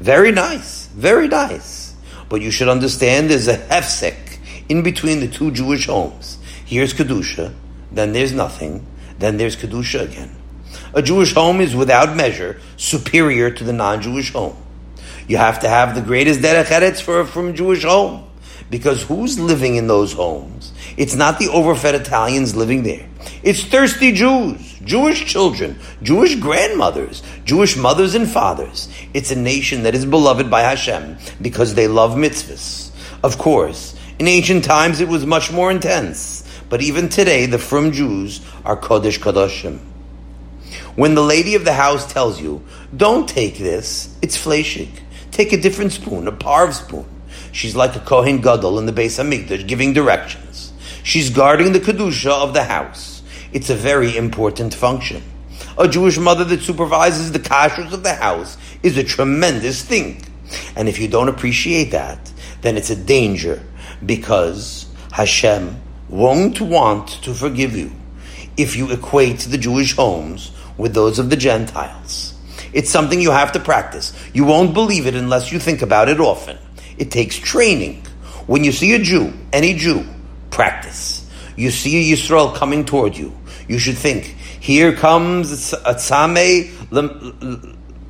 Very 0.00 0.32
nice, 0.32 0.86
very 0.88 1.28
nice. 1.28 1.94
But 2.28 2.42
you 2.42 2.50
should 2.50 2.68
understand 2.68 3.30
there's 3.30 3.48
a 3.48 3.56
hefsek 3.56 4.38
in 4.68 4.82
between 4.82 5.20
the 5.20 5.28
two 5.28 5.50
Jewish 5.50 5.86
homes. 5.86 6.38
Here's 6.66 6.92
Kedusha, 6.92 7.54
then 7.92 8.12
there's 8.12 8.32
nothing, 8.32 8.86
then 9.18 9.36
there's 9.36 9.56
Kedusha 9.56 10.02
again. 10.02 10.34
A 10.92 11.02
Jewish 11.02 11.34
home 11.34 11.60
is 11.60 11.74
without 11.74 12.16
measure 12.16 12.60
superior 12.76 13.50
to 13.50 13.64
the 13.64 13.72
non-Jewish 13.72 14.32
home. 14.32 14.56
You 15.26 15.36
have 15.38 15.60
to 15.60 15.68
have 15.68 15.94
the 15.94 16.00
greatest 16.00 16.40
derech 16.40 16.66
eretz 16.66 17.00
for 17.00 17.24
frum 17.24 17.54
Jewish 17.54 17.84
home. 17.84 18.30
Because 18.70 19.02
who's 19.02 19.38
living 19.38 19.76
in 19.76 19.86
those 19.86 20.14
homes? 20.14 20.72
It's 20.96 21.14
not 21.14 21.38
the 21.38 21.48
overfed 21.48 21.94
Italians 21.94 22.56
living 22.56 22.82
there. 22.82 23.08
It's 23.42 23.64
thirsty 23.64 24.12
Jews, 24.12 24.78
Jewish 24.84 25.26
children, 25.26 25.78
Jewish 26.02 26.36
grandmothers, 26.36 27.22
Jewish 27.44 27.76
mothers 27.76 28.14
and 28.14 28.28
fathers. 28.28 28.88
It's 29.12 29.30
a 29.30 29.36
nation 29.36 29.82
that 29.84 29.94
is 29.94 30.04
beloved 30.04 30.50
by 30.50 30.62
Hashem 30.62 31.18
because 31.40 31.74
they 31.74 31.88
love 31.88 32.12
mitzvahs. 32.12 32.90
Of 33.22 33.38
course, 33.38 33.94
in 34.18 34.28
ancient 34.28 34.64
times 34.64 35.00
it 35.00 35.08
was 35.08 35.26
much 35.26 35.52
more 35.52 35.70
intense, 35.70 36.33
but 36.68 36.82
even 36.82 37.08
today 37.08 37.46
the 37.46 37.58
frum 37.58 37.92
Jews 37.92 38.40
are 38.64 38.76
Kodesh 38.76 39.18
Kodashim. 39.18 39.78
When 40.96 41.14
the 41.14 41.22
lady 41.22 41.54
of 41.54 41.64
the 41.64 41.72
house 41.72 42.10
tells 42.12 42.40
you, 42.40 42.64
don't 42.96 43.28
take 43.28 43.58
this, 43.58 44.16
it's 44.22 44.36
fleshig. 44.36 44.90
Take 45.30 45.52
a 45.52 45.60
different 45.60 45.92
spoon, 45.92 46.28
a 46.28 46.32
parv 46.32 46.72
spoon. 46.72 47.06
She's 47.52 47.74
like 47.74 47.96
a 47.96 48.00
Kohen 48.00 48.40
Gadol 48.40 48.78
in 48.78 48.86
the 48.86 48.92
Beis 48.92 49.22
Hamikdash 49.22 49.66
giving 49.66 49.92
directions. 49.92 50.72
She's 51.02 51.30
guarding 51.30 51.72
the 51.72 51.80
Kedusha 51.80 52.30
of 52.30 52.54
the 52.54 52.64
house. 52.64 53.22
It's 53.52 53.70
a 53.70 53.74
very 53.74 54.16
important 54.16 54.74
function. 54.74 55.22
A 55.76 55.88
Jewish 55.88 56.18
mother 56.18 56.44
that 56.44 56.60
supervises 56.60 57.32
the 57.32 57.40
kashrus 57.40 57.92
of 57.92 58.02
the 58.02 58.14
house 58.14 58.56
is 58.82 58.96
a 58.96 59.04
tremendous 59.04 59.82
thing. 59.82 60.22
And 60.76 60.88
if 60.88 60.98
you 60.98 61.08
don't 61.08 61.28
appreciate 61.28 61.90
that, 61.90 62.32
then 62.60 62.76
it's 62.76 62.90
a 62.90 62.96
danger 62.96 63.62
because 64.04 64.86
Hashem 65.12 65.80
won't 66.08 66.60
want 66.60 67.08
to 67.22 67.34
forgive 67.34 67.76
you 67.76 67.92
if 68.56 68.76
you 68.76 68.90
equate 68.90 69.40
the 69.40 69.58
Jewish 69.58 69.94
homes 69.96 70.52
with 70.76 70.94
those 70.94 71.18
of 71.18 71.30
the 71.30 71.36
Gentiles. 71.36 72.34
It's 72.72 72.90
something 72.90 73.20
you 73.20 73.30
have 73.30 73.52
to 73.52 73.60
practice. 73.60 74.12
You 74.32 74.44
won't 74.44 74.74
believe 74.74 75.06
it 75.06 75.14
unless 75.14 75.52
you 75.52 75.58
think 75.58 75.82
about 75.82 76.08
it 76.08 76.20
often. 76.20 76.58
It 76.98 77.10
takes 77.10 77.36
training. 77.36 78.04
When 78.46 78.64
you 78.64 78.72
see 78.72 78.94
a 78.94 78.98
Jew, 78.98 79.32
any 79.52 79.74
Jew, 79.74 80.04
practice. 80.50 81.28
You 81.56 81.70
see 81.70 82.12
a 82.12 82.16
Yisrael 82.16 82.54
coming 82.54 82.84
toward 82.84 83.16
you. 83.16 83.32
You 83.68 83.78
should 83.78 83.96
think, 83.96 84.24
here 84.24 84.92
comes 84.92 85.72
Atzame 85.72 86.70
la 86.90 87.02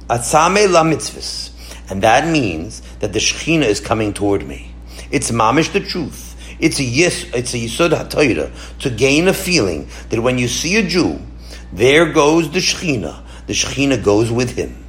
mitzvahs. 0.08 1.50
And 1.90 2.02
that 2.02 2.26
means 2.26 2.80
that 3.00 3.12
the 3.12 3.18
Shekhinah 3.18 3.66
is 3.66 3.80
coming 3.80 4.14
toward 4.14 4.46
me. 4.46 4.74
It's 5.10 5.30
mamish 5.30 5.72
the 5.72 5.80
truth. 5.80 6.33
It's 6.64 6.78
a 6.78 6.82
yes, 6.82 7.24
it's 7.34 7.52
a 7.52 7.58
yisod 7.58 7.94
ha'toyra 7.94 8.50
to 8.78 8.88
gain 8.88 9.28
a 9.28 9.34
feeling 9.34 9.86
that 10.08 10.22
when 10.22 10.38
you 10.38 10.48
see 10.48 10.76
a 10.76 10.82
Jew, 10.82 11.20
there 11.74 12.10
goes 12.10 12.50
the 12.50 12.60
Shechina. 12.60 13.22
The 13.46 13.52
Shechina 13.52 14.02
goes 14.02 14.32
with 14.32 14.56
him. 14.56 14.82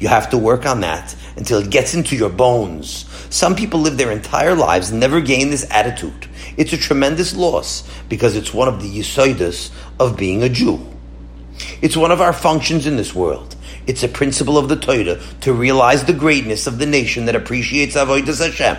You 0.00 0.08
have 0.08 0.30
to 0.30 0.38
work 0.38 0.64
on 0.64 0.80
that 0.80 1.14
until 1.36 1.58
it 1.58 1.68
gets 1.68 1.92
into 1.92 2.16
your 2.16 2.30
bones. 2.30 3.04
Some 3.28 3.54
people 3.54 3.80
live 3.80 3.98
their 3.98 4.10
entire 4.10 4.54
lives 4.54 4.88
and 4.88 5.00
never 5.00 5.20
gain 5.20 5.50
this 5.50 5.70
attitude. 5.70 6.30
It's 6.56 6.72
a 6.72 6.78
tremendous 6.78 7.36
loss 7.36 7.86
because 8.08 8.34
it's 8.34 8.54
one 8.54 8.68
of 8.68 8.80
the 8.80 8.88
yisoidas 8.88 9.70
of 10.00 10.16
being 10.16 10.42
a 10.42 10.48
Jew. 10.48 10.80
It's 11.82 11.94
one 11.94 12.10
of 12.10 12.22
our 12.22 12.32
functions 12.32 12.86
in 12.86 12.96
this 12.96 13.14
world. 13.14 13.54
It's 13.86 14.02
a 14.02 14.08
principle 14.08 14.56
of 14.56 14.70
the 14.70 14.76
Torah 14.76 15.20
to 15.42 15.52
realize 15.52 16.06
the 16.06 16.14
greatness 16.14 16.66
of 16.66 16.78
the 16.78 16.86
nation 16.86 17.26
that 17.26 17.36
appreciates 17.36 17.96
Avodah 17.96 18.46
Hashem. 18.46 18.78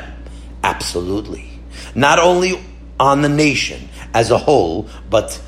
Absolutely. 0.64 1.59
Not 1.96 2.20
only 2.20 2.60
on 3.00 3.22
the 3.22 3.30
nation 3.30 3.90
as 4.14 4.32
a 4.32 4.38
whole, 4.38 4.90
but 5.10 5.42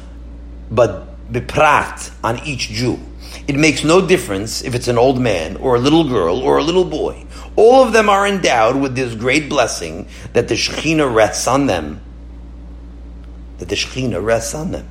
but 0.70 1.32
beprat 1.32 2.12
on 2.24 2.40
each 2.46 2.70
Jew. 2.70 3.00
It 3.48 3.56
makes 3.56 3.84
no 3.84 4.06
difference 4.06 4.64
if 4.64 4.76
it's 4.76 4.88
an 4.88 4.98
old 4.98 5.20
man 5.20 5.58
or 5.58 5.76
a 5.76 5.80
little 5.80 6.08
girl 6.08 6.40
or 6.40 6.58
a 6.58 6.64
little 6.64 6.86
boy. 6.86 7.26
All 7.56 7.84
of 7.84 7.94
them 7.94 8.10
are 8.10 8.26
endowed 8.26 8.78
with 8.78 8.96
this 8.96 9.14
great 9.16 9.50
blessing 9.50 10.08
that 10.34 10.48
the 10.48 10.56
Shekhinah 10.56 11.14
rests 11.14 11.48
on 11.48 11.66
them. 11.66 12.02
That 13.58 13.70
the 13.70 13.76
Shekhinah 13.76 14.24
rests 14.24 14.54
on 14.54 14.72
them. 14.72 14.88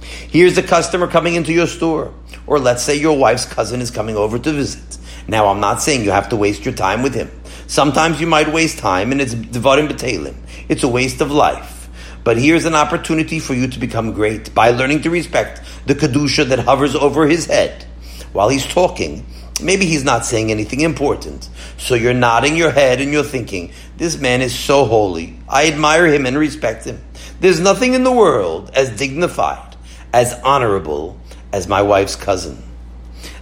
Here's 0.00 0.56
a 0.58 0.62
customer 0.62 1.06
coming 1.06 1.34
into 1.34 1.52
your 1.52 1.66
store, 1.66 2.12
or 2.46 2.58
let's 2.58 2.82
say 2.82 2.96
your 2.96 3.16
wife's 3.16 3.46
cousin 3.46 3.80
is 3.80 3.90
coming 3.90 4.16
over 4.16 4.38
to 4.38 4.52
visit. 4.52 4.98
Now, 5.26 5.46
I'm 5.46 5.60
not 5.60 5.80
saying 5.80 6.04
you 6.04 6.10
have 6.10 6.28
to 6.30 6.36
waste 6.36 6.64
your 6.64 6.74
time 6.74 7.02
with 7.02 7.14
him. 7.14 7.30
Sometimes 7.66 8.20
you 8.20 8.26
might 8.26 8.52
waste 8.52 8.78
time, 8.78 9.12
and 9.12 9.20
it's 9.20 9.34
devarim 9.34 9.88
b'telim. 9.88 10.36
It's 10.68 10.82
a 10.82 10.88
waste 10.88 11.20
of 11.20 11.30
life. 11.30 11.88
But 12.24 12.38
here's 12.38 12.64
an 12.64 12.74
opportunity 12.74 13.38
for 13.38 13.52
you 13.54 13.68
to 13.68 13.78
become 13.78 14.12
great 14.12 14.54
by 14.54 14.70
learning 14.70 15.02
to 15.02 15.10
respect 15.10 15.60
the 15.86 15.94
kedusha 15.94 16.48
that 16.48 16.60
hovers 16.60 16.94
over 16.94 17.26
his 17.26 17.46
head 17.46 17.84
while 18.32 18.48
he's 18.48 18.66
talking. 18.66 19.26
Maybe 19.62 19.86
he's 19.86 20.04
not 20.04 20.24
saying 20.24 20.50
anything 20.50 20.80
important. 20.80 21.48
So 21.76 21.94
you're 21.94 22.14
nodding 22.14 22.56
your 22.56 22.70
head 22.70 23.00
and 23.00 23.12
you're 23.12 23.22
thinking, 23.22 23.72
this 23.96 24.18
man 24.18 24.42
is 24.42 24.58
so 24.58 24.84
holy. 24.84 25.38
I 25.48 25.68
admire 25.68 26.06
him 26.06 26.26
and 26.26 26.36
respect 26.36 26.84
him. 26.84 27.02
There's 27.40 27.60
nothing 27.60 27.94
in 27.94 28.04
the 28.04 28.12
world 28.12 28.70
as 28.74 28.90
dignified, 28.96 29.76
as 30.12 30.34
honorable 30.42 31.20
as 31.52 31.68
my 31.68 31.82
wife's 31.82 32.16
cousin. 32.16 32.60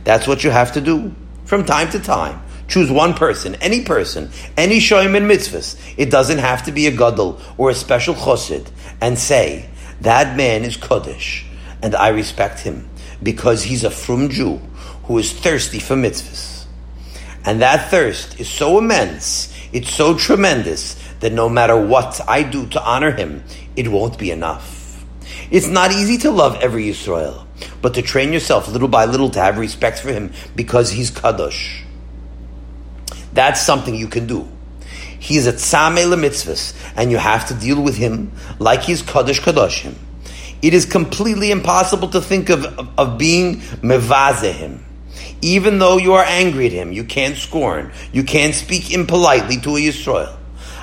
That's 0.04 0.26
what 0.26 0.44
you 0.44 0.50
have 0.50 0.72
to 0.72 0.80
do 0.80 1.14
from 1.44 1.64
time 1.64 1.88
to 1.90 2.00
time. 2.00 2.42
Choose 2.72 2.90
one 2.90 3.12
person, 3.12 3.54
any 3.56 3.82
person, 3.82 4.30
any 4.56 4.78
shoyim 4.78 5.14
and 5.14 5.30
mitzvahs. 5.30 5.78
It 5.98 6.10
doesn't 6.10 6.38
have 6.38 6.62
to 6.62 6.72
be 6.72 6.86
a 6.86 6.90
gadol 6.90 7.38
or 7.58 7.68
a 7.68 7.74
special 7.74 8.14
chosid, 8.14 8.66
and 8.98 9.18
say 9.18 9.68
that 10.00 10.38
man 10.38 10.64
is 10.64 10.78
kodesh, 10.78 11.44
and 11.82 11.94
I 11.94 12.08
respect 12.08 12.60
him 12.60 12.88
because 13.22 13.62
he's 13.62 13.84
a 13.84 13.90
frum 13.90 14.30
Jew 14.30 14.56
who 15.04 15.18
is 15.18 15.38
thirsty 15.38 15.80
for 15.80 15.96
mitzvahs. 15.96 16.64
And 17.44 17.60
that 17.60 17.90
thirst 17.90 18.40
is 18.40 18.48
so 18.48 18.78
immense, 18.78 19.52
it's 19.74 19.92
so 19.92 20.16
tremendous 20.16 20.94
that 21.20 21.34
no 21.34 21.50
matter 21.50 21.76
what 21.78 22.22
I 22.26 22.42
do 22.42 22.66
to 22.68 22.82
honor 22.82 23.10
him, 23.10 23.44
it 23.76 23.88
won't 23.88 24.18
be 24.18 24.30
enough. 24.30 25.04
It's 25.50 25.68
not 25.68 25.92
easy 25.92 26.16
to 26.24 26.30
love 26.30 26.56
every 26.62 26.84
Yisrael, 26.84 27.46
but 27.82 27.92
to 27.92 28.00
train 28.00 28.32
yourself 28.32 28.66
little 28.66 28.88
by 28.88 29.04
little 29.04 29.28
to 29.28 29.40
have 29.40 29.58
respect 29.58 29.98
for 29.98 30.10
him 30.10 30.32
because 30.56 30.90
he's 30.90 31.10
kadosh. 31.10 31.81
That's 33.32 33.60
something 33.60 33.94
you 33.94 34.08
can 34.08 34.26
do. 34.26 34.48
He's 35.18 35.46
a 35.46 35.52
tzameh 35.52 36.04
mitzvahs, 36.14 36.74
and 36.96 37.10
you 37.10 37.16
have 37.16 37.46
to 37.48 37.54
deal 37.54 37.80
with 37.80 37.96
him 37.96 38.32
like 38.58 38.82
he's 38.82 39.02
kadosh 39.02 39.40
kadoshim. 39.40 39.94
It 40.60 40.74
is 40.74 40.84
completely 40.84 41.50
impossible 41.50 42.08
to 42.08 42.20
think 42.20 42.48
of, 42.48 42.64
of, 42.64 42.88
of 42.98 43.18
being 43.18 43.56
mevazeh 43.82 44.80
even 45.42 45.80
though 45.80 45.98
you 45.98 46.14
are 46.14 46.24
angry 46.24 46.66
at 46.66 46.72
him, 46.72 46.92
you 46.92 47.04
can't 47.04 47.36
scorn, 47.36 47.92
you 48.12 48.22
can't 48.22 48.54
speak 48.54 48.92
impolitely 48.92 49.58
to 49.58 49.76
a 49.76 49.80
Yisrael. 49.80 50.36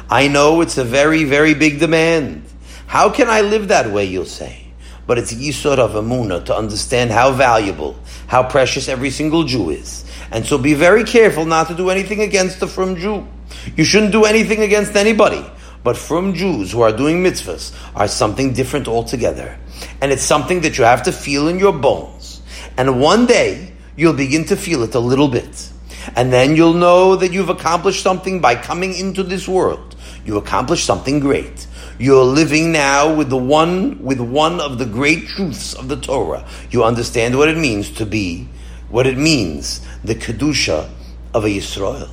I 0.09 0.27
know 0.27 0.61
it's 0.61 0.77
a 0.77 0.83
very, 0.83 1.23
very 1.23 1.53
big 1.53 1.79
demand. 1.79 2.43
How 2.87 3.09
can 3.09 3.29
I 3.29 3.41
live 3.41 3.69
that 3.69 3.89
way, 3.91 4.05
you'll 4.05 4.25
say? 4.25 4.68
But 5.09 5.17
it's 5.17 5.33
Yisod 5.33 5.79
of 5.79 5.93
Amuna 5.93 6.45
to 6.45 6.55
understand 6.55 7.09
how 7.09 7.31
valuable, 7.31 7.97
how 8.27 8.43
precious 8.43 8.87
every 8.87 9.09
single 9.09 9.43
Jew 9.43 9.71
is. 9.71 10.05
And 10.29 10.45
so 10.45 10.59
be 10.59 10.75
very 10.75 11.03
careful 11.03 11.45
not 11.45 11.67
to 11.69 11.73
do 11.73 11.89
anything 11.89 12.21
against 12.21 12.59
the 12.59 12.67
frum 12.67 12.95
Jew. 12.95 13.27
You 13.75 13.85
shouldn't 13.85 14.11
do 14.11 14.25
anything 14.25 14.61
against 14.61 14.95
anybody. 14.95 15.43
But 15.83 15.97
frum 15.97 16.35
Jews 16.35 16.71
who 16.71 16.81
are 16.81 16.95
doing 16.95 17.23
mitzvahs 17.23 17.73
are 17.95 18.07
something 18.07 18.53
different 18.53 18.87
altogether. 18.87 19.57
And 19.99 20.11
it's 20.11 20.21
something 20.21 20.61
that 20.61 20.77
you 20.77 20.83
have 20.83 21.01
to 21.01 21.11
feel 21.11 21.47
in 21.47 21.57
your 21.57 21.73
bones. 21.73 22.43
And 22.77 23.01
one 23.01 23.25
day, 23.25 23.73
you'll 23.95 24.13
begin 24.13 24.45
to 24.45 24.55
feel 24.55 24.83
it 24.83 24.93
a 24.93 24.99
little 24.99 25.27
bit. 25.27 25.71
And 26.15 26.31
then 26.31 26.55
you'll 26.55 26.75
know 26.75 27.15
that 27.15 27.33
you've 27.33 27.49
accomplished 27.49 28.03
something 28.03 28.41
by 28.41 28.53
coming 28.53 28.93
into 28.93 29.23
this 29.23 29.47
world. 29.47 29.95
You 30.23 30.37
accomplished 30.37 30.85
something 30.85 31.19
great. 31.19 31.65
You're 31.99 32.23
living 32.23 32.71
now 32.71 33.13
with 33.13 33.29
the 33.29 33.35
one, 33.35 34.01
with 34.01 34.21
one 34.21 34.61
of 34.61 34.77
the 34.77 34.85
great 34.85 35.27
truths 35.27 35.73
of 35.73 35.89
the 35.89 35.97
Torah. 35.97 36.47
You 36.71 36.85
understand 36.85 37.37
what 37.37 37.49
it 37.49 37.57
means 37.57 37.89
to 37.95 38.05
be, 38.05 38.47
what 38.87 39.05
it 39.05 39.17
means, 39.17 39.85
the 40.05 40.15
Kedusha 40.15 40.89
of 41.33 41.43
a 41.43 41.49
Yisrael. 41.49 42.09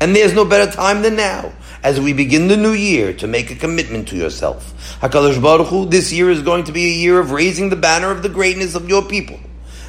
And 0.00 0.16
there's 0.16 0.34
no 0.34 0.44
better 0.44 0.68
time 0.68 1.02
than 1.02 1.14
now, 1.14 1.52
as 1.84 2.00
we 2.00 2.12
begin 2.12 2.48
the 2.48 2.56
new 2.56 2.72
year, 2.72 3.12
to 3.14 3.28
make 3.28 3.52
a 3.52 3.54
commitment 3.54 4.08
to 4.08 4.16
yourself. 4.16 4.98
HaKadosh 5.00 5.40
Baruch 5.40 5.68
Hu, 5.68 5.86
this 5.86 6.12
year 6.12 6.28
is 6.28 6.42
going 6.42 6.64
to 6.64 6.72
be 6.72 6.86
a 6.86 6.96
year 6.96 7.20
of 7.20 7.30
raising 7.30 7.70
the 7.70 7.76
banner 7.76 8.10
of 8.10 8.24
the 8.24 8.28
greatness 8.28 8.74
of 8.74 8.88
your 8.88 9.04
people. 9.04 9.38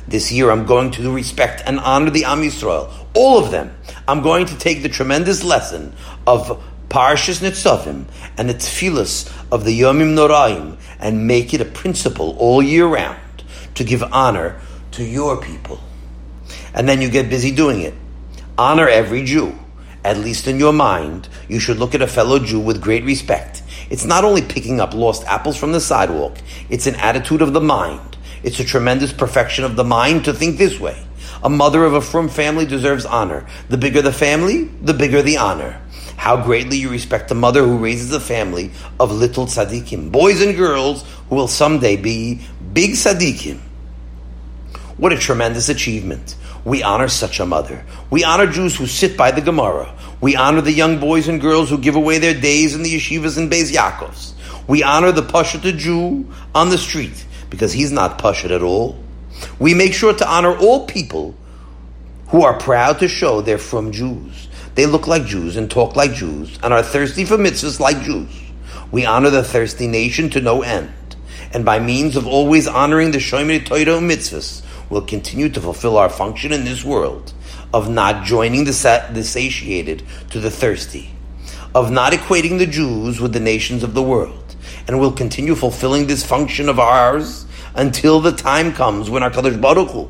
This 0.07 0.31
year 0.31 0.51
I'm 0.51 0.67
going 0.67 0.91
to 0.91 1.11
respect 1.11 1.63
and 1.65 1.79
honor 1.79 2.11
the 2.11 2.25
Am 2.25 2.41
Yisrael, 2.41 2.93
all 3.15 3.43
of 3.43 3.49
them. 3.49 3.75
I'm 4.07 4.21
going 4.21 4.45
to 4.45 4.57
take 4.59 4.83
the 4.83 4.89
tremendous 4.89 5.43
lesson 5.43 5.95
of 6.27 6.63
Parshas 6.93 7.41
Nitzavim 7.41 8.05
and 8.37 8.47
the 8.47 8.53
tefillas 8.53 9.27
of 9.51 9.65
the 9.65 9.79
Yomim 9.81 10.13
Noraim 10.13 10.77
and 10.99 11.25
make 11.25 11.51
it 11.51 11.59
a 11.59 11.65
principle 11.65 12.37
all 12.37 12.61
year 12.61 12.85
round 12.85 13.43
to 13.73 13.83
give 13.83 14.03
honor 14.03 14.61
to 14.91 15.03
your 15.03 15.41
people. 15.41 15.79
And 16.73 16.87
then 16.87 17.01
you 17.01 17.09
get 17.09 17.31
busy 17.31 17.51
doing 17.51 17.81
it. 17.81 17.95
Honor 18.59 18.87
every 18.87 19.23
Jew. 19.23 19.57
At 20.05 20.17
least 20.17 20.47
in 20.47 20.59
your 20.59 20.73
mind, 20.73 21.29
you 21.49 21.59
should 21.59 21.77
look 21.77 21.95
at 21.95 22.01
a 22.03 22.07
fellow 22.07 22.37
Jew 22.37 22.59
with 22.59 22.79
great 22.79 23.03
respect. 23.03 23.63
It's 23.89 24.05
not 24.05 24.23
only 24.23 24.43
picking 24.43 24.79
up 24.79 24.93
lost 24.93 25.23
apples 25.25 25.57
from 25.57 25.71
the 25.71 25.81
sidewalk, 25.81 26.37
it's 26.69 26.85
an 26.85 26.95
attitude 26.95 27.41
of 27.41 27.53
the 27.53 27.61
mind 27.61 28.13
it's 28.43 28.59
a 28.59 28.65
tremendous 28.65 29.13
perfection 29.13 29.63
of 29.63 29.77
the 29.77 29.85
mind 29.85 30.25
to 30.25 30.33
think 30.33 30.57
this 30.57 30.77
way. 30.77 31.01
A 31.41 31.49
mother 31.49 31.85
of 31.85 31.93
a 31.93 32.01
frum 32.01 32.27
family 32.27 32.65
deserves 32.65 33.05
honor. 33.05 33.47
The 33.69 33.77
bigger 33.77 34.01
the 34.01 34.11
family, 34.11 34.65
the 34.81 34.93
bigger 34.93 35.21
the 35.21 35.37
honor. 35.37 35.79
How 36.17 36.43
greatly 36.43 36.77
you 36.77 36.89
respect 36.89 37.29
the 37.29 37.35
mother 37.35 37.63
who 37.63 37.77
raises 37.77 38.11
a 38.13 38.19
family 38.19 38.71
of 38.99 39.11
little 39.11 39.45
tzaddikim, 39.45 40.11
boys 40.11 40.41
and 40.41 40.55
girls 40.55 41.03
who 41.29 41.35
will 41.35 41.47
someday 41.47 41.97
be 41.97 42.41
big 42.73 42.91
tzaddikim. 42.91 43.59
What 44.97 45.11
a 45.11 45.17
tremendous 45.17 45.69
achievement. 45.69 46.35
We 46.65 46.81
honor 46.81 47.09
such 47.09 47.39
a 47.39 47.45
mother. 47.45 47.83
We 48.09 48.23
honor 48.23 48.47
Jews 48.47 48.75
who 48.75 48.87
sit 48.87 49.17
by 49.17 49.31
the 49.31 49.41
Gemara. 49.41 49.93
We 50.21 50.35
honor 50.35 50.61
the 50.61 50.71
young 50.71 50.99
boys 50.99 51.27
and 51.27 51.41
girls 51.41 51.69
who 51.69 51.77
give 51.77 51.95
away 51.95 52.19
their 52.19 52.39
days 52.39 52.73
in 52.75 52.83
the 52.83 52.95
yeshivas 52.95 53.37
and 53.37 53.51
Beis 53.51 53.73
Yaakovs. 53.73 54.33
We 54.67 54.81
honor 54.81 55.11
the 55.11 55.23
Pashat 55.23 55.77
Jew 55.77 56.31
on 56.55 56.69
the 56.69 56.77
street 56.77 57.25
because 57.49 57.73
he's 57.73 57.91
not 57.91 58.17
Pashut 58.19 58.51
at 58.51 58.61
all. 58.61 58.97
We 59.59 59.73
make 59.73 59.93
sure 59.93 60.13
to 60.13 60.29
honor 60.29 60.55
all 60.57 60.85
people 60.85 61.35
who 62.27 62.43
are 62.43 62.57
proud 62.57 62.99
to 62.99 63.07
show 63.07 63.41
they're 63.41 63.57
frum 63.57 63.91
Jews. 63.91 64.47
They 64.75 64.85
look 64.85 65.07
like 65.07 65.25
Jews 65.25 65.55
and 65.55 65.69
talk 65.69 65.95
like 65.95 66.13
Jews 66.13 66.57
and 66.63 66.73
are 66.73 66.83
thirsty 66.83 67.25
for 67.25 67.37
mitzvahs 67.37 67.79
like 67.79 68.01
Jews. 68.01 68.29
We 68.91 69.05
honor 69.05 69.29
the 69.29 69.43
thirsty 69.43 69.87
nation 69.87 70.29
to 70.31 70.41
no 70.41 70.61
end. 70.61 70.91
And 71.51 71.63
by 71.63 71.79
means 71.79 72.15
of 72.15 72.25
always 72.25 72.67
honoring 72.67 73.11
the 73.11 73.19
Shomer 73.19 73.63
Torah 73.63 73.99
mitzvahs, 73.99 74.63
we'll 74.89 75.05
continue 75.05 75.49
to 75.49 75.61
fulfill 75.61 75.97
our 75.97 76.09
function 76.09 76.51
in 76.51 76.65
this 76.65 76.83
world 76.83 77.33
of 77.73 77.89
not 77.89 78.25
joining 78.25 78.65
the, 78.65 78.73
sat- 78.73 79.13
the 79.13 79.23
satiated 79.23 80.03
to 80.29 80.39
the 80.39 80.51
thirsty, 80.51 81.11
of 81.73 81.91
not 81.91 82.13
equating 82.13 82.57
the 82.57 82.67
Jews 82.67 83.19
with 83.19 83.33
the 83.33 83.39
nations 83.39 83.83
of 83.83 83.93
the 83.93 84.03
world 84.03 84.43
and 84.87 84.99
we'll 84.99 85.11
continue 85.11 85.55
fulfilling 85.55 86.07
this 86.07 86.25
function 86.25 86.69
of 86.69 86.79
ours 86.79 87.45
until 87.75 88.19
the 88.19 88.31
time 88.31 88.73
comes 88.73 89.09
when 89.09 89.23
our 89.23 89.31
Kadosh 89.31 89.59
Baruch 89.59 89.89
Hu 89.89 90.09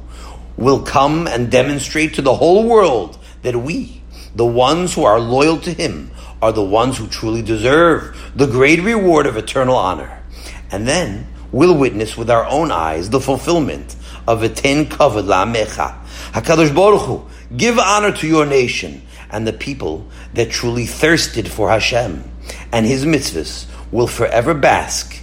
will 0.58 0.82
come 0.82 1.28
and 1.28 1.52
demonstrate 1.52 2.16
to 2.16 2.22
the 2.22 2.36
whole 2.36 2.68
world 2.68 3.18
that 3.42 3.56
we, 3.56 4.02
the 4.36 4.46
ones 4.46 4.94
who 4.94 5.04
are 5.04 5.20
loyal 5.20 5.58
to 5.60 5.74
Him, 5.74 6.12
are 6.42 6.52
the 6.52 6.62
ones 6.62 6.98
who 6.98 7.08
truly 7.08 7.42
deserve 7.42 8.18
the 8.36 8.48
great 8.48 8.82
reward 8.82 9.26
of 9.26 9.38
eternal 9.38 9.78
honor. 9.78 10.22
And 10.72 10.86
then 10.86 11.26
we'll 11.54 11.78
witness 11.78 12.18
with 12.18 12.30
our 12.30 12.46
own 12.46 12.70
eyes 12.70 13.10
the 13.10 13.22
fulfillment 13.22 13.96
of 14.28 14.44
Eten 14.44 14.86
Kavod 14.88 15.24
La'amecha. 15.24 16.04
HaKadosh 16.34 16.76
Baruch 16.76 17.04
Hu, 17.04 17.26
give 17.56 17.80
honor 17.80 18.12
to 18.12 18.28
your 18.28 18.46
nation 18.46 19.04
and 19.32 19.48
the 19.48 19.54
people 19.54 20.06
that 20.34 20.52
truly 20.52 20.86
thirsted 20.86 21.50
for 21.50 21.70
Hashem 21.70 22.30
and 22.74 22.86
His 22.86 23.06
mitzvahs 23.06 23.66
will 23.90 24.08
forever 24.08 24.54
bask 24.54 25.18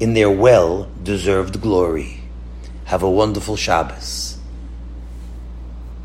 in 0.00 0.14
their 0.14 0.30
well 0.30 0.88
deserved 1.02 1.60
glory. 1.60 2.22
Have 2.86 3.02
a 3.02 3.10
wonderful 3.10 3.56
Shabbos. 3.56 4.25